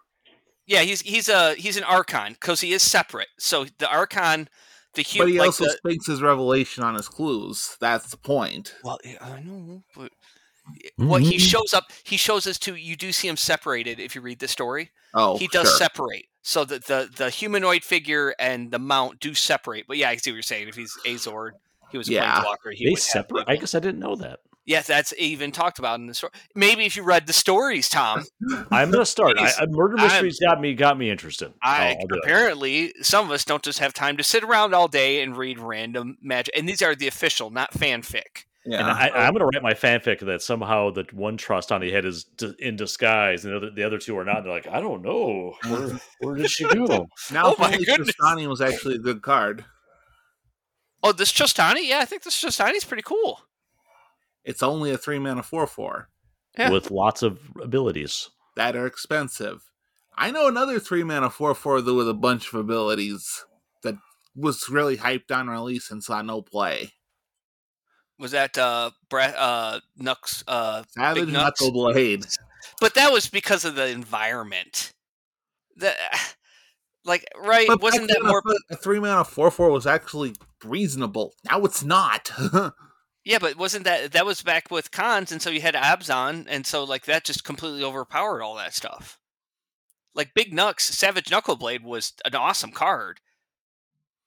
yeah, 0.66 0.84
he's 0.84 1.02
he's 1.02 1.28
a 1.28 1.56
he's 1.56 1.76
an 1.76 1.84
Archon 1.84 2.32
because 2.32 2.62
he 2.62 2.72
is 2.72 2.82
separate. 2.82 3.28
So 3.40 3.66
the 3.78 3.90
Archon 3.90 4.48
the 4.94 5.02
human, 5.02 5.28
But 5.28 5.34
he 5.34 5.40
like 5.40 5.48
also 5.48 5.66
the, 5.84 6.00
his 6.06 6.22
revelation 6.22 6.84
on 6.84 6.96
his 6.96 7.08
clues. 7.08 7.78
That's 7.80 8.10
the 8.10 8.18
point. 8.18 8.74
well, 8.86 9.00
I 9.20 9.42
know, 9.42 9.84
but 9.96 10.12
what 10.98 11.22
he 11.22 11.38
Mhm. 11.38 11.50
shows 11.50 11.74
up, 11.74 11.92
he 12.04 12.18
shows 12.18 12.46
us 12.48 12.58
to. 12.60 12.76
You 12.76 12.96
do 12.96 13.12
see 13.12 13.28
him 13.28 13.38
separated 13.38 14.00
if 14.00 14.16
you 14.16 14.22
read 14.22 14.40
the 14.40 14.48
story. 14.48 14.92
Oh, 15.14 15.38
he 15.38 15.48
does 15.48 15.68
sure. 15.68 15.78
separate, 15.78 16.26
so 16.42 16.64
that 16.66 16.86
the 16.86 17.10
the 17.16 17.30
humanoid 17.30 17.84
figure 17.84 18.34
and 18.40 18.72
the 18.72 18.80
mount 18.80 19.20
do 19.20 19.34
separate. 19.34 19.86
But 19.88 19.98
yeah, 19.98 20.10
I 20.10 20.16
see 20.18 20.32
what 20.32 20.36
you're 20.36 20.44
saying. 20.44 20.68
If 20.68 20.76
he's 20.76 20.96
Azor, 21.06 21.54
he 21.92 21.98
was 21.98 22.08
a 22.10 22.14
Yeah. 22.14 22.42
planeswalker. 22.42 22.74
He 22.74 22.86
They 22.86 22.92
would 22.92 23.00
separate. 23.00 23.46
the- 23.48 23.52
I 23.52 23.56
guess 23.58 23.76
I 23.76 23.80
didn't 23.80 24.00
know 24.00 24.16
that. 24.18 24.40
Yes, 24.64 24.86
that's 24.86 25.12
even 25.18 25.52
talked 25.52 25.80
about 25.80 26.00
in 26.00 26.06
the 26.06 26.14
story. 26.14 26.32
Maybe 26.54 26.86
if 26.86 26.96
you 26.96 27.02
read 27.02 27.26
the 27.26 27.34
stories, 27.34 27.90
Tom. 27.90 28.24
I'm 28.72 28.92
gonna 28.92 29.08
start. 29.08 29.38
I, 29.40 29.46
Please. 29.46 29.56
I, 29.60 29.66
murder 29.66 29.98
I'm- 29.98 30.08
mysteries 30.08 30.40
got 30.40 30.62
me 30.62 30.76
got 30.76 30.98
me 31.00 31.10
interested. 31.10 31.52
I 31.64 31.90
I'll, 31.90 31.98
I'll 32.02 32.08
do 32.08 32.16
it. 32.16 32.22
apparently 32.24 32.94
some 33.02 33.26
of 33.26 33.32
us 33.32 33.44
don't 33.44 33.64
just 33.64 33.80
have 33.80 33.92
time 33.94 34.18
to 34.18 34.24
sit 34.24 34.44
around 34.44 34.76
all 34.76 34.88
day 34.88 35.22
and 35.24 35.36
read 35.36 35.58
random 35.60 36.18
magic. 36.22 36.56
And 36.56 36.70
these 36.70 36.82
are 36.84 36.94
the 36.96 37.08
official, 37.08 37.50
not 37.50 37.74
fanfic. 37.74 38.46
And 38.64 38.74
Yeah. 38.74 38.88
I, 38.94 39.10
I'm 39.26 39.34
going 39.34 39.40
to 39.40 39.46
write 39.46 39.64
my 39.64 39.74
fanfic 39.74 40.20
that 40.20 40.42
somehow 40.42 40.92
the 40.92 41.06
one 41.14 41.36
trust 41.38 41.72
on 41.72 41.82
the 41.82 41.92
head 41.92 42.06
is 42.06 42.26
d- 42.26 42.54
in 42.60 42.76
disguise, 42.76 43.44
and 43.44 43.54
the 43.54 43.58
other, 43.58 43.72
the 43.72 43.84
other 43.84 43.98
two 43.98 44.18
are 44.18 44.24
not. 44.26 44.44
They're 44.44 44.54
like, 44.54 44.68
I 44.68 44.80
don't 44.80 45.02
know. 45.02 45.56
Where, 45.68 46.00
where 46.20 46.36
did 46.36 46.50
she 46.52 46.66
go? 46.66 47.08
now, 47.32 47.46
oh 47.48 47.52
if 47.54 47.60
my 47.60 47.72
goodness. 47.78 48.12
Trostani 48.22 48.48
was 48.48 48.62
actually 48.62 48.96
a 48.96 49.00
good 49.00 49.22
card. 49.24 49.66
Oh, 51.04 51.12
this 51.12 51.32
Trostani? 51.32 51.88
Yeah, 51.88 52.00
I 52.00 52.06
think 52.06 52.22
this 52.24 52.40
Trostani's 52.42 52.86
pretty 52.86 53.04
cool. 53.04 53.40
It's 54.44 54.62
only 54.64 54.92
a 54.92 54.98
three 54.98 55.18
mana 55.20 55.42
four 55.44 55.66
four 55.68 56.10
Yeah. 56.58 56.70
With 56.70 56.92
lots 56.92 57.24
of 57.24 57.40
abilities. 57.62 58.30
that 58.56 58.76
are 58.76 58.86
expensive. 58.86 59.64
I 60.16 60.30
know 60.30 60.48
another 60.48 60.80
three 60.80 61.04
mana 61.04 61.30
four 61.32 61.56
four 61.56 61.82
though 61.82 61.96
with 61.96 62.10
a 62.10 62.14
bunch 62.14 62.48
of 62.50 62.60
abilities 62.60 63.44
that 63.82 63.96
was 64.36 64.70
really 64.70 64.98
hyped 64.98 65.32
on 65.36 65.48
release 65.48 65.90
and 65.90 66.04
saw 66.04 66.22
no 66.22 66.42
play. 66.44 66.92
Was 68.22 68.32
that 68.32 68.58
uh, 68.58 68.92
Brett 69.10 69.36
uh, 69.38 69.80
Nux? 69.98 70.16
Uh, 70.48 70.84
Savage 70.90 71.26
Big 71.26 71.34
Nuts? 71.34 71.62
Knuckle 71.62 71.74
Blade. 71.74 72.26
but 72.80 72.94
that 72.94 73.12
was 73.12 73.28
because 73.28 73.66
of 73.66 73.76
the 73.76 73.88
environment. 73.90 74.94
The, 75.76 75.94
like, 77.06 77.26
right? 77.36 77.68
But 77.68 77.82
Wasn't 77.82 78.08
that 78.08 78.24
more? 78.24 78.42
a, 78.46 78.74
a 78.74 78.78
three 78.78 79.00
mana 79.00 79.24
four 79.26 79.52
four 79.52 79.72
was 79.72 79.88
actually 79.88 80.36
reasonable? 80.64 81.34
Now 81.50 81.66
it's 81.66 81.84
not. 81.84 82.32
Yeah, 83.24 83.38
but 83.38 83.56
wasn't 83.56 83.84
that 83.84 84.14
that 84.14 84.26
was 84.26 84.42
back 84.42 84.72
with 84.72 84.90
Khans, 84.90 85.32
and 85.32 85.42
so 85.42 85.52
you 85.52 85.62
had 85.62 85.76
Abzan, 85.76 86.48
and 86.50 86.66
so 86.66 86.84
like 86.84 87.06
that 87.06 87.24
just 87.24 87.44
completely 87.44 87.84
overpowered 87.84 88.42
all 88.42 88.56
that 88.56 88.74
stuff. 88.74 89.20
Like 90.16 90.34
Big 90.34 90.52
Nux, 90.52 90.74
Savage 90.80 91.26
Knuckleblade 91.26 91.84
was 91.84 92.14
an 92.26 92.34
awesome 92.34 92.72
card, 92.72 93.20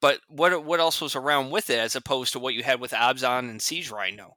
but 0.04 0.20
what 0.28 0.66
what 0.66 0.80
else 0.80 1.00
was 1.00 1.16
around 1.16 1.50
with 1.50 1.70
it 1.70 1.78
as 1.78 1.96
opposed 1.96 2.34
to 2.34 2.38
what 2.38 2.52
you 2.52 2.62
had 2.62 2.78
with 2.78 2.90
Abzan 2.90 3.48
and 3.48 3.62
Siege 3.62 3.90
Rhino? 3.90 4.36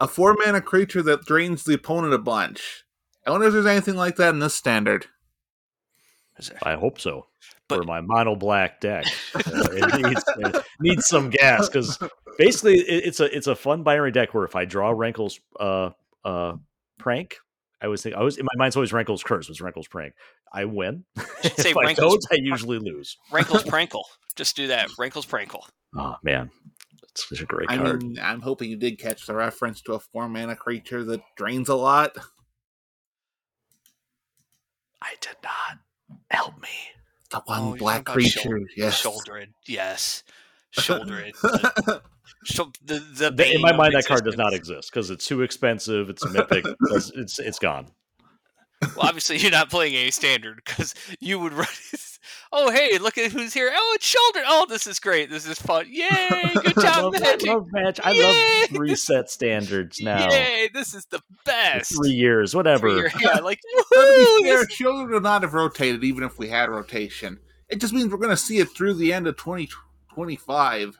a 0.00 0.06
four 0.06 0.34
mana 0.34 0.60
creature 0.60 1.02
that 1.02 1.24
drains 1.24 1.64
the 1.64 1.74
opponent 1.74 2.14
a 2.14 2.18
bunch. 2.18 2.84
I 3.26 3.32
wonder 3.32 3.48
if 3.48 3.52
there's 3.52 3.66
anything 3.66 3.96
like 3.96 4.14
that 4.16 4.28
in 4.28 4.38
this 4.38 4.54
standard. 4.54 5.06
I 6.62 6.76
hope 6.76 7.00
so. 7.00 7.26
But- 7.66 7.78
for 7.78 7.82
my 7.82 8.00
mono 8.00 8.36
black 8.36 8.80
deck, 8.80 9.04
Uh, 9.34 9.40
it 9.72 10.06
needs, 10.06 10.24
it 10.38 10.64
needs 10.78 11.06
some 11.06 11.30
gas 11.30 11.68
because 11.68 11.98
basically 12.38 12.76
it, 12.78 13.06
it's 13.08 13.18
a 13.18 13.36
it's 13.36 13.48
a 13.48 13.56
fun 13.56 13.82
binary 13.82 14.12
deck 14.12 14.32
where 14.32 14.44
if 14.44 14.54
I 14.54 14.64
draw 14.64 14.90
Rankle's 14.90 15.40
uh 15.58 15.90
uh 16.24 16.52
prank, 17.00 17.38
I 17.80 17.86
always 17.86 18.02
think 18.02 18.16
I 18.16 18.22
was 18.22 18.36
in 18.38 18.44
my 18.44 18.56
mind's 18.56 18.76
always 18.76 18.92
Rankle's 18.92 19.22
curse 19.22 19.48
was 19.48 19.60
Rankle's 19.60 19.88
prank. 19.88 20.14
I 20.52 20.64
win. 20.64 21.04
say 21.42 21.70
if 21.70 21.76
I 21.76 21.92
don't, 21.94 22.24
I 22.32 22.36
usually 22.36 22.78
lose. 22.78 23.16
Rankle's 23.30 23.62
Prankle. 23.64 24.02
Just 24.36 24.56
do 24.56 24.66
that. 24.68 24.88
Rankle's 24.98 25.26
Prankle. 25.26 25.62
Oh 25.96 26.16
man, 26.22 26.50
it's 27.02 27.28
such 27.28 27.40
a 27.40 27.46
great 27.46 27.70
I 27.70 27.76
card. 27.78 28.02
mean, 28.02 28.18
I'm 28.20 28.40
hoping 28.40 28.70
you 28.70 28.76
did 28.76 28.98
catch 28.98 29.26
the 29.26 29.34
reference 29.34 29.80
to 29.82 29.94
a 29.94 30.00
four 30.00 30.28
mana 30.28 30.56
creature 30.56 31.04
that 31.04 31.20
drains 31.36 31.68
a 31.68 31.74
lot. 31.76 32.16
I 35.02 35.14
did 35.20 35.36
not 35.42 35.78
help 36.30 36.60
me. 36.60 36.68
The 37.30 37.40
one 37.44 37.60
Oh, 37.60 37.76
black 37.76 38.06
talking 38.06 38.24
about 38.24 38.32
creature, 38.42 38.60
yes. 38.76 39.02
Sheoldred. 39.02 39.48
Yes. 39.66 40.24
Sheoldred. 40.76 41.32
the, 41.42 42.02
the, 43.14 43.30
the 43.30 43.54
In 43.54 43.60
my 43.60 43.70
of 43.70 43.76
mind, 43.76 43.94
that 43.94 44.06
card 44.06 44.24
does 44.24 44.36
not 44.36 44.52
exist 44.54 44.90
because 44.92 45.10
it's 45.10 45.26
too 45.26 45.42
expensive. 45.42 46.10
It's 46.10 46.26
mythic. 46.30 46.64
it's, 46.90 47.10
it's 47.10 47.38
it's 47.38 47.58
gone. 47.58 47.86
Well, 48.82 49.06
obviously 49.08 49.38
you're 49.38 49.50
not 49.50 49.70
playing 49.70 49.94
a 49.94 50.10
standard 50.10 50.60
because 50.64 50.94
you 51.20 51.38
would 51.38 51.52
run. 51.52 51.66
Oh, 52.50 52.70
hey, 52.70 52.98
look 52.98 53.16
at 53.18 53.30
who's 53.30 53.52
here! 53.52 53.70
Oh, 53.74 53.92
it's 53.94 54.06
Shoulder. 54.06 54.40
Oh, 54.46 54.66
this 54.68 54.86
is 54.86 54.98
great. 54.98 55.30
This 55.30 55.46
is 55.46 55.58
fun. 55.58 55.86
Yay! 55.88 56.08
Good 56.54 56.74
job, 56.80 57.04
love, 57.04 57.20
Magic. 57.20 57.46
love 57.48 57.66
match. 57.72 58.00
I 58.02 58.12
Yay! 58.12 58.60
love 58.70 58.80
reset 58.80 59.30
standards 59.30 60.00
now. 60.00 60.30
Yay! 60.30 60.68
This 60.72 60.94
is 60.94 61.04
the 61.06 61.20
best. 61.44 61.94
Three 61.94 62.10
years, 62.10 62.54
whatever. 62.54 62.88
Three 62.90 63.00
year- 63.00 63.10
yeah, 63.20 63.38
like 63.40 63.60
But 63.90 63.98
woohoo! 63.98 64.40
fair, 64.42 64.58
this- 64.64 64.72
Shoulder 64.72 65.12
would 65.14 65.22
not 65.22 65.42
have 65.42 65.52
rotated 65.54 66.02
even 66.04 66.24
if 66.24 66.38
we 66.38 66.48
had 66.48 66.70
rotation. 66.70 67.38
It 67.68 67.80
just 67.80 67.92
means 67.92 68.10
we're 68.10 68.18
going 68.18 68.30
to 68.30 68.36
see 68.36 68.58
it 68.58 68.70
through 68.70 68.94
the 68.94 69.12
end 69.12 69.26
of 69.26 69.36
2025. 70.26 70.98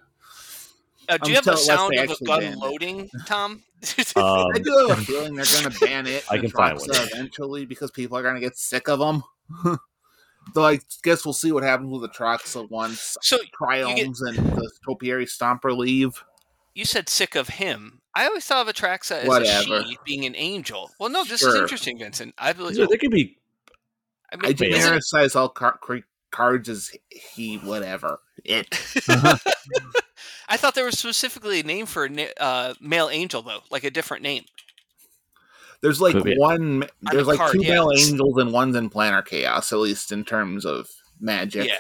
Uh, 1.09 1.19
do 1.19 1.31
you 1.31 1.37
have 1.37 1.47
until 1.47 1.55
a 1.55 1.57
unless 1.57 1.67
sound 1.67 1.95
of 2.11 2.21
a 2.21 2.25
gun 2.25 2.41
ban 2.41 2.53
it. 2.53 2.59
loading, 2.59 3.11
Tom? 3.27 3.63
Um, 4.17 4.49
I 4.55 4.59
do 4.59 4.87
have 4.89 4.99
a 4.99 5.03
feeling 5.05 5.37
they're 5.37 5.45
going 5.45 5.71
to 5.73 5.79
ban 5.81 6.07
it. 6.09 6.25
I 6.29 6.39
can 6.39 6.51
find 6.51 6.77
one. 6.79 6.89
eventually 6.91 7.65
because 7.65 7.93
people 7.93 8.19
are 8.19 8.23
going 8.23 8.35
to 8.35 8.41
get 8.41 8.57
sick 8.59 8.89
of 8.89 8.99
them. 8.99 9.23
Though 10.55 10.67
I 10.67 10.81
guess 11.05 11.25
we'll 11.25 11.33
see 11.33 11.53
what 11.53 11.63
happens 11.63 11.89
with 11.91 12.03
the 12.03 12.09
Atraxa 12.09 12.69
once 12.71 13.17
so 13.23 13.39
Triomes 13.61 14.19
and 14.27 14.37
the 14.37 14.69
Topiary 14.85 15.27
Stomper 15.27 15.77
leave. 15.77 16.25
you 16.75 16.85
said 16.85 17.09
sick 17.09 17.37
of 17.37 17.49
him. 17.49 18.01
I 18.17 18.27
always 18.27 18.45
thought 18.47 18.67
of 18.69 18.75
Atraxa 18.75 19.19
as 19.23 19.29
Whatever. 19.29 19.77
a 19.77 19.85
she 19.87 19.97
being 20.05 20.25
an 20.25 20.35
angel. 20.35 20.91
Well, 20.99 21.11
no, 21.11 21.23
this 21.25 21.43
is 21.45 21.55
interesting, 21.55 21.99
Vincent. 22.01 22.35
I 22.37 22.53
believe. 22.55 22.77
yeah, 22.79 22.87
they 22.91 22.97
could 22.99 23.13
be. 23.13 23.39
I 24.33 24.35
I 24.35 24.37
mean, 24.39 24.57
Wait, 24.59 24.73
isn't- 24.73 24.93
genericize 24.93 25.37
all 25.37 25.49
car- 25.51 25.79
cre- 25.81 25.99
cards 26.31 26.69
as 26.69 26.91
he, 27.11 27.57
whatever. 27.57 28.21
It. 28.45 28.69
I 30.49 30.57
thought 30.57 30.75
there 30.75 30.85
was 30.85 30.99
specifically 30.99 31.61
a 31.61 31.63
name 31.63 31.87
for 31.87 32.07
a 32.07 32.43
uh, 32.43 32.75
male 32.81 33.09
angel, 33.11 33.43
though, 33.43 33.61
like 33.71 33.85
a 33.85 33.91
different 33.91 34.23
name. 34.23 34.45
There's 35.81 36.01
like 36.01 36.15
Could 36.15 36.35
one. 36.37 36.85
There's 37.03 37.27
like 37.27 37.39
card, 37.39 37.53
two 37.53 37.61
male 37.61 37.91
angels 37.97 38.37
and 38.39 38.53
one's 38.53 38.75
in 38.75 38.91
Planar 38.91 39.25
Chaos, 39.25 39.73
at 39.73 39.79
least 39.79 40.11
in 40.11 40.25
terms 40.25 40.65
of 40.65 40.89
magic. 41.21 41.69
Yeah. 41.69 41.77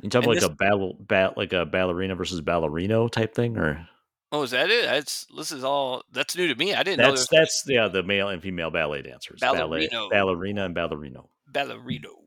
You 0.00 0.08
talking 0.10 0.30
And 0.30 0.34
like 0.36 0.40
this- 0.40 0.48
a 0.48 0.54
battle, 0.54 0.96
bat, 0.98 1.36
like 1.36 1.52
a 1.52 1.66
ballerina 1.66 2.14
versus 2.14 2.40
ballerino 2.40 3.10
type 3.10 3.34
thing, 3.34 3.58
or 3.58 3.86
Oh, 4.34 4.42
is 4.44 4.52
that 4.52 4.70
it? 4.70 4.86
That's 4.86 5.26
this 5.36 5.52
is 5.52 5.62
all. 5.62 6.04
That's 6.10 6.34
new 6.34 6.48
to 6.48 6.54
me. 6.54 6.72
I 6.72 6.82
didn't 6.82 7.00
know 7.00 7.10
that's 7.10 7.28
there 7.28 7.40
that's 7.40 7.64
yeah 7.66 7.88
the 7.88 8.02
male 8.02 8.28
and 8.30 8.40
female 8.40 8.70
ballet 8.70 9.02
dancers, 9.02 9.40
ballet, 9.40 9.88
Ballerino. 9.88 10.10
ballerina 10.10 10.64
and 10.64 10.74
ballerino. 10.74 11.16
was 11.16 11.28
ballerino. 11.52 12.21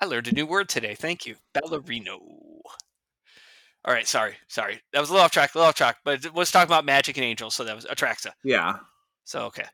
I 0.00 0.06
learned 0.06 0.28
a 0.28 0.32
new 0.32 0.46
word 0.46 0.68
today. 0.68 0.94
Thank 0.94 1.26
you, 1.26 1.36
ballerino. 1.54 2.18
All 3.84 3.94
right, 3.94 4.06
sorry, 4.06 4.34
sorry. 4.48 4.80
That 4.92 5.00
was 5.00 5.10
a 5.10 5.12
little 5.12 5.24
off 5.24 5.30
track, 5.30 5.54
a 5.54 5.58
little 5.58 5.68
off 5.68 5.76
track. 5.76 5.98
But 6.04 6.24
it 6.24 6.34
was 6.34 6.50
talking 6.50 6.68
about 6.68 6.84
magic 6.84 7.16
and 7.16 7.24
angels, 7.24 7.54
so 7.54 7.64
that 7.64 7.76
was 7.76 7.84
Atraxa. 7.84 8.32
Yeah. 8.42 8.78
So 9.24 9.44
okay. 9.46 9.66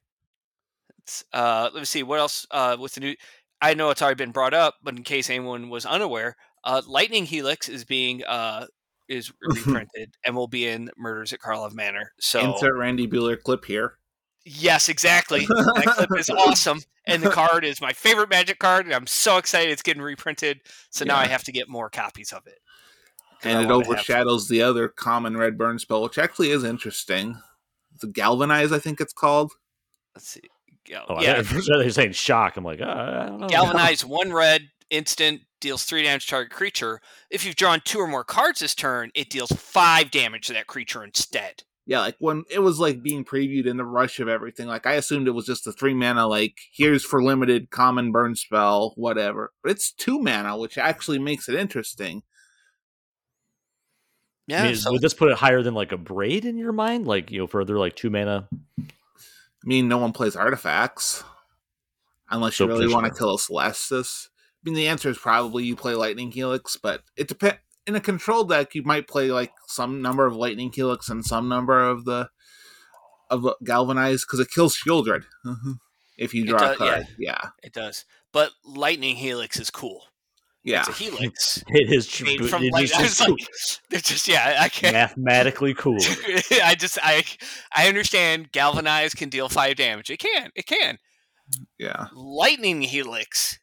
It's, 0.99 1.25
uh, 1.33 1.71
let 1.73 1.81
me 1.81 1.85
see 1.87 2.03
what 2.03 2.21
else 2.21 2.47
uh, 2.51 2.77
with 2.79 2.95
the 2.95 3.01
new. 3.01 3.15
I 3.61 3.75
know 3.75 3.91
it's 3.91 4.03
already 4.03 4.17
been 4.17 4.33
brought 4.33 4.55
up, 4.55 4.75
but 4.83 4.97
in 4.97 5.03
case 5.03 5.31
anyone 5.31 5.71
was 5.71 5.87
unaware, 5.87 6.37
uh, 6.65 6.83
Lightning 6.87 7.25
Helix 7.25 7.69
is 7.69 7.85
being 7.85 8.23
uh, 8.25 8.67
is 9.09 9.33
reprinted 9.43 10.15
and 10.25 10.37
will 10.37 10.49
be 10.49 10.67
in 10.67 10.91
Murders 10.97 11.33
at 11.33 11.41
Karlov 11.41 11.73
Manor. 11.73 12.13
So 12.21 12.55
Insert 12.55 12.77
Randy 12.77 13.09
Bueller 13.09 13.41
clip 13.41 13.65
here. 13.65 13.95
Yes, 14.45 14.89
exactly. 14.89 15.47
That 15.47 15.95
clip 15.97 16.19
is 16.19 16.31
awesome, 16.37 16.81
and 17.07 17.23
the 17.23 17.31
card 17.31 17.65
is 17.65 17.81
my 17.81 17.93
favorite 17.93 18.31
Magic 18.31 18.59
card, 18.59 18.87
and 18.87 18.95
I'm 18.95 19.07
so 19.07 19.37
excited 19.37 19.71
it's 19.71 19.83
getting 19.83 20.03
reprinted. 20.03 20.61
So 20.91 21.05
now 21.05 21.17
I 21.17 21.27
have 21.27 21.45
to 21.45 21.53
get 21.53 21.69
more 21.69 21.91
copies 21.91 22.33
of 22.33 22.47
it. 22.47 22.59
And 23.45 23.65
it 23.65 23.71
overshadows 23.71 24.49
the 24.49 24.63
other 24.63 24.89
common 24.89 25.37
red 25.37 25.59
burn 25.59 25.79
spell, 25.79 26.03
which 26.03 26.17
actually 26.19 26.51
is 26.51 26.63
interesting. 26.63 27.37
The 28.01 28.07
Galvanize, 28.07 28.73
I 28.73 28.79
think 28.79 29.01
it's 29.01 29.13
called. 29.13 29.53
Let's 30.15 30.29
see. 30.29 30.43
Gal- 30.85 31.07
Oh, 31.09 31.21
yeah, 31.21 31.37
yeah, 31.37 31.43
they're 31.79 31.91
saying 31.91 32.13
shock. 32.13 32.57
I'm 32.57 32.65
like, 32.65 32.81
uh, 32.81 32.85
I 32.85 33.27
don't 33.27 33.41
know. 33.41 33.49
Galvanize 33.49 34.05
one 34.05 34.33
red 34.33 34.69
instant 34.91 35.43
deals 35.61 35.85
three 35.85 36.03
damage 36.03 36.27
to 36.27 36.31
target 36.31 36.53
creature. 36.53 37.01
If 37.31 37.45
you've 37.45 37.57
drawn 37.57 37.81
two 37.85 37.99
or 37.99 38.07
more 38.07 38.25
cards 38.25 38.61
this 38.61 38.75
turn, 38.75 39.11
it 39.15 39.31
deals 39.31 39.51
five 39.53 40.11
damage 40.11 40.47
to 40.49 40.53
that 40.55 40.67
creature 40.67 41.03
instead. 41.05 41.63
Yeah, 41.85 42.01
like 42.01 42.17
when 42.21 42.45
it 42.49 42.61
was 42.61 42.79
like 42.79 43.03
being 43.03 43.25
previewed 43.25 43.67
in 43.67 43.77
the 43.77 43.85
rush 43.85 44.21
of 44.21 44.29
everything, 44.29 44.69
like 44.69 44.87
I 44.87 44.93
assumed 44.93 45.27
it 45.27 45.33
was 45.33 45.47
just 45.47 45.67
a 45.67 45.73
three 45.73 45.95
mana, 45.95 46.29
like 46.29 46.57
here's 46.73 47.05
for 47.05 47.23
limited 47.23 47.71
common 47.71 48.13
burn 48.13 48.37
spell, 48.37 48.93
whatever. 48.97 49.53
But 49.63 49.73
it's 49.73 49.91
two 49.91 50.21
mana, 50.21 50.57
which 50.57 50.79
actually 50.79 51.19
makes 51.19 51.49
it 51.49 51.57
interesting. 51.57 52.23
Yeah, 54.47 54.63
I 54.63 54.67
mean, 54.67 54.77
so- 54.77 54.93
would 54.93 55.03
this 55.03 55.15
put 55.15 55.31
it 55.31 55.39
higher 55.39 55.63
than 55.63 55.75
like 55.75 55.91
Abrade 55.91 56.45
in 56.45 56.57
your 56.57 56.73
mind? 56.73 57.07
Like 57.07 57.31
you 57.33 57.41
know, 57.41 57.47
further 57.49 57.79
like 57.79 57.97
two 57.97 58.11
mana. 58.11 58.49
I 58.79 58.85
mean, 59.65 59.89
no 59.89 59.99
one 59.99 60.13
plays 60.13 60.37
artifacts 60.37 61.25
unless 62.31 62.57
So 62.57 62.65
you 62.65 62.71
really 62.71 62.93
want 62.93 63.07
to 63.07 63.13
kill 63.17 63.35
a 63.35 63.39
Celestis. 63.39 64.29
I 64.29 64.71
mean, 64.71 64.75
the 64.75 64.89
answer 64.89 65.09
is 65.11 65.19
probably 65.19 65.65
you 65.65 65.75
play 65.77 65.95
Lightning 65.95 66.31
Helix, 66.31 66.77
but 66.77 67.03
it 67.17 67.27
depends. 67.29 67.59
In 67.87 67.95
a 67.97 68.01
control 68.01 68.45
deck, 68.45 68.75
you 68.75 68.83
might 68.85 69.09
play 69.09 69.31
like 69.31 69.53
some 69.67 70.01
number 70.03 70.27
of 70.27 70.37
lightning 70.37 70.71
helix 70.73 71.09
and 71.09 71.25
some 71.25 71.49
number 71.49 71.83
of 71.83 72.05
the 72.05 72.29
of 73.31 73.47
galvanized 73.65 74.27
because 74.27 74.41
it 74.41 74.51
kills 74.51 74.77
Sheoldred 74.77 75.25
mm-hmm. 75.45 75.73
if 76.19 76.35
you 76.35 76.47
draw 76.47 76.59
does- 76.59 76.75
a 76.77 76.79
card. 76.79 77.07
Yeah, 77.19 77.49
It 77.63 77.73
does. 77.73 78.05
But 78.33 78.53
lightning 78.65 79.17
helix 79.17 79.59
is 79.59 79.71
cool. 79.71 80.05
yeah. 80.65 80.81
It's 80.81 80.89
a 80.89 80.93
helix 80.93 81.65
It 81.69 81.93
is 81.93 82.07
tr- 82.07 82.25
made 82.25 82.41
it 82.41 82.49
from 82.49 82.63
is 82.63 82.71
light. 82.73 82.95
I 82.99 83.03
was 83.03 83.19
just 83.19 83.29
like, 83.29 83.49
they're 83.91 84.01
just 84.01 84.29
yeah. 84.29 84.59
I 84.61 84.69
can't. 84.69 84.95
mathematically 84.95 85.75
cool. 85.75 85.99
I 86.63 86.75
just 86.79 86.99
I 87.03 87.25
I 87.75 87.89
understand 87.89 88.53
galvanized 88.53 89.17
can 89.17 89.29
deal 89.29 89.49
five 89.49 89.77
damage. 89.77 90.09
It 90.11 90.19
can. 90.19 90.51
It 90.55 90.67
can. 90.67 90.99
yeah. 91.79 92.07
Lightning 92.15 92.83
helix 92.83 93.59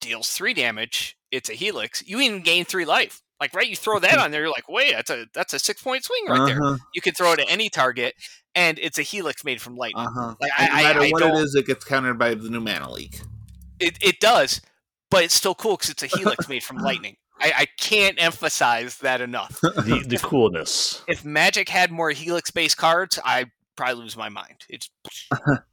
deals 0.00 0.30
three 0.30 0.52
damage. 0.54 1.16
It's 1.30 1.48
a 1.48 1.54
helix. 1.54 2.02
You 2.06 2.20
even 2.20 2.42
gain 2.42 2.64
three 2.64 2.84
life. 2.84 3.22
Like 3.42 3.54
right, 3.56 3.68
you 3.68 3.74
throw 3.74 3.98
that 3.98 4.18
on 4.18 4.30
there. 4.30 4.42
You're 4.42 4.50
like, 4.52 4.68
wait, 4.68 4.92
that's 4.92 5.10
a 5.10 5.26
that's 5.34 5.52
a 5.52 5.58
six 5.58 5.82
point 5.82 6.04
swing 6.04 6.26
right 6.28 6.46
there. 6.46 6.62
Uh-huh, 6.62 6.76
You 6.94 7.02
can 7.02 7.12
throw 7.12 7.32
it 7.32 7.40
at 7.40 7.46
any 7.50 7.68
target, 7.68 8.14
and 8.54 8.78
it's 8.78 8.98
a 9.00 9.02
helix 9.02 9.42
made 9.44 9.60
from 9.60 9.74
lightning. 9.74 10.06
uh-huh. 10.06 10.36
Like, 10.40 10.52
I- 10.56 10.66
no 10.68 10.72
matter 10.84 11.00
I- 11.00 11.06
I 11.06 11.10
what 11.10 11.22
it 11.22 11.26
don't- 11.26 11.36
is, 11.42 11.54
it 11.56 11.66
gets 11.66 11.84
countered 11.84 12.18
by 12.20 12.34
the 12.34 12.48
new 12.48 12.60
mana 12.60 12.88
leak. 12.92 13.20
It 13.80 13.98
it 14.00 14.20
does, 14.20 14.60
but 15.10 15.24
it's 15.24 15.34
still 15.34 15.56
cool 15.56 15.72
because 15.76 15.90
it's 15.90 16.04
a 16.04 16.06
helix 16.06 16.48
made 16.48 16.62
from 16.62 16.76
lightning. 16.88 17.16
I, 17.40 17.52
I 17.56 17.66
can't 17.80 18.22
emphasize 18.22 18.98
that 18.98 19.20
enough. 19.20 19.60
the, 19.60 20.04
the 20.06 20.18
coolness. 20.18 21.02
If 21.08 21.24
Magic 21.24 21.68
had 21.68 21.90
more 21.90 22.10
helix 22.12 22.52
based 22.52 22.76
cards, 22.78 23.18
I 23.24 23.46
probably 23.74 23.96
lose 24.04 24.16
my 24.16 24.28
mind. 24.28 24.58
It's 24.68 24.88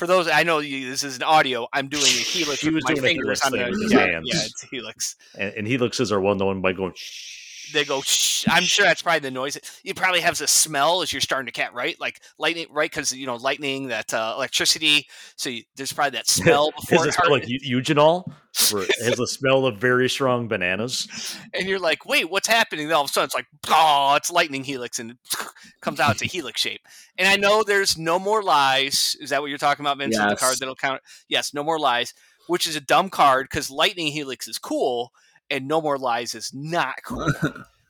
for 0.00 0.06
those 0.06 0.28
I 0.28 0.44
know 0.44 0.60
you, 0.60 0.88
this 0.88 1.04
is 1.04 1.16
an 1.16 1.22
audio. 1.22 1.68
I'm 1.74 1.88
doing 1.88 2.04
a 2.04 2.06
helix 2.06 2.62
He 2.62 2.68
with 2.68 2.76
was 2.76 2.84
my 2.84 2.92
a 2.92 2.96
fingers 2.96 3.42
helix 3.42 3.44
on 3.44 3.52
thing 3.52 3.60
the 3.60 3.70
with 3.70 3.82
his 3.82 3.92
yeah, 3.92 4.06
hands. 4.06 4.30
yeah, 4.32 4.40
it's 4.46 4.62
helix. 4.62 5.14
And, 5.38 5.52
and 5.54 5.66
helixes 5.66 6.10
are 6.10 6.20
well 6.22 6.34
known 6.34 6.62
by 6.62 6.72
going. 6.72 6.94
Shh. 6.96 7.39
They 7.72 7.84
go. 7.84 8.00
Shh. 8.02 8.46
I'm 8.48 8.62
sure 8.64 8.84
that's 8.84 9.02
probably 9.02 9.20
the 9.20 9.30
noise. 9.30 9.58
It 9.84 9.96
probably 9.96 10.20
has 10.20 10.40
a 10.40 10.46
smell 10.46 11.02
as 11.02 11.12
you're 11.12 11.20
starting 11.20 11.46
to 11.46 11.52
cat 11.52 11.74
right, 11.74 11.98
like 12.00 12.20
lightning, 12.38 12.66
right? 12.70 12.90
Because 12.90 13.14
you 13.14 13.26
know 13.26 13.36
lightning, 13.36 13.88
that 13.88 14.12
uh, 14.12 14.34
electricity. 14.36 15.06
So 15.36 15.50
you, 15.50 15.62
there's 15.76 15.92
probably 15.92 16.18
that 16.18 16.28
smell 16.28 16.72
before 16.72 17.06
it 17.06 17.14
smell 17.14 17.30
like 17.30 17.44
eugenol? 17.44 18.30
It 18.72 19.04
has 19.04 19.20
a 19.20 19.26
smell 19.26 19.66
of 19.66 19.78
very 19.78 20.08
strong 20.08 20.48
bananas. 20.48 21.36
and 21.54 21.68
you're 21.68 21.78
like, 21.78 22.04
wait, 22.04 22.30
what's 22.30 22.48
happening? 22.48 22.88
Then 22.88 22.96
all 22.96 23.04
of 23.04 23.10
a 23.10 23.12
sudden, 23.12 23.26
it's 23.26 23.34
like, 23.34 23.46
oh, 23.68 24.14
it's 24.16 24.30
lightning 24.30 24.64
helix, 24.64 24.98
and 24.98 25.12
it 25.12 25.18
comes 25.80 26.00
out. 26.00 26.12
It's 26.12 26.22
a 26.22 26.26
helix 26.26 26.60
shape. 26.60 26.80
And 27.16 27.28
I 27.28 27.36
know 27.36 27.62
there's 27.62 27.96
no 27.96 28.18
more 28.18 28.42
lies. 28.42 29.16
Is 29.20 29.30
that 29.30 29.40
what 29.40 29.48
you're 29.48 29.58
talking 29.58 29.84
about, 29.84 29.98
Vince? 29.98 30.16
The 30.16 30.36
card 30.38 30.56
that'll 30.58 30.74
count. 30.74 31.02
Yes, 31.28 31.54
no 31.54 31.62
more 31.62 31.78
lies, 31.78 32.14
which 32.48 32.66
is 32.66 32.76
a 32.76 32.80
dumb 32.80 33.10
card 33.10 33.46
because 33.50 33.70
lightning 33.70 34.08
helix 34.08 34.48
is 34.48 34.58
cool, 34.58 35.12
and 35.50 35.66
no 35.68 35.80
more 35.80 35.98
lies 35.98 36.34
is 36.34 36.52
not 36.54 36.94
cool 37.04 37.26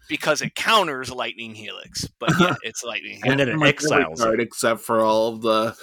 because 0.08 0.42
it 0.42 0.54
counters 0.54 1.10
lightning 1.10 1.54
helix. 1.54 2.06
But 2.18 2.32
yeah, 2.40 2.54
it's 2.62 2.82
lightning. 2.84 3.20
And 3.24 3.38
Helix. 3.38 3.38
then 3.38 3.48
it 3.48 3.58
Pretty 3.58 3.58
much 3.58 3.84
every 3.92 4.02
exiles 4.04 4.20
it. 4.20 4.24
card 4.24 4.40
except 4.40 4.80
for 4.80 5.00
all 5.00 5.28
of 5.34 5.42
the 5.42 5.76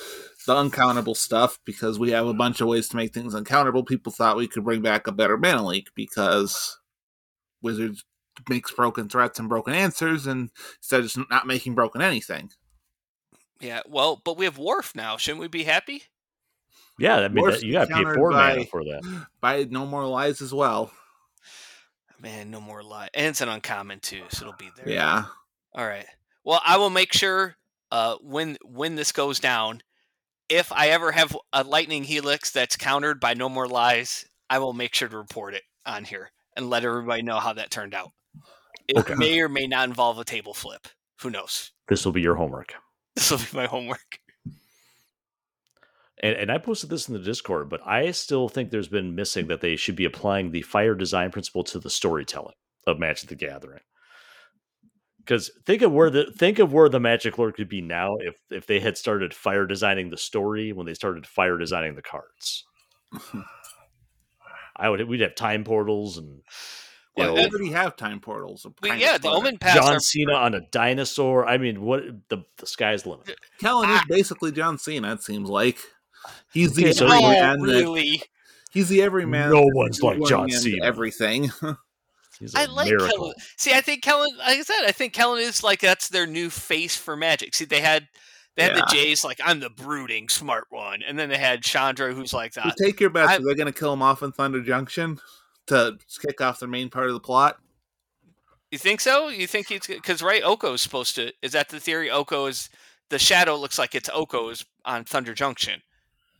the 0.45 0.55
uncountable 0.55 1.13
stuff 1.15 1.59
because 1.65 1.99
we 1.99 2.11
have 2.11 2.25
a 2.25 2.33
bunch 2.33 2.61
of 2.61 2.67
ways 2.67 2.87
to 2.89 2.95
make 2.95 3.13
things 3.13 3.35
uncountable. 3.35 3.83
People 3.83 4.13
thought 4.13 4.37
we 4.37 4.47
could 4.47 4.63
bring 4.63 4.81
back 4.81 5.05
a 5.05 5.11
better 5.11 5.37
mana 5.37 5.65
leak 5.65 5.89
because 5.93 6.79
Wizards 7.61 8.05
makes 8.49 8.71
broken 8.71 9.09
threats 9.09 9.39
and 9.39 9.49
broken 9.49 9.73
answers, 9.73 10.25
and 10.25 10.49
instead 10.77 11.01
of 11.01 11.05
just 11.05 11.19
not 11.29 11.47
making 11.47 11.75
broken 11.75 12.01
anything. 12.01 12.49
Yeah, 13.59 13.81
well, 13.87 14.21
but 14.23 14.37
we 14.37 14.45
have 14.45 14.57
Worf 14.57 14.95
now. 14.95 15.17
Shouldn't 15.17 15.41
we 15.41 15.47
be 15.47 15.63
happy? 15.63 16.03
Yeah, 16.99 17.17
I 17.17 17.27
mean 17.27 17.43
Worse 17.43 17.59
that, 17.59 17.65
you 17.65 17.73
got 17.73 17.81
to 17.81 17.87
pay 17.87 17.93
countered 17.95 18.15
four 18.15 18.31
mana 18.31 18.65
for 18.65 18.83
that. 18.85 19.25
By 19.41 19.65
no 19.69 19.85
more 19.85 20.05
lies 20.07 20.41
as 20.41 20.53
well. 20.53 20.91
Man, 22.19 22.49
no 22.49 22.59
more 22.59 22.81
lie. 22.83 23.09
And 23.13 23.27
it's 23.27 23.41
an 23.41 23.49
uncommon 23.49 23.99
too, 23.99 24.23
so 24.29 24.43
it'll 24.43 24.57
be 24.57 24.69
there. 24.75 24.89
Yeah. 24.89 25.25
All 25.75 25.85
right. 25.85 26.05
Well, 26.43 26.61
I 26.65 26.77
will 26.77 26.89
make 26.89 27.13
sure 27.13 27.55
uh, 27.91 28.15
when 28.21 28.57
when 28.63 28.95
this 28.95 29.11
goes 29.11 29.39
down, 29.39 29.81
if 30.49 30.71
I 30.71 30.89
ever 30.89 31.11
have 31.11 31.35
a 31.53 31.63
lightning 31.63 32.03
helix 32.03 32.51
that's 32.51 32.75
countered 32.75 33.19
by 33.19 33.33
no 33.33 33.49
more 33.49 33.67
lies, 33.67 34.25
I 34.49 34.59
will 34.59 34.73
make 34.73 34.95
sure 34.95 35.07
to 35.09 35.17
report 35.17 35.53
it 35.53 35.63
on 35.85 36.05
here 36.05 36.31
and 36.55 36.69
let 36.69 36.83
everybody 36.85 37.21
know 37.21 37.37
how 37.39 37.53
that 37.53 37.69
turned 37.69 37.93
out. 37.93 38.11
It 38.87 38.97
Okay. 38.97 39.13
may 39.15 39.39
or 39.41 39.49
may 39.49 39.67
not 39.67 39.87
involve 39.89 40.17
a 40.17 40.23
table 40.25 40.53
flip. 40.53 40.87
Who 41.21 41.29
knows? 41.29 41.71
This 41.87 42.05
will 42.05 42.13
be 42.13 42.21
your 42.21 42.35
homework. 42.35 42.73
This 43.15 43.31
will 43.31 43.39
be 43.39 43.45
my 43.53 43.65
homework. 43.65 44.19
And, 46.23 46.35
and 46.35 46.51
I 46.51 46.57
posted 46.57 46.89
this 46.89 47.07
in 47.07 47.13
the 47.13 47.19
Discord, 47.19 47.69
but 47.69 47.85
I 47.85 48.11
still 48.11 48.49
think 48.49 48.71
there's 48.71 48.87
been 48.87 49.13
missing 49.15 49.47
that 49.47 49.61
they 49.61 49.75
should 49.75 49.95
be 49.95 50.05
applying 50.05 50.51
the 50.51 50.63
fire 50.63 50.95
design 50.95 51.31
principle 51.31 51.63
to 51.65 51.79
the 51.79 51.89
storytelling 51.89 52.55
of 52.87 52.97
Magic 52.99 53.29
the 53.29 53.35
Gathering. 53.35 53.81
Because 55.19 55.51
think 55.65 55.81
of 55.81 55.91
where 55.91 56.09
the 56.09 56.31
think 56.31 56.57
of 56.57 56.71
where 56.71 56.87
the 56.87 57.01
Magic 57.01 57.37
Lord 57.37 57.55
could 57.55 57.67
be 57.67 57.81
now 57.81 58.15
if 58.19 58.35
if 58.49 58.65
they 58.65 58.79
had 58.79 58.97
started 58.97 59.33
fire 59.33 59.65
designing 59.65 60.09
the 60.09 60.17
story 60.17 60.71
when 60.71 60.85
they 60.85 60.93
started 60.93 61.27
fire 61.27 61.57
designing 61.57 61.95
the 61.95 62.01
cards. 62.01 62.63
I 64.75 64.89
would 64.89 65.07
we'd 65.07 65.21
have 65.21 65.35
time 65.35 65.63
portals 65.63 66.17
and 66.17 66.27
you 66.27 66.43
Well, 67.23 67.27
know, 67.35 67.41
we 67.41 67.47
already 67.47 67.71
have 67.71 67.95
time 67.97 68.19
portals. 68.19 68.65
But 68.81 68.99
yeah, 68.99 69.15
of 69.15 69.21
the. 69.23 69.29
Omen 69.29 69.57
Pass 69.57 69.75
John 69.75 69.95
are 69.95 69.99
Cena 69.99 70.33
on 70.33 70.53
a 70.53 70.61
dinosaur. 70.71 71.45
I 71.47 71.57
mean, 71.57 71.81
what 71.81 72.03
the 72.29 72.43
the 72.57 72.65
sky's 72.67 73.03
the 73.03 73.09
limit. 73.09 73.35
Kellen 73.59 73.89
is 73.89 73.97
Ah. 73.99 74.05
basically 74.07 74.51
John 74.51 74.77
Cena. 74.77 75.13
It 75.13 75.23
seems 75.23 75.49
like 75.49 75.79
he's 76.53 76.73
the 76.73 76.83
Okay, 76.85 76.93
so- 76.93 77.05
every 77.07 77.17
Oh, 77.17 77.29
man 77.31 77.59
that 77.61 77.65
really? 77.67 78.21
he's 78.71 78.89
the 78.89 79.01
everyman. 79.01 79.51
No 79.51 79.67
one's 79.73 80.01
like 80.01 80.21
John 80.25 80.43
and 80.45 80.53
Cena. 80.53 80.85
Everything. 80.85 81.51
He's 82.39 82.53
a 82.53 82.59
I 82.59 82.65
like 82.65 82.87
miracle. 82.89 83.09
Kellen. 83.17 83.33
See, 83.55 83.73
I 83.73 83.81
think 83.81 84.03
Kellen. 84.03 84.29
Like 84.37 84.59
I 84.59 84.61
said, 84.61 84.83
I 84.85 84.91
think 84.91 85.11
Kellen 85.11 85.41
is 85.41 85.63
like 85.63 85.79
that's 85.79 86.07
their 86.09 86.27
new 86.27 86.51
face 86.51 86.95
for 86.95 87.15
Magic. 87.15 87.55
See, 87.55 87.65
they 87.65 87.81
had 87.81 88.07
they 88.55 88.61
had 88.61 88.75
the 88.75 88.85
Yeah. 88.93 89.05
Jace 89.05 89.23
like 89.23 89.39
I'm 89.43 89.59
the 89.59 89.71
brooding 89.71 90.29
smart 90.29 90.67
one, 90.69 91.01
and 91.01 91.17
then 91.17 91.29
they 91.29 91.37
had 91.39 91.63
Chandra 91.63 92.13
who's 92.13 92.33
like 92.33 92.55
You 92.55 92.61
that. 92.61 92.75
take 92.79 92.99
your 92.99 93.09
bets. 93.09 93.31
I- 93.31 93.35
Are 93.37 93.39
they 93.39 93.55
going 93.55 93.73
to 93.73 93.77
kill 93.79 93.91
him 93.91 94.03
off 94.03 94.21
in 94.21 94.31
Thunder 94.31 94.61
Junction 94.61 95.19
to 95.65 95.97
kick 96.21 96.39
off 96.39 96.59
the 96.59 96.67
main 96.67 96.89
part 96.91 97.07
of 97.07 97.13
the 97.13 97.19
plot? 97.19 97.57
You 98.69 98.77
think 98.77 99.01
so? 99.01 99.29
You 99.29 99.47
think 99.47 99.69
he's 99.69 99.87
because 99.87 100.21
right? 100.21 100.43
Oko's 100.43 100.81
supposed 100.83 101.15
to. 101.15 101.31
Is 101.41 101.53
that 101.53 101.69
the 101.69 101.79
theory? 101.79 102.11
Oko 102.11 102.45
is 102.45 102.69
the 103.09 103.17
shadow. 103.17 103.55
Looks 103.55 103.79
like 103.79 103.95
it's 103.95 104.09
Oko's 104.13 104.63
on 104.85 105.05
Thunder 105.05 105.33
Junction. 105.33 105.81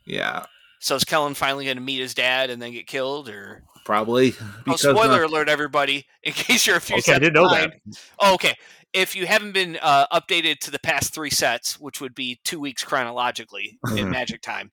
Yeah, 0.07 0.45
So 0.79 0.95
is 0.95 1.03
Kellen 1.03 1.33
finally 1.33 1.65
going 1.65 1.77
to 1.77 1.83
meet 1.83 1.99
his 1.99 2.13
dad 2.13 2.49
and 2.49 2.61
then 2.61 2.71
get 2.71 2.87
killed? 2.87 3.27
Or 3.29 3.63
probably. 3.85 4.33
oh, 4.67 4.75
spoiler 4.77 5.23
uh, 5.23 5.27
alert, 5.27 5.49
everybody! 5.49 6.05
In 6.23 6.33
case 6.33 6.65
you're 6.65 6.77
a 6.77 6.81
few 6.81 6.95
Okay, 6.95 7.01
steps 7.01 7.15
I 7.15 7.19
didn't 7.19 7.33
know 7.33 7.49
behind. 7.49 7.73
that. 7.85 7.99
Oh, 8.19 8.33
okay. 8.35 8.55
If 8.93 9.15
you 9.15 9.27
haven't 9.27 9.51
been 9.51 9.77
uh, 9.81 10.07
updated 10.13 10.59
to 10.59 10.71
the 10.71 10.79
past 10.79 11.13
three 11.13 11.29
sets, 11.29 11.77
which 11.79 11.99
would 11.99 12.15
be 12.15 12.39
two 12.45 12.59
weeks 12.59 12.83
chronologically 12.83 13.77
in. 13.95 14.09
Magic 14.11 14.41
time, 14.41 14.71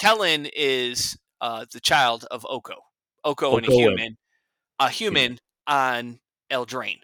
Kellen 0.00 0.46
is 0.54 1.16
uh, 1.40 1.64
the 1.72 1.80
child 1.80 2.26
of 2.30 2.44
Oko. 2.50 2.74
Oko 3.24 3.56
and 3.56 3.66
a 3.66 3.70
Oko 3.70 3.78
and- 3.90 3.98
human, 4.00 4.16
a 4.80 4.88
human 4.90 5.38
on 5.68 6.18
Eldraine. 6.50 6.98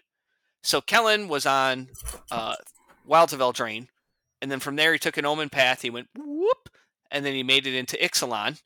So 0.63 0.81
Kellen 0.81 1.27
was 1.29 1.45
on 1.45 1.87
uh, 2.29 2.55
Wilds 3.05 3.33
of 3.33 3.39
Eldraine, 3.39 3.87
and 4.41 4.51
then 4.51 4.59
from 4.59 4.75
there 4.75 4.91
he 4.93 4.99
took 4.99 5.17
an 5.17 5.25
Omen 5.25 5.49
path. 5.49 5.81
He 5.81 5.89
went 5.89 6.09
whoop, 6.15 6.60
and 7.11 7.25
then 7.25 7.33
he 7.33 7.43
made 7.43 7.67
it 7.67 7.75
into 7.75 7.97
Ixalan. 7.97 8.61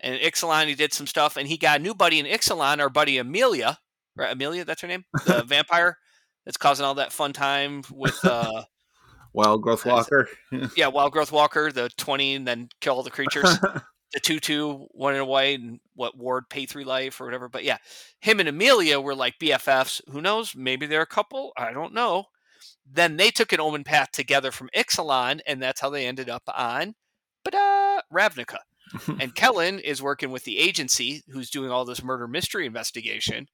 And 0.00 0.20
Ixalan, 0.20 0.66
he 0.66 0.74
did 0.74 0.92
some 0.92 1.06
stuff, 1.06 1.36
and 1.36 1.46
he 1.46 1.56
got 1.56 1.80
a 1.80 1.82
new 1.82 1.94
buddy 1.94 2.18
in 2.18 2.26
Ixalan, 2.26 2.80
our 2.80 2.88
buddy 2.88 3.18
Amalia. 3.18 3.78
Right, 4.16 4.32
Amalia, 4.32 4.64
that's 4.64 4.82
her 4.82 4.88
name, 4.88 5.04
the 5.26 5.42
vampire 5.46 5.96
that's 6.44 6.56
causing 6.56 6.84
all 6.84 6.94
that 6.94 7.12
fun 7.12 7.32
time 7.32 7.82
with 7.92 8.18
uh, 8.24 8.64
Wildgrowth 9.36 9.84
Walker. 9.84 10.28
yeah, 10.76 10.88
Wild 10.88 11.12
Growth 11.12 11.32
Walker, 11.32 11.70
the 11.70 11.90
twenty, 11.96 12.34
and 12.34 12.46
then 12.46 12.68
kill 12.80 12.96
all 12.96 13.02
the 13.02 13.10
creatures. 13.10 13.58
the 14.12 14.20
two 14.20 14.40
two 14.40 14.86
one 14.90 15.14
in 15.14 15.20
a 15.20 15.24
way, 15.24 15.54
and 15.54 15.80
what 15.94 16.16
Ward 16.16 16.48
pay 16.50 16.66
three 16.66 16.84
life 16.84 17.20
or 17.20 17.24
whatever. 17.24 17.48
But 17.48 17.64
yeah, 17.64 17.76
him 18.20 18.40
and 18.40 18.48
Amalia 18.48 19.00
were 19.00 19.14
like 19.14 19.38
BFFs. 19.38 20.00
Who 20.10 20.20
knows? 20.20 20.56
Maybe 20.56 20.86
they're 20.86 21.02
a 21.02 21.06
couple. 21.06 21.52
I 21.56 21.72
don't 21.72 21.94
know. 21.94 22.24
Then 22.90 23.16
they 23.16 23.30
took 23.30 23.52
an 23.52 23.60
Omen 23.60 23.84
path 23.84 24.10
together 24.12 24.50
from 24.50 24.70
Ixalan, 24.76 25.40
and 25.46 25.62
that's 25.62 25.80
how 25.80 25.90
they 25.90 26.06
ended 26.06 26.28
up 26.28 26.42
on, 26.52 26.94
Ravnica. 28.12 28.58
and 29.20 29.34
Kellen 29.34 29.78
is 29.78 30.02
working 30.02 30.30
with 30.30 30.44
the 30.44 30.58
agency 30.58 31.22
who's 31.28 31.50
doing 31.50 31.70
all 31.70 31.84
this 31.84 32.02
murder 32.02 32.26
mystery 32.26 32.66
investigation. 32.66 33.46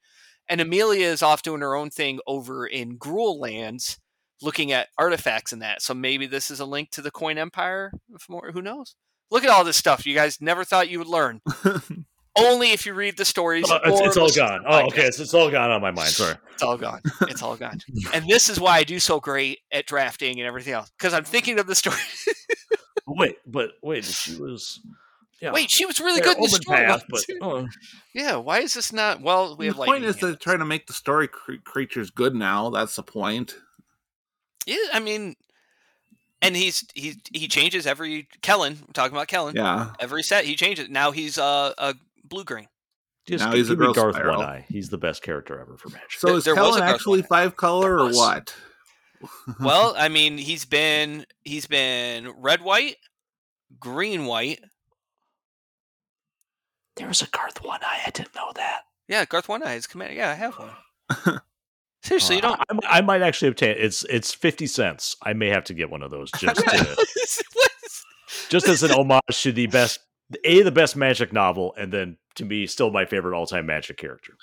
And 0.49 0.61
Amalia 0.61 1.07
is 1.07 1.23
off 1.23 1.43
doing 1.43 1.61
her 1.61 1.75
own 1.75 1.91
thing 1.91 2.21
over 2.27 2.67
in 2.67 2.99
Gruul 2.99 3.39
lands, 3.39 3.99
looking 4.41 4.73
at 4.73 4.89
artifacts 4.97 5.53
and 5.53 5.61
that. 5.63 5.83
So 5.83 5.93
maybe 5.93 6.27
this 6.27 6.51
is 6.51 6.61
a 6.61 6.65
link 6.65 6.91
to 6.93 7.03
the 7.03 7.11
Coin 7.11 7.37
Empire. 7.37 7.93
If 8.15 8.29
more, 8.29 8.53
who 8.53 8.63
knows? 8.63 8.95
Look 9.31 9.45
at 9.45 9.51
all 9.51 9.65
this 9.65 9.77
stuff 9.77 10.07
you 10.07 10.15
guys 10.15 10.41
never 10.41 10.65
thought 10.65 10.89
you 10.89 10.99
would 10.99 11.09
learn. 11.09 11.41
Only 12.39 12.73
if 12.73 12.85
you 12.85 12.93
read 12.93 13.17
the 13.17 13.25
stories. 13.25 13.65
Oh, 13.69 13.79
it's, 13.83 14.01
it's 14.01 14.17
all 14.19 14.29
gone. 14.29 14.63
Oh, 14.67 14.71
podcast. 14.71 14.87
okay. 14.89 15.03
It's, 15.07 15.21
it's 15.21 15.35
all 15.35 15.51
gone 15.51 15.71
on 15.71 15.81
my 15.81 15.91
mind. 15.91 16.11
Sorry. 16.11 16.35
It's 16.57 16.63
all 16.63 16.79
gone. 16.79 17.03
It's 17.29 17.43
all 17.43 17.55
gone. 17.55 17.81
and 18.15 18.27
this 18.27 18.49
is 18.49 18.59
why 18.59 18.79
I 18.79 18.85
do 18.85 18.99
so 18.99 19.21
great 19.21 19.59
at 19.71 19.85
drafting 19.85 20.41
and 20.41 20.47
everything 20.47 20.73
else 20.73 20.91
because 20.97 21.13
I'm 21.13 21.25
thinking 21.25 21.59
of 21.59 21.67
the 21.67 21.75
story. 21.75 21.99
Wait, 23.07 23.39
but 23.47 23.73
wait, 23.83 24.05
she 24.05 24.37
was 24.41 24.81
Yeah. 25.41 25.53
Wait, 25.53 25.71
she 25.71 25.85
was 25.87 26.01
really 26.01 26.21
They're 26.21 26.35
good 26.35 26.39
in 26.39 26.43
the 26.45 26.49
open 26.49 26.63
story. 26.63 26.79
path, 26.79 27.05
but 27.09 27.25
but 27.41 27.47
uh, 27.47 27.67
yeah, 28.15 28.37
why 28.37 28.61
is 28.61 28.75
this 28.75 28.93
not? 28.93 29.21
Well, 29.21 29.57
we 29.57 29.67
the 29.67 29.71
have 29.71 29.75
The 29.75 29.79
point 29.79 29.89
lightning 29.91 30.09
is 30.11 30.17
they're 30.17 30.35
trying 30.37 30.59
to 30.61 30.65
make 30.65 30.87
the 30.87 30.93
story 30.93 31.29
cre- 31.29 31.55
creatures 31.65 32.11
good 32.11 32.35
now. 32.35 32.71
That's 32.71 32.97
the 32.97 33.03
point. 33.03 33.57
Yeah, 34.67 34.77
I 34.93 34.99
mean, 35.01 35.37
and 36.43 36.57
he's 36.57 36.85
he 36.95 37.15
he 37.33 37.47
changes 37.49 37.87
every 37.87 38.29
Kellen. 38.43 38.79
We're 38.87 38.93
talking 38.93 39.15
about 39.17 39.29
Kellen. 39.29 39.55
Yeah. 39.57 39.91
Every 40.01 40.23
set 40.23 40.45
he 40.45 40.57
changes. 40.57 40.89
Now 40.89 41.13
he's 41.13 41.39
uh, 41.39 41.73
a 41.79 41.95
blue 42.25 42.43
green. 42.45 42.67
just 43.29 43.45
Now 43.45 43.51
give 43.51 43.59
he's 43.59 43.71
a 43.71 43.77
me 43.77 43.93
Garth. 43.93 44.17
One 44.17 44.41
Eye. 44.41 44.65
He's 44.69 44.89
the 44.89 44.99
best 44.99 45.23
character 45.23 45.61
ever 45.61 45.77
for 45.77 45.91
Magic. 45.91 46.11
So 46.19 46.29
There- 46.29 46.37
is 46.39 46.45
there 46.45 46.55
was 46.57 46.77
Kellen 46.77 46.83
a 46.83 46.87
actually 46.93 47.23
five 47.23 47.57
color 47.57 47.99
or 48.01 48.05
was. 48.07 48.17
what? 48.17 48.55
Well, 49.61 49.95
I 49.97 50.09
mean, 50.09 50.39
he's 50.39 50.65
been 50.65 51.27
he's 51.45 51.67
been 51.67 52.31
red 52.39 52.61
white, 52.63 52.97
green 53.81 54.27
white. 54.27 54.61
there 56.97 57.09
was 57.09 57.23
a 57.23 57.27
Garth 57.27 57.63
One 57.65 57.81
Eye. 57.83 58.03
I 58.07 58.11
didn't 58.11 58.35
know 58.35 58.53
that. 58.57 58.83
Yeah, 59.09 59.25
Garth 59.25 59.49
One 59.49 59.63
Eye 59.63 59.75
is 59.75 59.87
commander. 59.87 60.15
Yeah, 60.15 60.31
I 60.31 60.35
have 60.35 60.55
one. 60.55 61.41
Seriously, 62.03 62.37
you 62.37 62.43
Uh, 62.43 62.57
don't. 62.71 62.85
I, 62.87 62.99
I 62.99 63.01
might 63.01 63.23
actually 63.23 63.49
obtain. 63.49 63.77
It's 63.79 64.05
it's 64.05 64.33
fifty 64.35 64.67
cents. 64.67 65.17
I 65.23 65.33
may 65.33 65.49
have 65.49 65.65
to 65.65 65.75
get 65.75 65.91
one 65.91 66.03
of 66.03 66.11
those 66.11 66.31
just 66.39 66.57
to, 66.65 67.07
just 68.49 68.69
as 68.69 68.83
an 68.83 68.93
homage 68.93 69.43
to 69.43 69.53
the 69.53 69.67
best 69.67 70.01
a 70.45 70.63
the 70.63 70.71
best 70.73 70.97
Magic 70.97 71.33
novel, 71.33 71.75
and 71.79 71.93
then 71.93 72.17
to 72.37 72.45
me 72.45 72.67
still 72.67 72.91
my 72.91 73.05
favorite 73.07 73.37
all 73.37 73.47
time 73.47 73.67
Magic 73.67 73.97
character. 73.97 74.35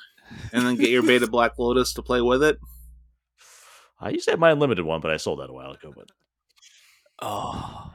and 0.51 0.65
then 0.65 0.75
get 0.75 0.89
your 0.89 1.03
beta 1.03 1.27
Black 1.27 1.57
Lotus 1.57 1.93
to 1.93 2.01
play 2.01 2.21
with 2.21 2.43
it. 2.43 2.57
I 3.99 4.09
used 4.09 4.25
to 4.25 4.31
have 4.31 4.39
my 4.39 4.51
unlimited 4.51 4.85
one, 4.85 5.01
but 5.01 5.11
I 5.11 5.17
sold 5.17 5.39
that 5.39 5.49
a 5.49 5.53
while 5.53 5.71
ago. 5.71 5.93
But 5.95 6.07
oh, 7.21 7.91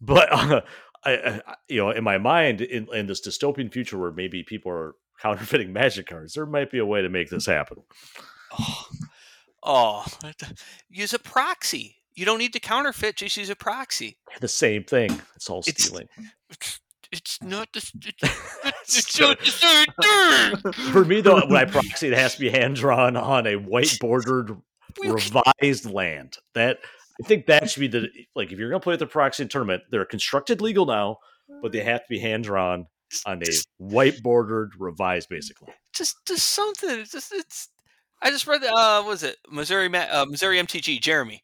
but 0.00 0.32
uh, 0.32 0.60
I, 1.04 1.12
I 1.46 1.54
you 1.68 1.78
know 1.78 1.90
in 1.90 2.04
my 2.04 2.18
mind 2.18 2.60
in, 2.60 2.88
in 2.92 3.06
this 3.06 3.26
dystopian 3.26 3.72
future 3.72 3.98
where 3.98 4.12
maybe 4.12 4.42
people 4.42 4.70
are 4.72 4.94
counterfeiting 5.22 5.72
Magic 5.72 6.06
cards, 6.06 6.34
there 6.34 6.46
might 6.46 6.70
be 6.70 6.78
a 6.78 6.86
way 6.86 7.02
to 7.02 7.08
make 7.08 7.30
this 7.30 7.46
happen. 7.46 7.78
oh, 8.58 8.86
oh! 9.62 10.04
Use 10.90 11.14
a 11.14 11.18
proxy. 11.18 11.96
You 12.14 12.24
don't 12.24 12.38
need 12.38 12.52
to 12.52 12.60
counterfeit. 12.60 13.16
Just 13.16 13.36
use 13.36 13.50
a 13.50 13.56
proxy. 13.56 14.18
The 14.40 14.46
same 14.48 14.84
thing. 14.84 15.20
It's 15.36 15.50
all 15.50 15.60
It's- 15.66 15.84
stealing. 15.86 16.08
It's, 16.50 16.80
it's 17.12 17.42
not 17.42 17.72
the. 17.72 17.78
It's, 18.86 19.18
not 19.20 19.38
the 19.38 19.46
same 19.46 19.86
thing. 20.02 20.92
For 20.92 21.04
me 21.04 21.20
though, 21.20 21.46
when 21.46 21.56
I 21.56 21.64
proxy, 21.64 22.08
it 22.08 22.14
has 22.14 22.34
to 22.34 22.40
be 22.40 22.50
hand 22.50 22.76
drawn 22.76 23.16
on 23.16 23.46
a 23.46 23.54
white 23.56 23.96
bordered 24.00 24.56
revised 25.04 25.90
land. 25.90 26.38
That 26.54 26.78
I 27.22 27.26
think 27.26 27.46
that 27.46 27.70
should 27.70 27.80
be 27.80 27.88
the 27.88 28.08
like 28.36 28.52
if 28.52 28.58
you're 28.58 28.70
gonna 28.70 28.80
play 28.80 28.94
at 28.94 28.98
the 28.98 29.06
proxy 29.06 29.46
tournament, 29.46 29.82
they're 29.90 30.04
constructed 30.04 30.60
legal 30.60 30.86
now, 30.86 31.18
but 31.62 31.72
they 31.72 31.82
have 31.82 32.00
to 32.00 32.08
be 32.08 32.18
hand 32.18 32.44
drawn 32.44 32.86
on 33.26 33.42
a 33.42 33.46
white 33.78 34.22
bordered 34.22 34.72
revised 34.78 35.28
basically. 35.28 35.72
just 35.92 36.16
just 36.26 36.46
something. 36.46 37.00
It's 37.00 37.12
just 37.12 37.32
it's. 37.32 37.68
I 38.22 38.30
just 38.30 38.46
read. 38.46 38.64
Uh, 38.64 39.02
what 39.02 39.08
was 39.08 39.22
it 39.22 39.36
Missouri? 39.50 39.94
Uh, 39.94 40.24
Missouri 40.26 40.58
MTG. 40.58 41.00
Jeremy 41.00 41.42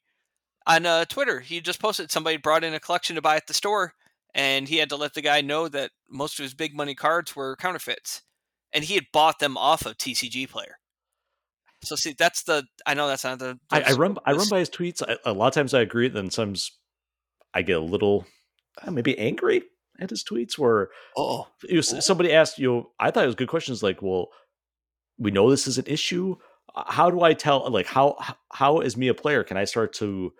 on 0.66 0.86
uh, 0.86 1.04
Twitter. 1.04 1.40
He 1.40 1.60
just 1.60 1.80
posted 1.80 2.10
somebody 2.10 2.36
brought 2.36 2.64
in 2.64 2.74
a 2.74 2.80
collection 2.80 3.16
to 3.16 3.22
buy 3.22 3.36
at 3.36 3.46
the 3.46 3.54
store, 3.54 3.94
and 4.34 4.68
he 4.68 4.76
had 4.76 4.88
to 4.90 4.96
let 4.96 5.14
the 5.14 5.22
guy 5.22 5.40
know 5.40 5.68
that 5.68 5.90
most 6.08 6.38
of 6.38 6.42
his 6.42 6.54
big 6.54 6.74
money 6.74 6.94
cards 6.94 7.34
were 7.36 7.56
counterfeits, 7.56 8.22
and 8.72 8.84
he 8.84 8.94
had 8.94 9.06
bought 9.12 9.38
them 9.38 9.56
off 9.56 9.86
of 9.86 9.98
TCG 9.98 10.48
Player. 10.48 10.79
So 11.82 11.96
see, 11.96 12.14
that's 12.18 12.42
the. 12.42 12.64
I 12.86 12.94
know 12.94 13.08
that's 13.08 13.24
not 13.24 13.38
the. 13.38 13.58
I, 13.70 13.82
I 13.82 13.92
run 13.92 14.16
I 14.24 14.32
run 14.32 14.48
by 14.48 14.58
his 14.58 14.70
tweets. 14.70 15.02
I, 15.06 15.16
a 15.24 15.32
lot 15.32 15.48
of 15.48 15.54
times 15.54 15.74
I 15.74 15.80
agree, 15.80 16.08
then 16.08 16.30
sometimes 16.30 16.72
I 17.54 17.62
get 17.62 17.76
a 17.76 17.80
little 17.80 18.26
uh, 18.82 18.90
maybe 18.90 19.18
angry 19.18 19.62
at 19.98 20.10
his 20.10 20.24
tweets 20.24 20.58
where 20.58 20.88
Oh, 21.16 21.48
somebody 21.80 22.32
asked 22.32 22.58
you 22.58 22.72
know, 22.72 22.90
i 22.98 23.10
thought 23.10 23.24
it 23.24 23.26
was 23.26 23.34
good 23.34 23.48
questions 23.48 23.82
like 23.82 24.00
well 24.00 24.28
we 25.18 25.30
know 25.30 25.50
this 25.50 25.66
is 25.66 25.78
an 25.78 25.84
issue 25.86 26.36
how 26.86 27.10
do 27.10 27.20
i 27.22 27.34
tell 27.34 27.68
like 27.70 27.86
how 27.86 28.16
how 28.52 28.78
as 28.78 28.96
me 28.96 29.08
a 29.08 29.14
player 29.14 29.44
can 29.44 29.56
i 29.56 29.64
start 29.64 29.92
to 29.92 30.32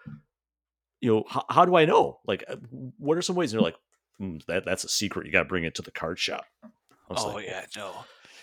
you 1.01 1.13
know 1.13 1.25
how, 1.29 1.45
how 1.51 1.65
do 1.65 1.77
i 1.77 1.85
know 1.85 2.19
like 2.27 2.45
uh, 2.49 2.57
what 2.99 3.19
are 3.19 3.23
some 3.23 3.37
ways 3.37 3.53
and 3.53 3.59
they're 3.59 3.65
like 3.65 3.77
"Hmm, 4.19 4.39
that 4.49 4.65
that's 4.65 4.85
a 4.85 4.89
secret 4.89 5.27
you 5.27 5.33
got 5.33 5.41
to 5.41 5.49
bring 5.49 5.65
it 5.65 5.75
to 5.75 5.83
the 5.83 5.91
card 5.91 6.19
shop 6.19 6.45
I 6.65 7.13
was 7.13 7.25
oh 7.25 7.35
like, 7.35 7.47
yeah, 7.47 7.67
no. 7.77 7.91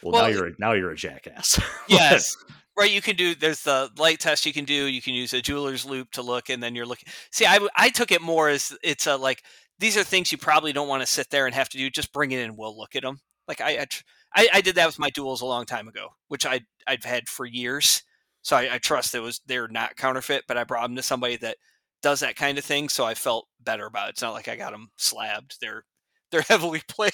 well, 0.03 0.11
Well, 0.11 0.23
now 0.23 0.27
you're 0.27 0.47
a, 0.47 0.51
now 0.59 0.73
you're 0.73 0.91
a 0.91 0.95
jackass 0.95 1.59
Yes. 1.87 2.35
Right, 2.77 2.91
you 2.91 3.01
can 3.01 3.15
do. 3.15 3.33
There's 3.33 3.61
the 3.63 3.89
light 3.97 4.19
test 4.19 4.45
you 4.45 4.53
can 4.53 4.65
do. 4.65 4.85
You 4.85 5.01
can 5.01 5.15
use 5.15 5.33
a 5.33 5.41
jeweler's 5.41 5.83
loupe 5.83 6.11
to 6.11 6.21
look, 6.21 6.49
and 6.49 6.61
then 6.61 6.75
you're 6.75 6.85
looking. 6.85 7.09
See, 7.31 7.45
i, 7.45 7.59
I 7.75 7.89
took 7.89 8.11
it 8.11 8.21
more 8.21 8.49
as 8.49 8.77
it's 8.83 9.07
a 9.07 9.17
like 9.17 9.41
these 9.79 9.97
are 9.97 10.03
things 10.03 10.31
you 10.31 10.37
probably 10.37 10.73
don't 10.73 10.87
want 10.87 11.01
to 11.01 11.07
sit 11.07 11.29
there 11.31 11.47
and 11.47 11.55
have 11.55 11.69
to 11.69 11.77
do. 11.77 11.89
Just 11.89 12.13
bring 12.13 12.31
it 12.31 12.39
in. 12.39 12.55
We'll 12.55 12.77
look 12.77 12.95
at 12.95 13.01
them. 13.01 13.19
Like 13.47 13.61
I 13.61 13.87
I, 14.35 14.49
I, 14.53 14.61
did 14.61 14.75
that 14.75 14.85
with 14.85 14.99
my 14.99 15.09
duals 15.09 15.41
a 15.41 15.45
long 15.45 15.65
time 15.65 15.87
ago, 15.87 16.09
which 16.27 16.45
I 16.45 16.61
I've 16.85 17.03
had 17.03 17.27
for 17.27 17.45
years. 17.45 18.03
So 18.43 18.55
I, 18.55 18.75
I 18.75 18.77
trust 18.77 19.15
it 19.15 19.21
was 19.21 19.41
they're 19.47 19.67
not 19.67 19.95
counterfeit, 19.95 20.43
but 20.47 20.57
I 20.57 20.63
brought 20.63 20.83
them 20.83 20.95
to 20.97 21.03
somebody 21.03 21.37
that 21.37 21.57
does 22.03 22.19
that 22.19 22.35
kind 22.35 22.57
of 22.59 22.65
thing, 22.65 22.89
so 22.89 23.05
I 23.05 23.15
felt 23.15 23.47
better 23.59 23.87
about 23.87 24.09
it. 24.09 24.11
It's 24.11 24.21
not 24.21 24.33
like 24.33 24.47
I 24.47 24.55
got 24.55 24.71
them 24.71 24.89
slabbed. 24.97 25.57
They're 25.61 25.83
they're 26.31 26.41
heavily 26.47 26.81
played, 26.87 27.11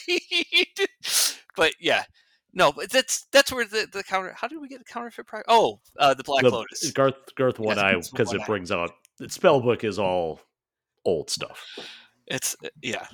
but 1.56 1.74
yeah, 1.80 2.04
no, 2.54 2.72
but 2.72 2.90
that's 2.90 3.26
that's 3.32 3.52
where 3.52 3.66
the, 3.66 3.88
the 3.92 4.04
counter. 4.04 4.34
How 4.38 4.48
did 4.48 4.60
we 4.62 4.68
get 4.68 4.80
the 4.80 4.86
counterfeit 4.86 5.26
price? 5.28 5.44
Oh, 5.48 5.80
uh, 6.00 6.14
the 6.14 6.24
Black 6.24 6.44
The- 6.44 6.50
Lotus. 6.52 6.92
garth 6.92 7.16
garth 7.36 7.60
one 7.60 7.80
eye 7.80 7.96
because 8.12 8.34
it 8.34 8.46
brings 8.46 8.72
out 8.72 8.92
the 9.20 9.30
spell 9.30 9.60
book 9.62 9.84
is 9.84 10.00
all 10.00 10.40
old 11.06 11.30
stuff 11.30 11.66
It's 12.28 12.56
uh, 12.64 12.70
yeah. 12.82 13.08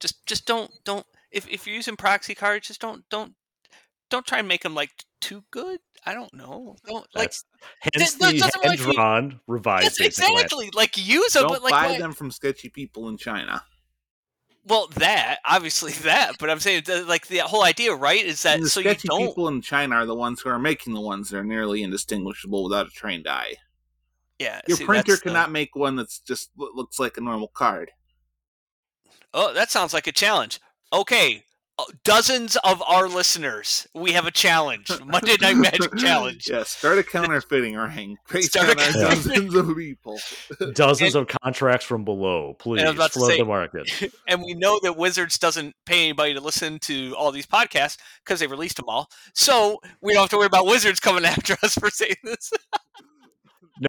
Just 0.00 0.24
just 0.26 0.46
don't 0.46 0.70
don't 0.84 1.06
if 1.30 1.48
if 1.48 1.66
you're 1.66 1.76
using 1.76 1.96
proxy 1.96 2.34
cards, 2.34 2.66
just 2.68 2.80
don't 2.80 3.04
don't 3.10 3.34
don't 4.10 4.26
try 4.26 4.38
and 4.38 4.48
make 4.48 4.62
them 4.62 4.74
like 4.74 4.90
too 5.20 5.44
good. 5.50 5.78
I 6.06 6.14
don't 6.14 6.32
know. 6.32 6.76
Don't 6.86 7.06
like 7.14 7.24
that's 7.26 7.44
hence 7.80 8.14
that 8.14 8.32
the 8.32 8.38
doesn't 8.38 8.54
hand 8.54 8.64
really 8.64 8.76
feel- 8.78 8.92
drawn 8.94 9.40
revised 9.46 9.86
that's 9.86 9.98
basic 9.98 10.24
land. 10.24 10.34
exactly 10.36 10.70
like 10.74 10.96
use 10.96 11.34
them, 11.34 11.42
Don't 11.42 11.52
but 11.52 11.62
like 11.62 11.72
buy 11.72 11.88
why- 11.88 11.98
them 11.98 12.12
from 12.12 12.30
sketchy 12.30 12.70
people 12.70 13.08
in 13.08 13.18
China. 13.18 13.62
Well 14.66 14.88
that 14.96 15.38
obviously 15.44 15.92
that, 16.04 16.36
but 16.38 16.50
I'm 16.50 16.60
saying 16.60 16.84
like 17.06 17.26
the 17.28 17.38
whole 17.38 17.64
idea, 17.64 17.94
right, 17.94 18.24
is 18.24 18.42
that 18.42 18.62
so 18.64 18.80
you 18.80 18.94
don't. 18.94 19.26
people 19.28 19.48
in 19.48 19.60
China 19.62 19.96
are 19.96 20.06
the 20.06 20.14
ones 20.14 20.40
who 20.40 20.48
are 20.50 20.58
making 20.58 20.94
the 20.94 21.00
ones 21.00 21.30
that 21.30 21.38
are 21.38 21.44
nearly 21.44 21.82
indistinguishable 21.82 22.64
without 22.64 22.86
a 22.86 22.90
trained 22.90 23.26
eye. 23.28 23.54
Yeah, 24.38 24.60
Your 24.66 24.78
see, 24.78 24.84
printer 24.86 25.12
that's 25.12 25.22
the- 25.22 25.28
cannot 25.30 25.50
make 25.50 25.76
one 25.76 25.96
that's 25.96 26.18
just 26.20 26.50
lo- 26.56 26.70
looks 26.74 26.98
like 26.98 27.16
a 27.18 27.20
normal 27.20 27.48
card. 27.48 27.90
Oh, 29.34 29.52
that 29.54 29.70
sounds 29.70 29.92
like 29.94 30.06
a 30.06 30.12
challenge. 30.12 30.60
Okay, 30.92 31.44
Uh, 31.80 31.84
dozens 32.04 32.56
of 32.56 32.82
our 32.82 33.08
listeners, 33.08 33.86
we 33.94 34.12
have 34.12 34.26
a 34.26 34.30
challenge. 34.30 34.90
Monday 35.06 35.36
Night 35.40 35.56
Magic 35.56 35.94
challenge. 35.96 36.48
Yeah, 36.50 36.62
start 36.64 36.98
a 36.98 37.02
counterfeiting 37.02 37.74
ring 37.76 38.18
based 38.30 38.50
Start 38.50 38.68
a 38.68 38.72
on 38.72 38.78
our 38.80 39.10
dozens 39.10 39.54
of 39.54 39.76
people. 39.76 40.18
dozens 40.74 41.14
of 41.14 41.26
contracts 41.26 41.86
from 41.86 42.04
below 42.04 42.54
please 42.58 42.82
was 42.82 42.94
about 42.94 43.12
to 43.12 43.18
flood 43.18 43.30
say- 43.30 43.38
the 43.38 43.44
market 43.44 44.12
and 44.28 44.42
we 44.42 44.54
know 44.54 44.78
that 44.82 44.96
Wizards 44.96 45.38
doesn't 45.38 45.74
pay 45.86 46.04
anybody 46.04 46.34
to 46.34 46.40
listen 46.40 46.78
to 46.80 47.14
all 47.16 47.32
these 47.32 47.46
podcasts 47.46 47.96
because 48.24 48.40
they 48.40 48.46
released 48.46 48.76
them 48.76 48.86
all. 48.88 49.08
So 49.34 49.80
we 50.00 50.12
don't 50.12 50.22
have 50.22 50.30
to 50.30 50.36
worry 50.36 50.46
about 50.46 50.66
Wizards 50.66 51.00
coming 51.00 51.24
after 51.24 51.56
us 51.62 51.74
for 51.74 51.90
saying 51.90 52.16
this. 52.24 52.52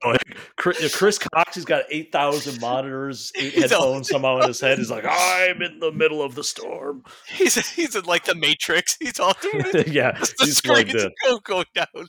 No, 0.03 0.15
Chris, 0.55 0.95
Chris 0.95 1.17
Cocks, 1.19 1.55
he's 1.55 1.65
got 1.65 1.83
8,000 1.89 2.61
monitors, 2.61 3.31
eight 3.37 3.51
He's 3.53 3.71
all- 3.73 3.81
headphones 3.83 4.07
somehow 4.09 4.39
in 4.39 4.47
his 4.47 4.61
head. 4.61 4.77
He's 4.77 4.89
like, 4.89 5.03
I'm 5.07 5.61
in 5.61 5.79
the 5.79 5.91
middle 5.91 6.21
of 6.21 6.33
the 6.35 6.43
storm. 6.45 7.03
He's 7.27 7.55
he's 7.75 7.95
in 7.95 8.05
like 8.05 8.23
the 8.23 8.35
Matrix. 8.35 8.95
He's 9.01 9.19
all 9.19 9.33
yeah, 9.87 10.11
the 10.13 10.35
he's 10.39 10.65
like 10.65 10.87
screens 10.87 10.93
the, 10.93 11.11
go 11.25 11.39
go 11.39 11.63
down. 11.75 12.07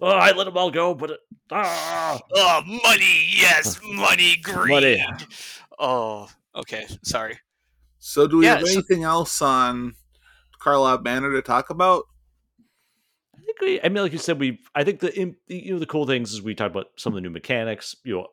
oh, 0.00 0.08
I 0.08 0.32
let 0.32 0.44
them 0.44 0.56
all 0.56 0.70
go, 0.72 0.94
but 0.94 1.12
it, 1.12 1.20
ah. 1.52 2.18
Oh, 2.34 2.62
money, 2.66 3.28
yes, 3.32 3.78
money, 3.84 4.36
greed. 4.42 4.68
Money. 4.70 5.04
Oh, 5.78 6.28
okay, 6.56 6.86
sorry. 7.04 7.38
So, 8.00 8.26
do 8.26 8.38
we 8.38 8.46
Yeah, 8.46 8.56
have 8.58 8.66
so- 8.66 8.72
anything 8.72 9.04
else 9.04 9.40
on 9.40 9.94
Karlov 10.60 11.04
Manor 11.04 11.32
to 11.32 11.42
talk 11.42 11.70
about? 11.70 12.04
I 13.44 13.46
think 13.46 13.60
we, 13.60 13.80
I 13.82 13.88
mean, 13.90 14.02
like 14.02 14.12
you 14.12 14.18
said, 14.18 14.40
we, 14.40 14.58
I 14.74 14.84
think 14.84 15.00
the, 15.00 15.34
you 15.48 15.74
know, 15.74 15.78
the 15.78 15.86
cool 15.86 16.06
things 16.06 16.32
is 16.32 16.40
we 16.40 16.54
talked 16.54 16.74
about 16.74 16.86
some 16.96 17.12
of 17.12 17.16
the 17.16 17.20
new 17.20 17.30
mechanics. 17.30 17.94
You 18.02 18.14
know, 18.14 18.26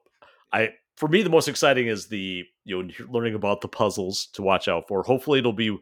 I, 0.54 0.70
for 0.96 1.10
me, 1.10 1.22
the 1.22 1.30
most 1.30 1.50
exciting 1.50 1.88
is 1.88 2.08
the, 2.08 2.46
you 2.64 2.84
know, 2.84 2.90
learning 3.10 3.36
about 3.36 3.60
the 3.60 3.68
puzzles 3.68 4.28
to 4.34 4.42
watch 4.42 4.70
out 4.70 4.88
for. 4.88 5.04
Hopefully, 5.04 5.40
it'll 5.40 5.52
be, 5.52 5.78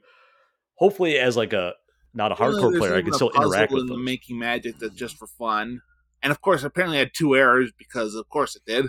hopefully, 0.75 1.19
as 1.19 1.37
like 1.37 1.53
a, 1.53 1.73
not 2.13 2.31
a 2.31 2.35
hardcore 2.35 2.71
there's 2.71 2.79
player, 2.79 2.95
I 2.95 3.01
can 3.03 3.13
still 3.13 3.29
interact 3.35 3.71
with 3.71 3.87
them. 3.87 4.03
making 4.03 4.39
magic 4.39 4.79
that's 4.79 4.95
just 4.95 5.17
for 5.17 5.27
fun. 5.27 5.81
And 6.23 6.31
of 6.31 6.41
course, 6.41 6.63
apparently, 6.63 6.97
I 6.97 7.01
had 7.01 7.11
two 7.13 7.35
errors 7.35 7.71
because, 7.77 8.15
of 8.15 8.27
course, 8.29 8.55
it 8.55 8.63
did. 8.65 8.87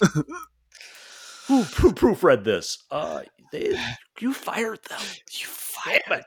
Who, 1.48 1.62
who 1.64 1.92
proofread 1.92 2.44
this? 2.44 2.78
Uh, 2.88 3.22
they, 3.50 3.76
you 4.20 4.32
fired 4.32 4.78
them. 4.88 5.00
You 5.32 5.46
fired. 5.46 6.24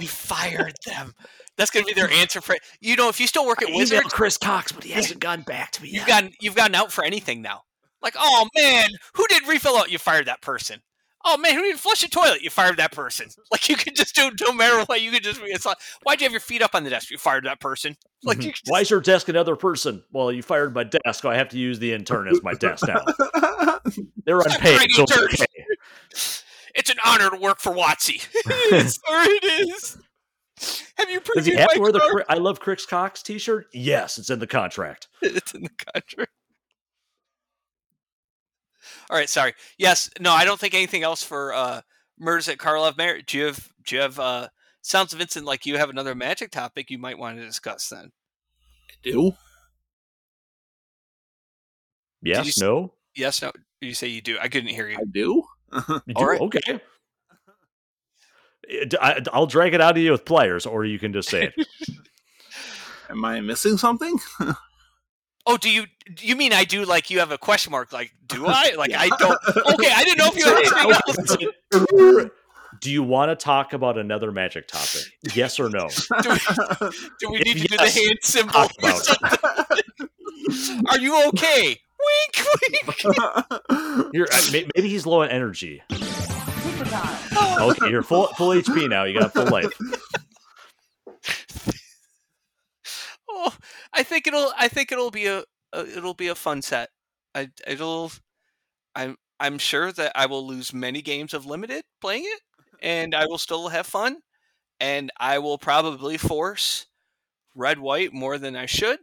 You 0.00 0.08
fired 0.08 0.74
them. 0.86 1.14
That's 1.56 1.70
gonna 1.70 1.84
be 1.86 1.92
their 1.92 2.10
answer 2.10 2.40
for 2.40 2.56
you 2.80 2.96
know 2.96 3.08
if 3.08 3.20
you 3.20 3.26
still 3.26 3.46
work 3.46 3.62
at 3.62 3.68
emailed 3.68 3.76
Wizards, 3.76 4.12
Chris 4.12 4.36
Cocks, 4.38 4.72
but 4.72 4.84
he 4.84 4.90
hasn't 4.92 5.20
gotten 5.20 5.44
back 5.44 5.70
to 5.72 5.82
me 5.82 5.88
you've 5.88 5.98
yet. 5.98 6.08
gotten 6.08 6.32
you've 6.40 6.54
gotten 6.54 6.74
out 6.74 6.90
for 6.92 7.04
anything 7.04 7.42
now. 7.42 7.62
Like, 8.02 8.14
oh 8.18 8.48
man, 8.56 8.88
who 9.14 9.26
did 9.28 9.46
refill 9.46 9.76
out? 9.76 9.90
You 9.90 9.98
fired 9.98 10.26
that 10.26 10.40
person. 10.40 10.80
Oh 11.24 11.36
man, 11.36 11.52
who 11.54 11.62
didn't 11.62 11.78
flush 11.78 12.00
the 12.00 12.08
toilet? 12.08 12.42
You 12.42 12.50
fired 12.50 12.78
that 12.78 12.90
person. 12.92 13.28
Like 13.52 13.68
you 13.68 13.76
could 13.76 13.94
just 13.94 14.14
do 14.16 14.30
no 14.48 14.52
matter 14.54 14.82
what. 14.86 15.02
You 15.02 15.10
could 15.10 15.22
just. 15.22 15.40
It's 15.44 15.66
like, 15.66 15.76
why'd 16.04 16.20
you 16.20 16.24
have 16.24 16.32
your 16.32 16.40
feet 16.40 16.62
up 16.62 16.74
on 16.74 16.84
the 16.84 16.90
desk? 16.90 17.10
You 17.10 17.18
fired 17.18 17.44
that 17.44 17.60
person. 17.60 17.96
Like 18.24 18.38
Mhm. 18.38 18.44
you 18.44 18.52
could 18.52 18.62
Why 18.68 18.80
is 18.80 18.88
your 18.90 19.00
desk 19.00 19.28
another 19.28 19.56
person? 19.56 20.02
Well, 20.12 20.30
you 20.32 20.42
fired 20.42 20.74
my 20.74 20.84
desk. 20.84 21.22
So 21.22 21.28
I 21.30 21.34
have 21.36 21.48
to 21.50 21.58
use 21.58 21.78
the 21.80 21.92
intern 21.92 22.28
as 22.28 22.40
my 22.42 22.54
desk 22.54 22.86
now. 22.86 23.04
They're 24.24 24.38
unpaid. 24.40 24.90
So 24.92 25.04
it's 26.74 26.90
interns. 26.90 26.98
okay. 26.98 27.10
it's 27.10 27.22
an 27.22 27.24
honor 27.30 27.30
to 27.36 27.42
work 27.42 27.58
for 27.60 27.72
Watsy. 27.72 28.26
it 28.34 28.72
is, 28.86 28.98
or 29.10 29.16
it 29.22 29.44
is. 29.68 29.98
Have 30.98 31.10
you 31.10 31.20
Does 31.34 31.46
he 31.46 31.56
have 31.56 31.68
my 31.70 31.74
to 31.74 31.80
wear 31.80 31.92
the 31.92 32.24
"I 32.28 32.34
love 32.34 32.60
Chris 32.60 32.86
Cocks" 32.86 33.22
T-shirt? 33.22 33.66
Yes, 33.72 34.18
it's 34.18 34.30
in 34.30 34.38
the 34.38 34.46
contract. 34.46 35.08
it's 35.22 35.54
in 35.54 35.62
the 35.62 35.70
contract. 35.92 36.30
All 39.10 39.16
right, 39.16 39.28
sorry. 39.28 39.54
Yes, 39.78 40.10
no, 40.20 40.32
I 40.32 40.44
don't 40.44 40.58
think 40.60 40.74
anything 40.74 41.02
else 41.02 41.22
for 41.22 41.52
uh 41.54 41.80
murders 42.18 42.48
at 42.48 42.58
Karlov 42.58 42.96
Manor. 42.96 43.20
Do 43.22 43.38
you 43.38 43.44
have 43.46 43.68
do 43.84 43.96
you 43.96 44.02
have 44.02 44.18
uh 44.20 44.48
sounds 44.82 45.12
Vincent 45.12 45.44
like 45.46 45.66
you 45.66 45.78
have 45.78 45.90
another 45.90 46.14
magic 46.14 46.50
topic 46.50 46.90
you 46.90 46.98
might 46.98 47.18
want 47.18 47.36
to 47.38 47.44
discuss 47.44 47.88
then? 47.88 48.12
I 48.90 48.94
do. 49.02 49.32
Yes, 52.22 52.48
s- 52.48 52.60
no, 52.60 52.94
Yes, 53.16 53.42
no. 53.42 53.52
You 53.80 53.94
say 53.94 54.06
you 54.08 54.20
do. 54.20 54.38
I 54.40 54.48
couldn't 54.48 54.68
hear 54.70 54.88
you. 54.88 54.96
I 54.98 55.04
do. 55.10 55.42
You 56.06 56.14
do? 56.14 56.24
right. 56.24 56.40
Okay. 56.40 56.60
Eh, 56.66 56.78
it- 58.68 58.94
I, 59.00 59.20
will 59.38 59.46
drag 59.46 59.74
it 59.74 59.80
out 59.80 59.96
of 59.96 60.02
you 60.02 60.12
with 60.12 60.24
pliers, 60.24 60.66
or 60.66 60.84
you 60.84 60.98
can 60.98 61.12
just 61.12 61.28
say 61.28 61.52
it. 61.56 61.66
Am 63.10 63.24
I 63.24 63.40
missing 63.40 63.76
something? 63.78 64.18
Oh, 65.44 65.56
do 65.56 65.68
you 65.68 65.86
do 66.14 66.24
you 66.24 66.36
mean 66.36 66.52
I 66.52 66.62
do 66.62 66.84
like 66.84 67.10
you 67.10 67.18
have 67.18 67.32
a 67.32 67.36
question 67.36 67.72
mark 67.72 67.92
like 67.92 68.12
do 68.28 68.46
I? 68.46 68.74
Like 68.78 68.92
I 68.94 69.08
don't 69.08 69.32
Okay, 69.74 69.90
I 69.92 70.04
didn't 70.04 70.18
know 70.18 70.28
if 70.32 70.36
you 70.36 70.44
had 70.44 70.56
anything 70.56 70.92
else. 72.22 72.30
do 72.80 72.92
you 72.92 73.02
want 73.02 73.32
to 73.32 73.34
talk 73.34 73.72
about 73.72 73.98
another 73.98 74.30
magic 74.30 74.68
topic? 74.68 75.00
Yes 75.34 75.58
or 75.58 75.68
no? 75.68 75.88
Do 76.22 77.28
we 77.32 77.40
If 77.40 77.44
need 77.44 77.56
to 77.62 77.66
do 77.66 77.76
the 77.76 77.90
hand 77.90 78.18
symbol? 78.22 78.56
or 78.56 78.68
something? 78.92 80.86
Are 80.88 80.98
you 81.00 81.26
okay? 81.30 81.80
Wink 82.04 82.46
wink. 82.60 83.02
You're, 84.12 84.28
uh, 84.32 84.40
may- 84.52 84.68
maybe 84.76 84.88
he's 84.88 85.06
low 85.06 85.22
on 85.22 85.30
energy. 85.30 85.82
Okay, 85.90 87.90
you're 87.90 88.02
full 88.02 88.26
full 88.28 88.50
HP 88.50 88.88
now. 88.88 89.04
You 89.04 89.18
got 89.20 89.32
full 89.32 89.46
life. 89.46 89.72
Oh, 93.28 93.54
I 93.94 94.02
think 94.02 94.26
it'll. 94.26 94.52
I 94.58 94.68
think 94.68 94.92
it'll 94.92 95.10
be 95.10 95.26
a, 95.26 95.44
a. 95.72 95.86
It'll 95.96 96.14
be 96.14 96.28
a 96.28 96.34
fun 96.34 96.60
set. 96.62 96.90
I. 97.34 97.48
It'll. 97.66 98.12
I'm. 98.94 99.16
I'm 99.40 99.58
sure 99.58 99.90
that 99.92 100.12
I 100.14 100.26
will 100.26 100.46
lose 100.46 100.72
many 100.74 101.00
games 101.02 101.32
of 101.34 101.46
limited 101.46 101.82
playing 102.00 102.24
it, 102.26 102.40
and 102.80 103.14
I 103.14 103.26
will 103.26 103.38
still 103.38 103.68
have 103.68 103.86
fun, 103.86 104.18
and 104.80 105.10
I 105.18 105.38
will 105.38 105.58
probably 105.58 106.18
force 106.18 106.86
red 107.54 107.78
white 107.78 108.12
more 108.12 108.38
than 108.38 108.54
I 108.54 108.66
should, 108.66 108.98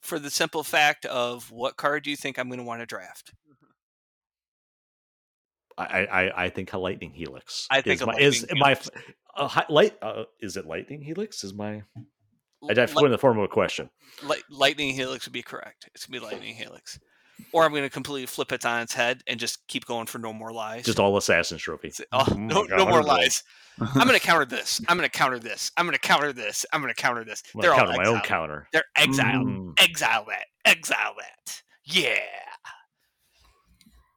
for 0.00 0.18
the 0.18 0.30
simple 0.30 0.62
fact 0.62 1.04
of 1.06 1.50
what 1.50 1.76
card 1.76 2.04
do 2.04 2.10
you 2.10 2.16
think 2.16 2.38
I'm 2.38 2.48
going 2.48 2.58
to 2.58 2.64
want 2.64 2.80
to 2.80 2.86
draft? 2.86 3.32
I 5.78 6.06
I, 6.06 6.44
I 6.44 6.48
think 6.50 6.72
a 6.72 6.78
lightning 6.78 7.12
helix. 7.12 7.66
I 7.70 7.80
think 7.80 7.96
is 7.96 8.02
a 8.02 8.06
my, 8.06 8.14
is 8.18 8.42
lightning 8.42 8.58
my 8.58 8.76
uh, 9.36 9.62
light. 9.68 9.96
Uh, 10.02 10.24
is 10.40 10.56
it 10.56 10.66
lightning 10.66 11.02
helix? 11.02 11.44
Is 11.44 11.54
my 11.54 11.82
I 12.68 12.74
have 12.78 12.90
to 12.90 12.94
put 12.94 13.06
in 13.06 13.12
the 13.12 13.18
form 13.18 13.38
of 13.38 13.44
a 13.44 13.48
question. 13.48 13.88
Li- 14.22 14.42
lightning 14.50 14.94
helix 14.94 15.26
would 15.26 15.32
be 15.32 15.42
correct. 15.42 15.88
It's 15.94 16.06
gonna 16.06 16.20
be 16.20 16.24
lightning 16.24 16.54
helix, 16.54 16.98
or 17.52 17.64
I'm 17.64 17.72
gonna 17.74 17.90
completely 17.90 18.26
flip 18.26 18.52
it 18.52 18.64
on 18.64 18.80
its 18.82 18.92
head 18.94 19.22
and 19.26 19.38
just 19.40 19.66
keep 19.68 19.84
going 19.86 20.06
for 20.06 20.18
no 20.18 20.32
more 20.32 20.52
lies. 20.52 20.84
Just 20.84 21.00
all 21.00 21.16
assassin's 21.16 21.62
trophy. 21.62 21.90
Say, 21.90 22.04
oh, 22.12 22.24
Oh 22.30 22.34
no, 22.34 22.64
my 22.68 22.76
no 22.76 22.86
more 22.86 23.02
lies. 23.02 23.42
I'm 23.80 24.06
gonna 24.06 24.18
counter 24.20 24.44
this. 24.44 24.80
I'm 24.88 24.96
gonna 24.96 25.08
counter 25.08 25.38
this. 25.38 25.70
I'm 25.76 25.86
gonna 25.86 25.98
counter 25.98 26.32
this. 26.32 26.66
I'm 26.72 26.80
gonna 26.80 26.92
counter 26.94 27.24
this. 27.24 27.42
I'm 27.54 27.60
They're 27.62 27.70
gonna 27.70 27.82
all 27.82 27.86
counter 27.94 28.02
my 28.02 28.08
own 28.10 28.20
counter. 28.20 28.68
They're 28.72 28.84
exiled. 28.96 29.46
Mm. 29.46 29.80
Exile 29.80 30.26
that. 30.28 30.44
Exile 30.64 31.14
that. 31.18 31.62
Yeah. 31.84 32.18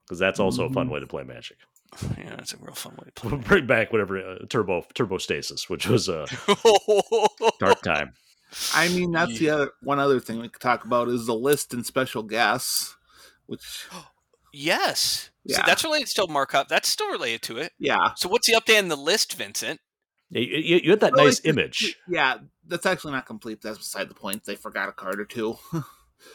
because 0.05 0.19
that's 0.19 0.39
also 0.39 0.65
a 0.65 0.69
fun 0.69 0.87
Mm. 0.87 0.91
way 0.91 0.99
to 0.99 1.07
play 1.07 1.23
Magic. 1.23 1.57
Yeah, 2.17 2.35
that's 2.35 2.53
a 2.53 2.57
real 2.57 2.73
fun 2.73 2.93
way 2.93 3.05
to 3.05 3.11
play. 3.29 3.37
Bring 3.37 3.67
back 3.67 3.91
whatever 3.91 4.17
uh, 4.17 4.37
turbo 4.49 4.83
turbo 4.95 5.17
stasis, 5.19 5.69
which 5.69 5.87
was 5.87 6.09
a 6.09 6.23
it. 6.47 7.53
dark 7.59 7.81
time. 7.83 8.13
I 8.75 8.87
mean, 8.89 9.11
that's 9.11 9.37
the 9.39 9.49
other 9.49 9.71
one 9.81 9.99
other 9.99 10.19
thing 10.19 10.39
we 10.41 10.49
could 10.49 10.61
talk 10.61 10.85
about 10.85 11.07
is 11.07 11.25
the 11.25 11.33
list 11.35 11.73
and 11.73 11.85
special 11.85 12.21
guests, 12.23 12.95
which 13.45 13.87
yes. 14.53 15.29
So 15.47 15.61
that's 15.65 15.83
related 15.83 16.07
still 16.07 16.27
markup. 16.27 16.67
That's 16.69 16.87
still 16.87 17.11
related 17.11 17.41
to 17.43 17.57
it. 17.57 17.73
yeah, 17.79 18.11
So 18.15 18.29
what's 18.29 18.47
the 18.47 18.53
update 18.59 18.79
in 18.79 18.87
the 18.87 18.95
list, 18.97 19.33
Vincent? 19.33 19.79
You, 20.29 20.41
you, 20.41 20.81
you 20.83 20.89
had 20.91 20.99
that 21.01 21.13
Well, 21.13 21.25
nice 21.25 21.43
like, 21.45 21.53
image. 21.53 21.95
yeah, 22.07 22.37
that's 22.67 22.85
actually 22.85 23.11
not 23.11 23.25
complete. 23.25 23.61
That's 23.61 23.77
beside 23.77 24.09
the 24.09 24.15
point. 24.15 24.45
They 24.45 24.55
forgot 24.55 24.89
a 24.89 24.93
card 24.93 25.19
or 25.19 25.25
two. 25.25 25.57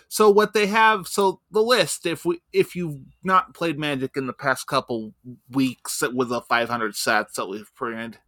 so 0.08 0.30
what 0.30 0.52
they 0.52 0.66
have, 0.66 1.08
so 1.08 1.40
the 1.50 1.62
list, 1.62 2.06
if 2.06 2.24
we 2.24 2.40
if 2.52 2.76
you've 2.76 3.00
not 3.24 3.54
played 3.54 3.78
Magic 3.78 4.12
in 4.16 4.26
the 4.26 4.32
past 4.32 4.66
couple 4.66 5.14
weeks 5.50 6.02
with 6.12 6.28
the 6.28 6.40
500 6.42 6.94
sets 6.94 7.36
that 7.36 7.46
we've 7.48 7.74
printed, 7.74 8.18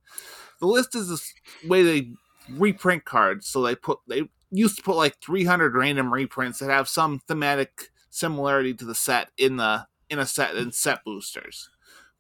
the 0.61 0.67
list 0.67 0.95
is 0.97 1.09
this 1.09 1.33
way 1.65 1.83
they 1.83 2.13
reprint 2.49 3.05
cards. 3.05 3.47
So 3.47 3.63
they 3.63 3.77
put 3.77 3.99
they 4.09 4.29
used 4.51 4.77
to 4.79 4.83
put 4.83 4.97
like 4.97 5.19
300 5.23 5.75
random 5.77 6.13
reprints 6.13 6.59
that 6.59 6.71
have 6.71 6.89
some 6.89 7.21
thematic 7.29 7.91
similarity 8.11 8.75
to 8.75 8.85
the 8.85 8.95
set 8.95 9.31
in 9.39 9.57
the 9.57 9.87
in 10.09 10.19
a 10.19 10.27
set 10.27 10.57
in 10.57 10.73
set 10.73 11.05
boosters. 11.05 11.71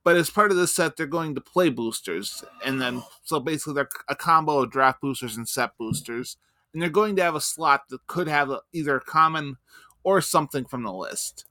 But 0.02 0.16
as 0.16 0.30
part 0.30 0.50
of 0.50 0.56
this 0.56 0.74
set, 0.74 0.96
they're 0.96 1.06
going 1.06 1.34
to 1.34 1.40
play 1.42 1.68
boosters, 1.68 2.42
and 2.64 2.80
then 2.80 3.02
so 3.22 3.38
basically 3.38 3.74
they're 3.74 3.88
a 4.08 4.16
combo 4.16 4.62
of 4.62 4.70
draft 4.70 5.02
boosters 5.02 5.36
and 5.36 5.46
set 5.46 5.76
boosters, 5.76 6.38
and 6.72 6.80
they're 6.80 6.88
going 6.88 7.16
to 7.16 7.22
have 7.22 7.34
a 7.34 7.40
slot 7.40 7.88
that 7.90 8.06
could 8.06 8.28
have 8.28 8.50
either 8.72 8.96
a 8.96 9.00
common 9.00 9.58
or 10.02 10.20
something 10.22 10.64
from 10.64 10.84
the 10.84 10.92
list. 10.92 11.44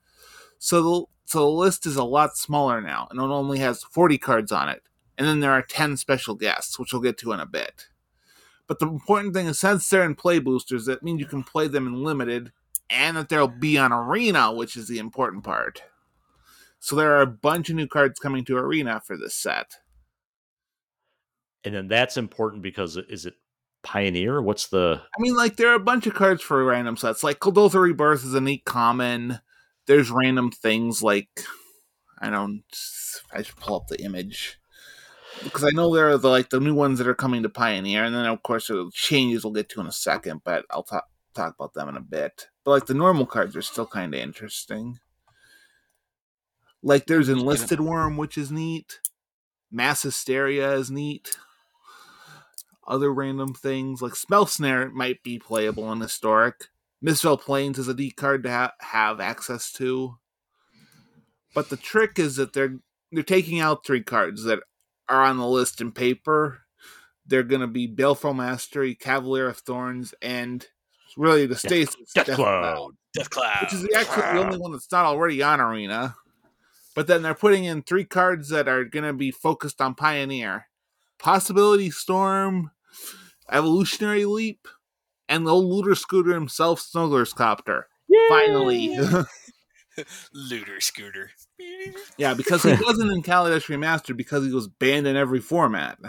So 0.58 0.82
the 0.82 1.06
so 1.26 1.40
the 1.40 1.46
list 1.46 1.86
is 1.86 1.96
a 1.96 2.04
lot 2.04 2.36
smaller 2.38 2.82
now, 2.82 3.08
and 3.12 3.20
it 3.20 3.24
only 3.24 3.60
has 3.60 3.84
forty 3.84 4.18
cards 4.18 4.52
on 4.52 4.70
it, 4.70 4.82
and 5.18 5.28
then 5.28 5.42
there 5.42 5.52
are 5.52 5.62
ten 5.62 5.96
special 5.96 6.34
guests, 6.34 6.80
which 6.80 6.92
we'll 6.92 7.04
get 7.04 7.18
to 7.20 7.32
in 7.34 7.40
a 7.40 7.46
bit. 7.46 7.88
But 8.66 8.80
the 8.80 8.88
important 8.88 9.34
thing 9.34 9.48
is, 9.48 9.60
since 9.60 9.90
they're 9.90 10.04
in 10.04 10.16
play 10.16 10.40
boosters, 10.40 10.86
that 10.86 11.04
means 11.04 11.20
you 11.20 11.26
can 11.26 11.44
play 11.44 11.68
them 11.68 11.88
in 11.88 12.04
limited, 12.04 12.52
and 12.90 13.18
that 13.18 13.30
there'll 13.30 13.48
be 13.48 13.78
on 13.78 13.92
arena, 13.92 14.52
which 14.52 14.76
is 14.76 14.88
the 14.88 15.00
important 15.00 15.44
part. 15.44 15.84
So 16.80 16.96
there 16.96 17.14
are 17.16 17.22
a 17.22 17.28
bunch 17.28 17.70
of 17.70 17.76
new 17.76 17.88
cards 17.88 18.20
coming 18.20 18.46
to 18.46 18.58
Arena 18.58 19.02
for 19.06 19.18
this 19.18 19.36
set. 19.36 19.76
And 21.64 21.76
then 21.76 21.88
that's 21.90 22.16
important 22.16 22.64
because 22.64 22.96
is 22.96 23.26
it 23.26 23.36
Pioneer? 23.84 24.42
What's 24.42 24.68
the 24.68 25.02
I 25.04 25.22
mean, 25.22 25.36
like 25.36 25.58
there 25.58 25.70
are 25.70 25.76
a 25.76 25.80
bunch 25.80 26.08
of 26.08 26.14
cards 26.14 26.42
for 26.42 26.64
random 26.64 26.96
sets. 26.96 27.24
Like 27.24 27.40
Coldotha 27.40 27.82
Rebirth 27.82 28.24
is 28.24 28.34
a 28.34 28.42
neat 28.42 28.64
common. 28.66 29.40
There's 29.88 30.10
random 30.10 30.52
things 30.52 31.04
like 31.04 31.30
I 32.20 32.30
don't. 32.30 32.64
I 33.34 33.42
should 33.42 33.58
pull 33.58 33.76
up 33.76 33.88
the 33.88 34.02
image 34.02 34.60
because 35.44 35.64
I 35.64 35.70
know 35.72 35.94
there 35.94 36.10
are 36.10 36.18
the 36.18 36.30
like 36.30 36.50
the 36.50 36.60
new 36.60 36.74
ones 36.74 36.98
that 37.00 37.08
are 37.08 37.16
coming 37.16 37.44
to 37.44 37.50
Pioneer, 37.50 38.04
and 38.04 38.16
then 38.16 38.26
of 38.26 38.44
course 38.44 38.68
the 38.68 38.90
changes 38.94 39.44
we'll 39.44 39.54
get 39.54 39.70
to 39.70 39.82
in 39.82 39.88
a 39.88 39.92
second. 39.92 40.42
But 40.44 40.66
I'll 40.70 40.84
talk 40.84 41.06
talk 41.34 41.56
about 41.56 41.74
them 41.74 41.90
in 41.90 41.98
a 41.98 42.02
bit. 42.02 42.48
But 42.70 42.74
like 42.74 42.86
the 42.86 42.94
normal 42.94 43.26
cards 43.26 43.56
are 43.56 43.64
still 43.64 43.88
kind 43.88 44.14
of 44.14 44.20
interesting. 44.20 45.00
Like 46.84 47.08
there's 47.08 47.28
Enlisted 47.28 47.80
Wurm, 47.80 48.16
which 48.16 48.38
is 48.38 48.52
neat. 48.52 49.00
Mass 49.72 50.04
Hysteria 50.04 50.74
is 50.74 50.92
neat. 50.92 51.36
Other 52.88 53.12
random 53.12 53.56
things 53.56 54.04
like 54.04 54.16
Spell 54.16 54.46
Snare 54.46 54.92
might 54.92 55.24
be 55.24 55.40
playable 55.40 55.92
in 55.92 56.00
Historic. 56.00 56.66
Mistveil 57.02 57.42
Plains 57.42 57.80
is 57.80 57.88
a 57.88 57.96
D 57.96 58.12
card 58.12 58.44
to 58.44 58.52
ha- 58.52 58.74
have 58.82 59.20
access 59.20 59.72
to. 59.72 60.20
But 61.56 61.70
the 61.70 61.78
trick 61.78 62.20
is 62.20 62.36
that 62.36 62.54
they're 62.54 62.78
they're 63.12 63.24
taking 63.24 63.60
out 63.60 63.84
three 63.84 64.04
cards 64.04 64.44
that 64.44 64.60
are 65.10 65.24
on 65.24 65.38
the 65.38 65.48
list 65.48 65.82
in 65.82 65.92
paper. 65.92 66.60
They're 67.26 67.42
going 67.42 67.62
to 67.62 67.68
be 67.68 67.88
Baleful 67.88 68.36
Mastery, 68.36 68.94
Cavalier 68.94 69.48
of 69.48 69.58
Thorns, 69.58 70.14
and 70.22 70.68
really 71.18 71.46
the 71.46 71.56
Stasis 71.56 71.96
Death 72.14 72.28
Cloud? 72.28 72.92
Death 73.14 73.30
Cloud. 73.30 73.64
which 73.64 73.74
is 73.74 73.84
the 73.84 73.96
actually 73.96 74.22
the 74.22 74.46
only 74.46 74.58
one 74.58 74.72
that's 74.72 74.92
not 74.92 75.06
already 75.06 75.42
on 75.42 75.60
Arena. 75.60 76.16
But 76.96 77.08
then 77.08 77.22
they're 77.22 77.34
putting 77.34 77.64
in 77.64 77.82
three 77.82 78.04
cards 78.04 78.50
that 78.50 78.68
are 78.68 78.84
going 78.84 79.06
to 79.06 79.14
be 79.14 79.32
focused 79.32 79.80
on 79.80 79.96
Pioneer 79.96 80.68
Possibility 81.18 81.92
Storm, 81.92 82.72
Evolutionary 83.52 84.26
Leap, 84.26 84.68
and 85.28 85.46
the 85.46 85.52
old 85.52 85.66
looter 85.66 85.96
scooter 85.96 86.34
himself, 86.34 86.80
Smuggler's 86.80 87.34
Copter. 87.34 87.88
Finally. 88.30 88.98
Looter 90.34 90.80
Scooter. 90.80 91.32
yeah, 92.18 92.34
because 92.34 92.64
he 92.64 92.74
wasn't 92.82 93.12
in 93.12 93.22
Kaladesh 93.22 93.66
Remastered 93.68 94.18
because 94.18 94.46
he 94.46 94.54
was 94.54 94.68
banned 94.68 95.08
in 95.08 95.16
every 95.16 95.40
format. 95.42 96.00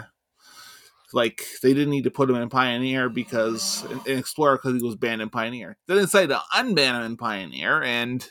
Like, 1.13 1.45
they 1.61 1.73
didn't 1.73 1.91
need 1.91 2.05
to 2.05 2.11
put 2.11 2.29
him 2.29 2.35
in 2.35 2.49
Pioneer 2.49 3.09
because, 3.09 3.85
in, 4.05 4.17
Explorer 4.17 4.57
because 4.57 4.79
he 4.79 4.85
was 4.85 4.95
banned 4.95 5.21
in 5.21 5.29
Pioneer. 5.29 5.77
They 5.87 5.95
decided 5.95 6.29
to 6.29 6.41
unban 6.55 6.99
him 6.99 7.03
in 7.03 7.17
Pioneer, 7.17 7.83
and 7.83 8.27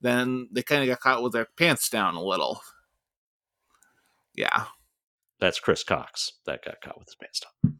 then 0.00 0.48
they 0.52 0.62
kind 0.62 0.82
of 0.82 0.88
got 0.88 1.00
caught 1.00 1.22
with 1.22 1.32
their 1.32 1.46
pants 1.56 1.88
down 1.88 2.14
a 2.14 2.22
little. 2.22 2.60
Yeah. 4.34 4.64
That's 5.40 5.60
Chris 5.60 5.84
Cocks 5.84 6.32
that 6.46 6.64
got 6.64 6.80
caught 6.80 6.98
with 6.98 7.08
his 7.08 7.16
pants 7.16 7.40
down. 7.40 7.78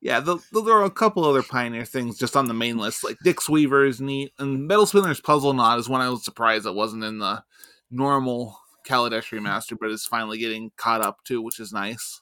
Yeah, 0.00 0.20
th- 0.20 0.38
th- 0.52 0.64
there 0.64 0.74
are 0.74 0.84
a 0.84 0.90
couple 0.90 1.24
other 1.24 1.42
Pioneer 1.42 1.84
things 1.84 2.18
just 2.18 2.36
on 2.36 2.46
the 2.46 2.54
main 2.54 2.78
list, 2.78 3.02
like 3.02 3.16
Dick's 3.24 3.48
Weaver 3.48 3.84
is 3.84 4.00
neat, 4.00 4.32
and 4.38 4.70
Metalspinner's 4.70 5.20
Puzzleknot 5.20 5.78
is 5.78 5.88
one 5.88 6.00
I 6.00 6.08
was 6.08 6.24
surprised 6.24 6.66
it 6.66 6.74
wasn't 6.74 7.02
in 7.02 7.18
the 7.18 7.42
normal 7.90 8.56
Kaladesh 8.86 9.36
remaster, 9.36 9.76
but 9.78 9.90
it's 9.90 10.06
finally 10.06 10.38
getting 10.38 10.70
caught 10.76 11.00
up 11.00 11.24
to, 11.24 11.42
which 11.42 11.58
is 11.58 11.72
nice. 11.72 12.20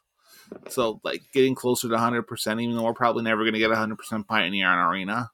So, 0.68 1.00
like, 1.04 1.22
getting 1.32 1.54
closer 1.54 1.88
to 1.88 1.94
100%, 1.96 2.62
even 2.62 2.76
though 2.76 2.84
we're 2.84 2.92
probably 2.94 3.22
never 3.22 3.42
going 3.42 3.54
to 3.54 3.58
get 3.58 3.70
100% 3.70 4.26
Pioneer 4.26 4.66
on 4.68 4.90
Arena, 4.90 5.30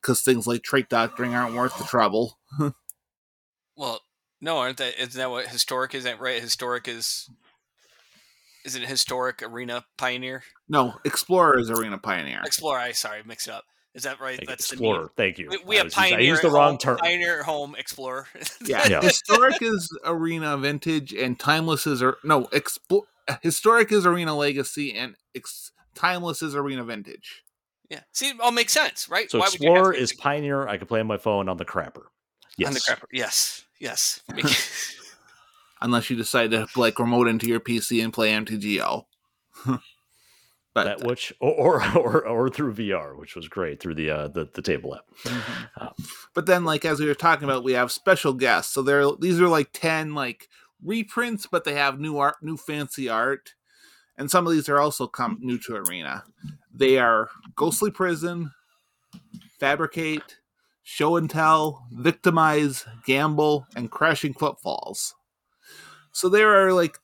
because 0.00 0.22
things 0.22 0.46
like 0.46 0.62
Trait 0.62 0.88
Doctoring 0.88 1.34
aren't 1.34 1.54
worth 1.54 1.76
the 1.78 1.84
trouble. 1.84 2.38
Well, 3.76 4.00
no, 4.40 4.58
aren't 4.58 4.76
that 4.78 5.00
isn't 5.00 5.18
that 5.18 5.30
what 5.30 5.46
historic 5.46 5.94
is? 5.94 6.04
That 6.04 6.20
right? 6.20 6.40
Historic 6.40 6.86
is 6.88 7.28
is 8.64 8.74
it 8.76 8.82
historic 8.82 9.42
arena 9.42 9.84
pioneer? 9.96 10.42
No, 10.68 10.94
Explorer 11.04 11.58
is 11.58 11.70
Arena 11.70 11.98
Pioneer. 11.98 12.40
Explorer. 12.44 12.78
I 12.78 12.92
sorry, 12.92 13.22
mix 13.24 13.48
it 13.48 13.54
up. 13.54 13.64
Is 13.94 14.02
that 14.04 14.20
right? 14.20 14.38
Like 14.38 14.48
That's 14.48 14.70
Explorer. 14.72 15.10
Thank 15.16 15.38
you. 15.38 15.48
the. 15.50 15.58
We, 15.58 15.64
we 15.64 15.76
I 15.76 15.78
have 15.78 15.84
was 15.86 15.96
using- 15.96 16.10
pioneer. 16.10 16.18
I 16.18 16.22
used 16.30 16.42
the 16.42 16.50
wrong 16.50 16.70
home, 16.72 16.78
term. 16.78 16.96
Pioneer 16.98 17.38
at 17.40 17.44
home. 17.46 17.74
Explorer. 17.78 18.26
Yeah, 18.64 18.86
Yeah. 18.88 19.00
historic 19.00 19.60
is 19.62 19.88
arena 20.04 20.56
vintage, 20.58 21.12
and 21.14 21.38
timeless 21.38 21.86
is 21.86 22.02
or 22.02 22.18
no, 22.22 22.44
expl- 22.48 23.04
historic 23.42 23.92
is 23.92 24.06
arena 24.06 24.36
legacy, 24.36 24.94
and 24.94 25.14
ex- 25.34 25.72
timeless 25.94 26.42
is 26.42 26.54
arena 26.54 26.84
vintage. 26.84 27.42
yeah. 27.90 28.00
See, 28.12 28.28
it 28.30 28.36
all 28.40 28.52
makes 28.52 28.72
sense, 28.72 29.08
right? 29.08 29.30
So 29.30 29.38
Why 29.38 29.46
would 29.50 29.60
you 29.60 29.68
have 29.68 29.76
Explorer 29.76 29.92
to- 29.94 29.98
is 30.00 30.12
Pioneer. 30.12 30.68
I 30.68 30.76
can 30.78 30.86
play 30.86 31.00
on 31.00 31.06
my 31.06 31.18
phone 31.18 31.48
on 31.48 31.56
the 31.56 31.64
crapper. 31.64 32.04
Yes. 32.58 32.68
on 32.68 32.74
the 32.74 32.80
crapper. 32.80 33.06
Yes. 33.12 33.64
Yes. 33.80 34.20
Unless 35.80 36.10
you 36.10 36.16
decide 36.16 36.50
to 36.52 36.66
like 36.76 36.98
remote 36.98 37.26
into 37.28 37.46
your 37.48 37.60
PC 37.60 38.02
and 38.04 38.12
play 38.12 38.30
MTGO. 38.32 39.04
but 40.74 40.84
that 40.84 41.02
which 41.02 41.32
or, 41.40 41.82
or 41.96 41.98
or 41.98 42.26
or 42.28 42.50
through 42.50 42.74
VR, 42.74 43.16
which 43.18 43.34
was 43.34 43.48
great 43.48 43.80
through 43.80 43.94
the 43.96 44.10
uh 44.10 44.28
the, 44.28 44.48
the 44.54 44.62
table 44.62 44.94
app. 44.94 45.04
Mhm. 45.24 45.68
Um, 45.80 45.92
but 46.34 46.46
then 46.46 46.64
like 46.64 46.84
as 46.84 47.00
we 47.00 47.06
were 47.06 47.14
talking 47.14 47.44
about, 47.44 47.64
we 47.64 47.72
have 47.72 47.90
special 47.90 48.32
guests. 48.32 48.72
So 48.72 48.82
there 48.82 49.04
these 49.18 49.40
are 49.40 49.48
like 49.48 49.70
ten 49.72 50.14
like 50.14 50.48
reprints, 50.84 51.46
but 51.50 51.64
they 51.64 51.74
have 51.74 52.00
new 52.00 52.18
art, 52.18 52.36
new 52.42 52.56
fancy 52.56 53.08
art, 53.08 53.54
and 54.16 54.30
some 54.30 54.46
of 54.46 54.52
these 54.52 54.68
are 54.68 54.78
also 54.78 55.06
come 55.06 55.38
new 55.40 55.58
to 55.58 55.76
Arena. 55.76 56.24
They 56.74 56.98
are 56.98 57.28
Ghostly 57.56 57.90
Prison, 57.90 58.52
Fabricate, 59.58 60.38
Show 60.82 61.16
and 61.16 61.30
Tell, 61.30 61.86
Victimize, 61.92 62.84
Gamble, 63.06 63.66
and 63.76 63.90
Crashing 63.90 64.34
Footfalls. 64.34 65.14
So 66.12 66.28
there 66.28 66.66
are 66.66 66.72
like 66.72 66.98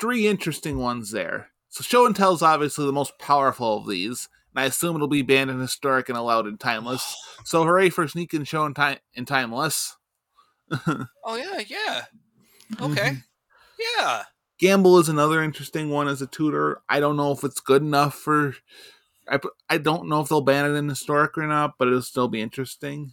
three 0.00 0.26
interesting 0.26 0.78
ones 0.78 1.10
there. 1.10 1.50
So 1.68 1.82
Show 1.82 2.06
and 2.06 2.16
Tell 2.16 2.32
is 2.32 2.42
obviously 2.42 2.86
the 2.86 2.92
most 2.92 3.18
powerful 3.18 3.78
of 3.78 3.88
these, 3.88 4.28
and 4.54 4.60
I 4.62 4.66
assume 4.66 4.96
it'll 4.96 5.08
be 5.08 5.22
banned 5.22 5.50
in 5.50 5.60
Historic 5.60 6.08
and 6.08 6.16
allowed 6.16 6.46
in 6.46 6.56
Timeless. 6.56 7.16
So 7.44 7.64
hooray 7.64 7.90
for 7.90 8.08
Sneak 8.08 8.32
and 8.32 8.48
Show 8.48 8.64
and, 8.64 8.74
time- 8.74 8.98
and 9.14 9.26
Timeless. 9.26 9.96
oh 10.86 11.06
yeah. 11.26 11.62
Yeah. 11.66 12.02
Okay. 12.80 13.10
Mm-hmm. 13.10 13.98
Yeah. 13.98 14.22
Gamble 14.58 14.98
is 14.98 15.08
another 15.08 15.42
interesting 15.42 15.90
one 15.90 16.08
as 16.08 16.20
a 16.20 16.26
tutor. 16.26 16.80
I 16.88 17.00
don't 17.00 17.16
know 17.16 17.32
if 17.32 17.44
it's 17.44 17.60
good 17.60 17.82
enough 17.82 18.14
for. 18.14 18.54
I, 19.28 19.38
I 19.68 19.78
don't 19.78 20.08
know 20.08 20.20
if 20.20 20.28
they'll 20.28 20.40
ban 20.40 20.64
it 20.64 20.74
in 20.74 20.88
historic 20.88 21.36
or 21.38 21.46
not, 21.46 21.74
but 21.78 21.86
it'll 21.88 22.02
still 22.02 22.28
be 22.28 22.40
interesting. 22.40 23.12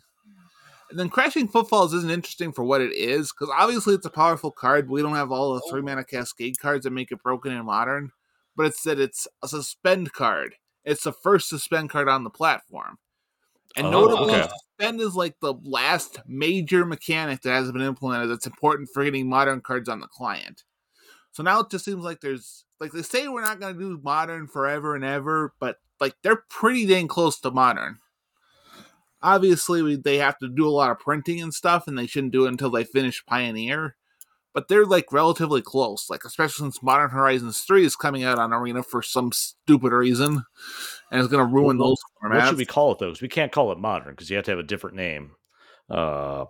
And 0.90 1.00
then 1.00 1.10
Crashing 1.10 1.48
Footfalls 1.48 1.94
isn't 1.94 2.12
interesting 2.12 2.52
for 2.52 2.64
what 2.64 2.82
it 2.82 2.94
is, 2.94 3.32
because 3.32 3.54
obviously 3.56 3.96
it's 3.96 4.06
a 4.06 4.12
powerful 4.12 4.52
card. 4.52 4.90
We 4.90 5.02
don't 5.02 5.16
have 5.16 5.32
all 5.32 5.56
the 5.56 5.62
three 5.70 5.82
mana 5.82 6.04
cascade 6.04 6.60
cards 6.60 6.84
that 6.84 6.92
make 6.92 7.12
it 7.12 7.24
broken 7.24 7.52
in 7.52 7.66
modern, 7.66 8.12
but 8.56 8.68
it's 8.68 8.84
that 8.84 9.00
it's 9.00 9.28
a 9.44 9.48
suspend 9.48 10.14
card. 10.14 10.56
It's 10.84 11.04
the 11.04 11.12
first 11.12 11.50
suspend 11.50 11.90
card 11.90 12.08
on 12.08 12.24
the 12.24 12.30
platform. 12.30 12.98
And 13.78 13.88
Oh, 13.88 13.92
notably, 13.92 14.36
okay. 14.36 14.48
suspend 14.78 15.02
is 15.02 15.16
like 15.16 15.36
the 15.42 15.54
last 15.64 16.20
major 16.28 16.86
mechanic 16.86 17.42
that 17.42 17.52
hasn't 17.52 17.74
been 17.74 17.86
implemented 17.86 18.30
that's 18.30 18.48
important 18.48 18.90
for 18.94 19.04
getting 19.04 19.28
modern 19.30 19.62
cards 19.62 19.90
on 19.90 20.00
the 20.00 20.08
client. 20.08 20.64
So 21.32 21.44
now 21.44 21.60
it 21.60 21.70
just 21.70 21.84
seems 21.84 22.04
like 22.04 22.22
there's 22.22 22.64
like 22.80 22.92
they 22.92 23.02
say 23.02 23.28
we're 23.28 23.42
not 23.42 23.60
going 23.60 23.74
to 23.74 23.80
do 23.80 24.00
modern 24.04 24.48
forever 24.48 24.96
and 24.96 25.04
ever, 25.04 25.54
but 25.60 25.78
like 26.00 26.16
they're 26.24 26.44
pretty 26.50 26.86
dang 26.86 27.08
close 27.08 27.40
to 27.42 27.52
modern. 27.52 28.00
Obviously, 29.22 29.82
we, 29.82 29.96
they 29.96 30.18
have 30.18 30.38
to 30.38 30.48
do 30.48 30.68
a 30.68 30.70
lot 30.70 30.92
of 30.92 31.00
printing 31.00 31.42
and 31.42 31.54
stuff, 31.54 31.88
and 31.88 31.98
they 31.98 32.06
shouldn't 32.06 32.34
do 32.34 32.46
it 32.46 32.50
until 32.50 32.70
they 32.70 32.84
finish 32.84 33.26
Pioneer. 33.26 33.96
But 34.54 34.68
they're 34.70 34.86
like 34.86 35.12
relatively 35.12 35.62
close, 35.62 36.10
like 36.10 36.24
especially 36.24 36.64
since 36.64 36.82
Modern 36.82 37.10
Horizons 37.10 37.60
three 37.62 37.86
is 37.86 37.96
coming 37.98 38.24
out 38.24 38.40
on 38.40 38.54
Arena 38.54 38.84
for 38.84 39.02
some 39.02 39.32
stupid 39.34 39.92
reason, 39.92 40.46
and 41.16 41.24
it's 41.24 41.32
going 41.32 41.48
to 41.48 41.54
ruin 41.54 41.78
Well, 41.78 41.90
those 41.90 41.98
formats. 42.22 42.36
What 42.42 42.48
should 42.50 42.58
we 42.58 42.66
call 42.66 42.92
it 42.92 43.00
though? 43.00 43.10
'Cause 43.12 43.22
we 43.22 43.28
can't 43.28 43.52
call 43.52 43.72
it 43.72 43.78
modern 43.80 44.12
because 44.14 44.30
you 44.30 44.36
have 44.36 44.46
to 44.46 44.52
have 44.52 44.60
a 44.60 44.64
different 44.64 44.96
name. 44.96 45.32
Uh, 45.90 46.46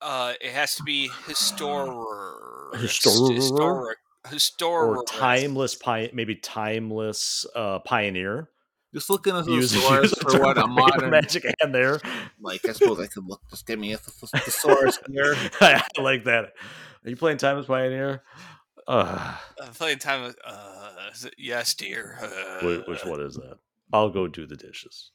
Uh, 0.00 0.34
it 0.40 0.52
has 0.52 0.74
to 0.76 0.82
be 0.82 1.10
historic. 1.26 2.80
Historic? 2.80 3.36
Historic. 3.36 3.98
Historic. 4.28 4.98
or 4.98 5.04
timeless 5.04 5.74
pi- 5.74 6.10
maybe 6.14 6.34
timeless 6.34 7.44
uh 7.54 7.78
pioneer 7.80 8.48
Just 8.94 9.10
looking 9.10 9.36
at 9.36 9.44
the 9.44 9.52
use, 9.52 9.70
source 9.82 10.02
use 10.02 10.12
a 10.12 10.16
for 10.30 10.40
what 10.40 10.56
a 10.64 10.66
modern 10.66 11.10
magic 11.10 11.44
hand 11.60 11.74
there 11.74 12.00
like. 12.40 12.66
I 12.68 12.72
suppose 12.72 13.00
I 13.00 13.06
could 13.06 13.24
look. 13.26 13.42
Just 13.50 13.66
give 13.66 13.78
me 13.78 13.92
a 13.92 13.98
th- 13.98 14.30
th- 14.30 14.44
thesaurus 14.44 14.98
here. 15.10 15.34
i 15.60 15.82
like 15.98 16.24
that 16.24 16.52
are 17.04 17.10
you 17.10 17.16
playing 17.16 17.36
timeless 17.38 17.66
pioneer 17.66 18.22
uh 18.88 19.36
I'm 19.62 19.72
playing 19.72 19.98
time. 19.98 20.22
with- 20.22 20.38
Uh, 20.44 21.10
yes, 21.38 21.74
dear. 21.74 22.18
Uh, 22.20 22.64
which, 22.66 22.86
which 22.86 23.04
one 23.04 23.20
is 23.20 23.34
that 23.36 23.58
i'll 23.92 24.10
go 24.10 24.26
do 24.28 24.46
the 24.46 24.56
dishes 24.56 25.10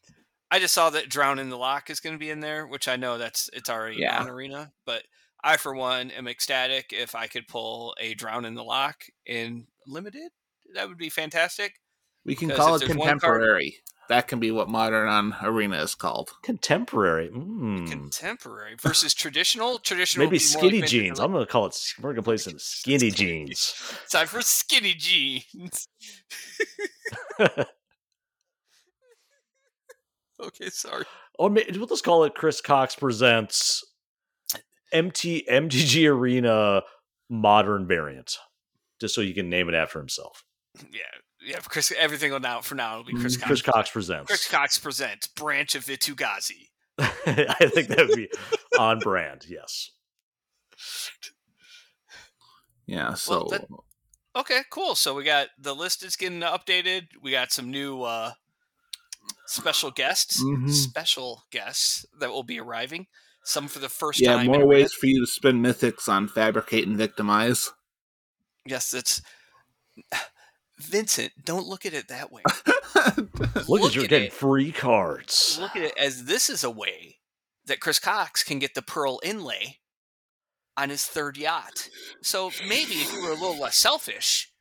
I 0.52 0.58
just 0.60 0.74
saw 0.74 0.90
that 0.90 1.10
Drown 1.10 1.38
in 1.38 1.50
the 1.50 1.58
Loch 1.58 1.92
is 1.92 2.00
going 2.00 2.16
to 2.16 2.20
be 2.20 2.32
in 2.32 2.40
there, 2.40 2.66
which 2.66 2.88
I 2.88 2.96
know 2.96 3.20
that's 3.20 3.52
it's 3.54 3.70
already 3.70 3.98
Yeah. 3.98 4.20
on 4.20 4.28
Arena. 4.28 4.72
But 4.84 5.04
I, 5.44 5.58
for 5.58 5.76
one, 5.76 6.10
am 6.10 6.28
ecstatic 6.28 6.88
if 6.92 7.14
I 7.14 7.28
could 7.28 7.48
pull 7.48 7.96
a 8.00 8.16
Drown 8.16 8.46
in 8.46 8.56
the 8.56 8.64
Loch 8.64 9.04
in 9.28 9.68
limited. 9.86 10.32
That 10.74 10.88
would 10.88 10.98
be 10.98 11.10
fantastic. 11.10 11.80
We 12.26 12.34
can 12.36 12.50
call 12.50 12.74
it 12.74 12.80
there's 12.80 12.88
card- 12.96 13.00
contemporary. 13.00 13.78
That 14.10 14.28
can 14.28 14.40
be 14.40 14.50
what 14.50 14.68
modern 14.68 15.08
on 15.08 15.36
Arena 15.42 15.78
is 15.84 15.94
called. 15.96 16.32
contemporary 16.42 17.30
mm. 17.30 17.90
Contemporary 17.90 18.76
versus 18.82 19.14
traditional. 19.14 19.78
Traditional. 19.80 20.26
maybe 20.26 20.38
would 20.38 20.40
be 20.40 20.54
more 20.54 20.62
skinny 20.64 20.82
like 20.82 20.90
jeans 20.90 21.20
vintage- 21.20 21.24
i'm 21.24 21.32
gonna 21.32 21.46
call 21.46 21.68
it 21.68 21.80
we're 22.02 22.12
gonna 22.14 22.24
play 22.24 22.38
some 22.48 22.58
skinny 22.58 23.12
jeans 23.12 23.74
Time 24.12 24.28
for 24.28 24.42
skinny 24.42 24.94
jeans. 24.96 25.88
okay, 30.42 30.70
sorry. 30.70 31.06
or 31.38 31.50
maybe 31.50 31.78
we'll 31.78 31.88
just 31.88 32.04
call 32.04 32.24
it 32.24 32.36
chris 32.36 32.62
cocks 32.62 32.96
presents 32.96 33.84
mt 34.94 35.44
mtg 35.50 36.10
arena 36.10 36.82
modern 37.30 37.86
variant 37.88 38.38
just 39.00 39.14
so 39.14 39.22
you 39.22 39.34
can 39.34 39.50
name 39.50 39.70
it 39.70 39.76
after 39.76 40.00
himself 40.00 40.44
Yeah, 40.92 41.00
yeah. 41.42 41.58
Chris, 41.68 41.92
everything 41.98 42.34
on 42.34 42.42
now 42.42 42.62
for 42.62 42.76
now 42.76 42.98
will 42.98 43.04
be 43.06 43.14
Chris 43.14 43.36
Mhm. 43.38 43.40
Cox. 43.42 43.48
chris 43.48 43.62
cocks 43.62 43.90
presents 43.92 44.28
Chris 44.28 44.48
Cocks 44.48 44.78
presents 44.80 45.28
Branch 45.28 45.74
of 45.76 45.86
Vitu-Ghazi. 45.86 46.70
I 47.00 47.70
think 47.74 47.88
that 47.90 48.08
would 48.08 48.16
be 48.18 48.30
on 48.78 49.00
brand. 49.00 49.46
Yes. 49.48 49.92
Yeah, 52.86 53.14
so 53.14 53.48
that- 53.52 53.68
Okay, 54.36 54.62
cool. 54.72 54.96
So 54.96 55.14
we 55.14 55.24
got 55.24 55.50
the 55.60 55.76
list 55.76 56.04
is 56.04 56.16
getting 56.16 56.42
updated. 56.42 57.08
We 57.22 57.32
got 57.32 57.52
some 57.52 57.70
new 57.70 58.02
uh 58.04 58.34
special 59.46 59.92
guests, 59.92 60.42
Mhm. 60.44 60.70
special 60.72 61.44
guests 61.52 62.06
that 62.20 62.30
will 62.30 62.44
be 62.44 62.60
arriving. 62.60 63.08
Some 63.44 63.68
for 63.68 63.80
the 63.80 63.90
first 63.90 64.20
yeah, 64.22 64.36
time. 64.36 64.48
more 64.48 64.66
ways 64.66 64.94
for 64.94 65.06
you 65.08 65.24
to 65.24 65.28
spend 65.32 65.64
mythics 65.64 66.08
on 66.10 66.28
fabricate 66.28 66.88
and 66.88 66.98
victimize. 66.98 67.72
Yes, 68.66 68.94
it's 68.94 69.22
Vincent. 70.82 71.34
Don't 71.46 71.68
look 71.68 71.86
at 71.86 71.94
it 71.94 72.08
that 72.08 72.32
way. 72.32 72.44
Look, 72.96 73.68
Look 73.70 73.82
at 73.84 73.96
you're 73.96 74.08
getting 74.08 74.28
it. 74.28 74.34
free 74.34 74.72
cards. 74.72 75.58
look 75.62 75.76
at 75.76 75.84
it 75.84 75.94
as 75.98 76.26
this 76.26 76.50
is 76.50 76.64
a 76.64 76.70
way 76.72 77.18
that 77.66 77.80
Chris 77.80 78.00
Cocks 78.00 78.44
can 78.44 78.60
get 78.60 78.74
the 78.76 78.82
pearl 78.82 79.20
inlay 79.24 79.78
on 80.78 80.90
his 80.90 81.06
third 81.06 81.38
yacht. 81.38 81.90
So 82.22 82.52
maybe 82.68 82.94
if 82.94 83.14
you 83.14 83.22
were 83.22 83.30
a 83.32 83.34
little 83.34 83.60
less 83.60 83.78
selfish, 83.78 84.52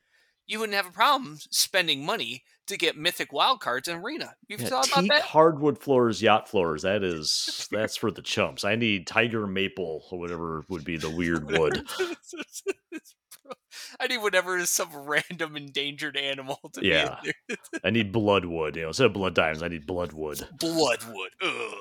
you 0.47 0.59
wouldn't 0.61 0.77
have 0.77 0.87
a 0.87 0.91
problem 0.93 1.39
spending 1.51 2.05
money 2.05 2.43
to 2.66 2.77
get 2.77 2.97
mythic 2.99 3.33
wild 3.33 3.61
cards 3.61 3.89
in 3.89 3.97
arena. 3.97 4.35
You've 4.49 4.61
Yeah, 4.61 4.69
thought 4.69 4.89
about 4.89 5.05
that? 5.09 5.23
hardwood 5.23 5.79
floors, 5.79 6.21
yacht 6.21 6.49
floors. 6.49 6.83
That 6.83 7.03
is 7.03 7.66
that's 7.71 7.97
for 7.97 8.11
the 8.11 8.21
chumps. 8.23 8.64
I 8.64 8.77
need 8.77 9.07
tiger 9.07 9.47
maple 9.47 10.05
or 10.11 10.19
whatever 10.19 10.64
would 10.69 10.85
be 10.85 10.97
the 10.99 11.09
weird 11.11 11.51
wood. 11.51 11.87
I 14.01 14.07
need 14.07 14.18
whatever 14.18 14.57
is 14.57 14.70
some 14.70 14.88
random 14.94 15.57
endangered 15.57 16.16
animal 16.16 16.59
to 16.74 16.84
Yeah. 16.84 17.16
be 17.22 17.28
in 17.28 17.34
there. 17.49 17.80
I 17.84 17.90
need 17.90 18.12
bloodwood. 18.12 18.76
You 18.76 18.82
know, 18.82 18.88
instead 18.88 19.07
of 19.07 19.12
blood 19.12 19.34
diamonds, 19.34 19.62
I 19.62 19.68
need 19.68 19.86
bloodwood. 19.86 20.46
Bloodwood. 20.59 21.30
Ugh. 21.42 21.74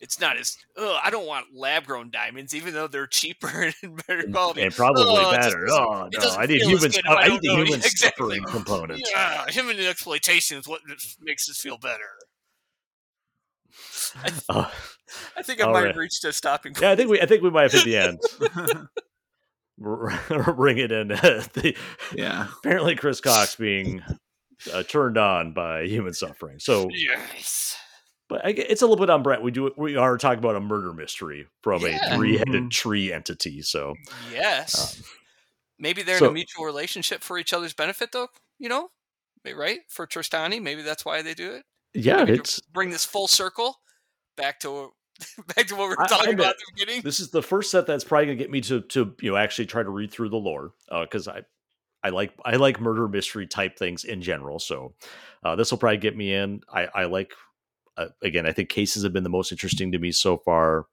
It's 0.00 0.18
not 0.18 0.36
as. 0.36 0.56
Ugh, 0.76 0.98
I 1.04 1.10
don't 1.10 1.26
want 1.26 1.46
lab 1.54 1.84
grown 1.84 2.10
diamonds, 2.10 2.54
even 2.54 2.72
though 2.74 2.88
they're 2.88 3.06
cheaper 3.06 3.70
and 3.82 4.02
better 4.06 4.24
quality. 4.32 4.62
and 4.62 4.74
probably 4.74 5.04
Oh, 5.06 5.30
better. 5.30 5.66
Oh 5.70 6.08
no, 6.12 6.28
I 6.30 6.46
need 6.46 6.62
humans. 6.62 6.98
I 7.06 7.14
I 7.14 7.28
need 7.28 7.40
the 7.42 7.50
human 7.54 7.74
Exactly. 7.74 8.38
suffering 8.38 8.44
component. 8.44 9.06
Yeah, 9.14 9.46
human 9.48 9.78
exploitation 9.78 10.58
is 10.58 10.66
what 10.66 10.80
makes 11.20 11.48
us 11.50 11.58
feel 11.58 11.78
better. 11.78 12.00
Uh, 14.48 14.68
I 15.36 15.42
think 15.42 15.62
I 15.62 15.66
might 15.66 15.72
right. 15.72 15.86
have 15.88 15.96
reached 15.96 16.24
a 16.24 16.32
stopping 16.32 16.72
point. 16.74 16.82
yeah, 16.82 16.90
I 16.92 16.96
think 16.96 17.10
we. 17.10 17.20
I 17.20 17.26
think 17.26 17.42
we 17.42 17.50
might 17.50 17.70
have 17.70 17.72
hit 17.72 17.84
the 17.84 17.96
end. 17.96 18.18
Bring 20.56 20.78
it 20.78 20.92
in. 20.92 21.08
the, 21.08 21.74
yeah. 22.14 22.48
apparently, 22.58 22.94
Chris 22.96 23.20
Cocks 23.20 23.56
being 23.58 24.02
uh, 24.72 24.82
turned 24.84 25.18
on 25.18 25.52
by 25.52 25.84
human 25.86 26.12
suffering. 26.14 26.58
So, 26.58 26.88
Yes. 26.92 27.76
but 28.28 28.44
I, 28.44 28.50
it's 28.50 28.82
a 28.82 28.86
little 28.86 29.02
bit 29.04 29.10
on 29.10 29.22
Brett. 29.22 29.42
We 29.42 29.50
do. 29.50 29.72
We 29.76 29.96
are 29.96 30.16
talking 30.18 30.38
about 30.38 30.56
a 30.56 30.60
murder 30.60 30.92
mystery 30.92 31.46
from 31.62 31.82
Yeah. 31.82 32.12
a 32.12 32.16
three-headed 32.16 32.64
Mhm. 32.64 32.70
tree 32.70 33.12
entity. 33.12 33.62
So, 33.62 33.94
Yes. 34.32 35.02
Maybe 35.78 36.02
they're 36.02 36.18
in 36.18 36.24
a 36.24 36.30
mutual 36.30 36.64
relationship 36.64 37.22
for 37.24 37.38
each 37.38 37.52
other's 37.52 37.72
benefit, 37.72 38.12
though. 38.12 38.28
You 38.60 38.68
know, 38.68 38.90
right? 39.56 39.80
For 39.88 40.06
Trostani, 40.06 40.62
maybe 40.62 40.82
that's 40.82 41.04
why 41.04 41.22
they 41.22 41.34
do 41.34 41.50
it. 41.54 41.64
yeah, 41.94 42.18
Maybe 42.18 42.34
it's 42.34 42.60
bring 42.60 42.90
this 42.90 43.04
full 43.04 43.26
circle 43.26 43.80
back 44.36 44.60
to 44.60 44.92
back 45.56 45.66
to 45.68 45.74
what 45.76 45.88
we 45.88 45.94
were 45.96 46.00
I- 46.00 46.04
I 46.04 46.06
talking 46.06 46.34
about 46.34 46.50
at 46.50 46.56
the 46.58 46.72
beginning. 46.74 47.02
this 47.02 47.20
is 47.20 47.30
the 47.30 47.42
first 47.42 47.70
set 47.70 47.86
that's 47.86 48.04
probably 48.04 48.26
gonna 48.26 48.36
get 48.36 48.50
me 48.50 48.60
to 48.62 48.80
to 48.80 49.14
you 49.20 49.30
know 49.30 49.36
actually 49.36 49.66
try 49.66 49.82
to 49.82 49.90
read 49.90 50.10
through 50.10 50.28
the 50.30 50.36
lore 50.36 50.72
because 51.02 51.28
I 51.28 51.42
I 52.02 52.08
like 52.10 52.32
I 52.44 52.56
like 52.56 52.80
murder 52.80 53.06
mystery 53.08 53.46
type 53.46 53.78
things 53.78 54.04
in 54.04 54.22
general. 54.22 54.58
So 54.58 54.94
uh, 55.44 55.56
this 55.56 55.70
will 55.70 55.78
probably 55.78 55.98
get 55.98 56.16
me 56.16 56.34
in. 56.34 56.62
I 56.72 56.88
I 56.94 57.04
like 57.04 57.32
uh, 57.96 58.08
again. 58.22 58.46
I 58.46 58.52
think 58.52 58.68
cases 58.70 59.02
have 59.04 59.12
been 59.12 59.22
the 59.24 59.30
most 59.30 59.52
interesting 59.52 59.92
to 59.92 59.98
me 59.98 60.10
so 60.12 60.36
far. 60.38 60.86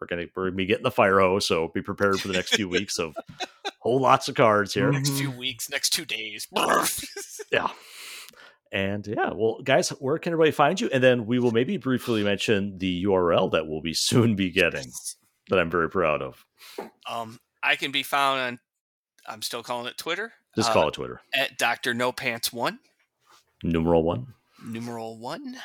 We're 0.00 0.06
gonna 0.06 0.26
we're 0.36 0.44
gonna 0.44 0.56
be 0.56 0.66
getting 0.66 0.84
the 0.84 0.90
fire 0.90 1.20
hose, 1.20 1.46
so 1.46 1.68
be 1.68 1.80
prepared 1.82 2.20
for 2.20 2.28
the 2.28 2.34
next 2.34 2.54
few 2.54 2.68
weeks 2.68 2.98
of 2.98 3.16
whole 3.80 3.98
lots 4.00 4.28
of 4.28 4.34
cards 4.34 4.74
here. 4.74 4.92
Next 4.92 5.10
few 5.10 5.30
weeks, 5.30 5.70
next 5.70 5.90
two 5.90 6.04
days. 6.04 6.46
Yeah. 7.50 7.68
And 8.72 9.06
yeah, 9.06 9.30
well, 9.32 9.60
guys, 9.62 9.90
where 9.90 10.18
can 10.18 10.32
everybody 10.32 10.50
find 10.50 10.80
you? 10.80 10.90
And 10.92 11.02
then 11.02 11.26
we 11.26 11.38
will 11.38 11.52
maybe 11.52 11.76
briefly 11.76 12.22
mention 12.24 12.78
the 12.78 13.04
URL 13.04 13.50
that 13.52 13.66
we'll 13.66 13.80
be 13.80 13.94
soon 13.94 14.34
be 14.36 14.50
getting 14.50 14.90
that 15.48 15.58
I'm 15.58 15.70
very 15.70 15.88
proud 15.88 16.20
of. 16.22 16.44
um, 17.08 17.38
I 17.62 17.76
can 17.76 17.90
be 17.92 18.02
found 18.02 18.40
on. 18.40 18.58
I'm 19.28 19.42
still 19.42 19.62
calling 19.62 19.86
it 19.86 19.96
Twitter. 19.98 20.32
Just 20.54 20.70
uh, 20.70 20.72
call 20.72 20.88
it 20.88 20.94
Twitter. 20.94 21.20
at 21.34 21.58
Doctor 21.58 21.94
No 21.94 22.12
Pants 22.12 22.52
One 22.52 22.78
Numeral 23.62 24.02
one. 24.04 24.34
numeral 24.64 25.18
one. 25.18 25.56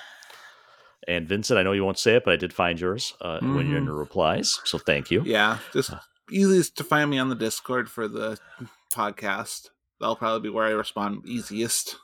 And 1.07 1.27
Vincent, 1.27 1.59
I 1.59 1.63
know 1.63 1.71
you 1.71 1.83
won't 1.83 1.97
say 1.99 2.15
it, 2.15 2.23
but 2.23 2.33
I 2.33 2.37
did 2.37 2.53
find 2.53 2.79
yours 2.79 3.13
uh, 3.21 3.39
when 3.41 3.67
you're 3.67 3.77
in 3.77 3.83
Mhm. 3.83 3.87
your 3.87 3.95
replies. 3.95 4.59
So 4.65 4.77
thank 4.77 5.09
you. 5.11 5.23
Yeah. 5.25 5.57
Just 5.73 5.91
easiest 6.29 6.77
to 6.77 6.83
find 6.83 7.09
me 7.09 7.17
on 7.17 7.29
the 7.29 7.35
Discord 7.35 7.89
for 7.89 8.07
the 8.07 8.37
podcast. 8.93 9.69
That'll 9.99 10.15
probably 10.15 10.47
be 10.49 10.53
where 10.53 10.65
I 10.65 10.71
respond 10.71 11.25
easiest. 11.25 11.97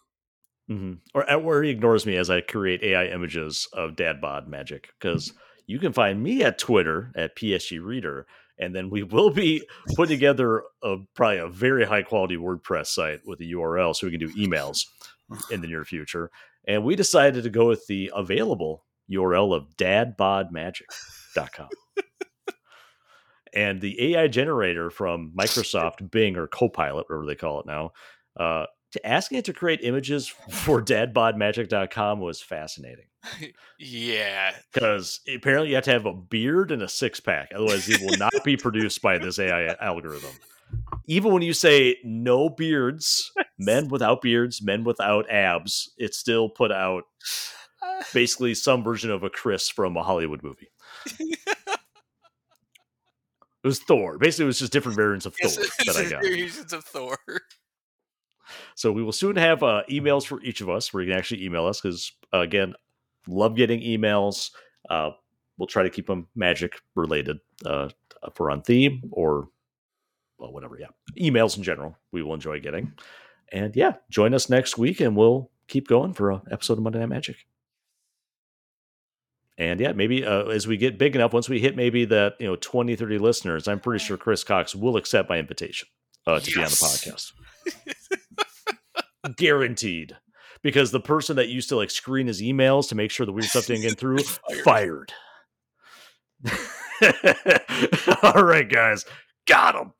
Hmm 0.67 0.93
Or, 1.13 1.31
or 1.33 1.63
he 1.63 1.69
ignores 1.69 2.05
me 2.05 2.17
as 2.17 2.29
I 2.29 2.41
create 2.41 2.83
AI 2.83 3.05
images 3.05 3.67
of 3.73 3.95
dad 3.95 4.19
bod 4.21 4.47
magic 4.47 4.89
because 4.99 5.33
you 5.65 5.79
can 5.79 5.93
find 5.93 6.21
me 6.21 6.43
at 6.43 6.57
Twitter 6.57 7.11
at 7.15 7.35
PSG 7.35 7.83
Reader. 7.83 8.25
And 8.59 8.75
then 8.75 8.89
we 8.89 9.03
will 9.03 9.29
be 9.29 9.61
putting 9.95 10.15
together 10.15 10.63
a 10.81 10.97
probably 11.13 11.37
a 11.37 11.47
very 11.47 11.85
high 11.85 12.01
quality 12.01 12.37
WordPress 12.37 12.87
site 12.87 13.19
with 13.25 13.39
a 13.39 13.43
URL 13.43 13.95
so 13.95 14.07
we 14.07 14.17
can 14.17 14.19
do 14.19 14.33
emails 14.33 14.85
in 15.51 15.61
the 15.61 15.67
near 15.67 15.85
future. 15.85 16.31
And 16.67 16.83
we 16.83 16.95
decided 16.95 17.43
to 17.43 17.49
go 17.49 17.67
with 17.67 17.85
the 17.87 18.11
available 18.15 18.83
URL 19.11 19.55
of 19.55 19.77
dadbodmagic.com. 19.77 21.69
and 23.53 23.79
the 23.79 24.15
AI 24.15 24.27
generator 24.27 24.89
from 24.89 25.33
Microsoft 25.37 26.09
Bing 26.11 26.35
or 26.35 26.47
Copilot, 26.47 27.09
whatever 27.09 27.25
they 27.25 27.35
call 27.35 27.59
it 27.59 27.65
now, 27.65 27.91
uh, 28.39 28.65
to 28.97 29.07
asking 29.07 29.39
it 29.39 29.45
to 29.45 29.53
create 29.53 29.79
images 29.83 30.27
for 30.27 30.81
dadbodmagic.com 30.81 32.19
was 32.19 32.41
fascinating 32.41 33.05
Yeah, 33.79 34.53
because 34.73 35.19
apparently 35.33 35.69
you 35.69 35.75
have 35.75 35.83
to 35.85 35.91
have 35.91 36.05
a 36.05 36.13
beard 36.13 36.71
and 36.71 36.81
a 36.81 36.87
six 36.87 37.19
pack. 37.19 37.51
Otherwise, 37.53 37.87
it 37.89 38.01
will 38.01 38.17
not 38.17 38.43
be 38.43 38.57
produced 38.57 39.01
by 39.01 39.17
this 39.17 39.37
AI 39.37 39.75
algorithm. 39.81 40.31
Even 41.05 41.31
when 41.31 41.41
you 41.41 41.53
say 41.53 41.97
no 42.03 42.49
beards, 42.49 43.31
men 43.57 43.87
without 43.89 44.21
beards, 44.21 44.61
men 44.61 44.83
without 44.83 45.29
abs, 45.29 45.93
it 45.97 46.13
still 46.13 46.49
put 46.49 46.71
out 46.71 47.03
basically 48.13 48.53
some 48.53 48.83
version 48.83 49.11
of 49.11 49.23
a 49.23 49.29
Chris 49.29 49.69
from 49.69 49.95
a 49.95 50.03
Hollywood 50.03 50.43
movie. 50.43 50.69
It 53.63 53.67
was 53.67 53.79
Thor. 53.79 54.17
Basically, 54.17 54.43
it 54.43 54.47
was 54.47 54.59
just 54.59 54.71
different 54.71 54.95
variants 54.95 55.25
of 55.25 55.35
Thor 55.35 55.49
that 55.85 55.97
I 55.97 56.09
got. 56.09 56.21
variations 56.21 56.71
of 56.71 56.85
Thor. 56.85 57.17
So 58.77 58.91
we 58.91 59.01
will 59.01 59.11
soon 59.11 59.37
have 59.37 59.63
uh, 59.63 59.81
emails 59.89 60.23
for 60.23 60.39
each 60.43 60.61
of 60.61 60.69
us 60.69 60.93
where 60.93 61.01
you 61.01 61.09
can 61.09 61.17
actually 61.17 61.43
email 61.43 61.65
us 61.65 61.81
because, 61.81 62.11
uh, 62.31 62.41
again, 62.41 62.75
love 63.27 63.55
getting 63.55 63.81
emails. 63.81 64.51
Uh, 64.87 65.09
we'll 65.57 65.65
try 65.65 65.81
to 65.81 65.89
keep 65.89 66.05
them 66.05 66.27
magic 66.35 66.79
related 66.93 67.39
uh, 67.65 67.89
we're 68.37 68.51
on 68.51 68.61
theme 68.61 69.01
or 69.11 69.49
well, 70.37 70.53
whatever. 70.53 70.77
Yeah. 70.79 70.89
Emails 71.19 71.57
in 71.57 71.63
general, 71.63 71.97
we 72.11 72.21
will 72.21 72.35
enjoy 72.35 72.59
getting. 72.59 72.93
And 73.51 73.75
yeah, 73.75 73.93
join 74.11 74.35
us 74.35 74.47
next 74.47 74.77
week 74.77 74.99
and 74.99 75.15
we'll 75.15 75.49
keep 75.67 75.87
going 75.87 76.13
for 76.13 76.29
an 76.29 76.41
episode 76.51 76.77
of 76.77 76.83
Monday 76.83 76.99
Night 76.99 77.09
Magic. 77.09 77.47
And 79.57 79.79
yeah, 79.79 79.93
maybe 79.93 80.23
uh, 80.23 80.43
as 80.43 80.67
we 80.67 80.77
get 80.77 80.99
big 80.99 81.15
enough, 81.15 81.33
once 81.33 81.49
we 81.49 81.59
hit 81.59 81.75
maybe 81.75 82.05
that, 82.05 82.35
you 82.39 82.45
know, 82.45 82.57
20, 82.57 82.95
30 82.95 83.17
listeners, 83.17 83.67
I'm 83.67 83.79
pretty 83.79 84.05
sure 84.05 84.17
Chris 84.17 84.43
Cocks 84.43 84.75
will 84.75 84.97
accept 84.97 85.29
my 85.29 85.39
invitation 85.39 85.87
uh, 86.27 86.39
to 86.39 86.51
be 86.51 86.59
on 86.61 86.69
the 86.69 86.75
podcast 86.75 87.31
guaranteed 89.35 90.15
because 90.61 90.91
the 90.91 90.99
person 90.99 91.35
that 91.35 91.49
used 91.49 91.69
to 91.69 91.75
like 91.75 91.91
screen 91.91 92.27
his 92.27 92.41
emails 92.41 92.89
to 92.89 92.95
make 92.95 93.11
sure 93.11 93.25
the 93.25 93.31
weird 93.31 93.45
stuff 93.45 93.67
didn't 93.67 93.83
get 93.83 93.97
through 93.97 94.19
fired. 94.63 95.11
All 98.23 98.43
right, 98.43 98.69
guys, 98.69 99.05
got 99.47 99.75
him. 99.75 99.93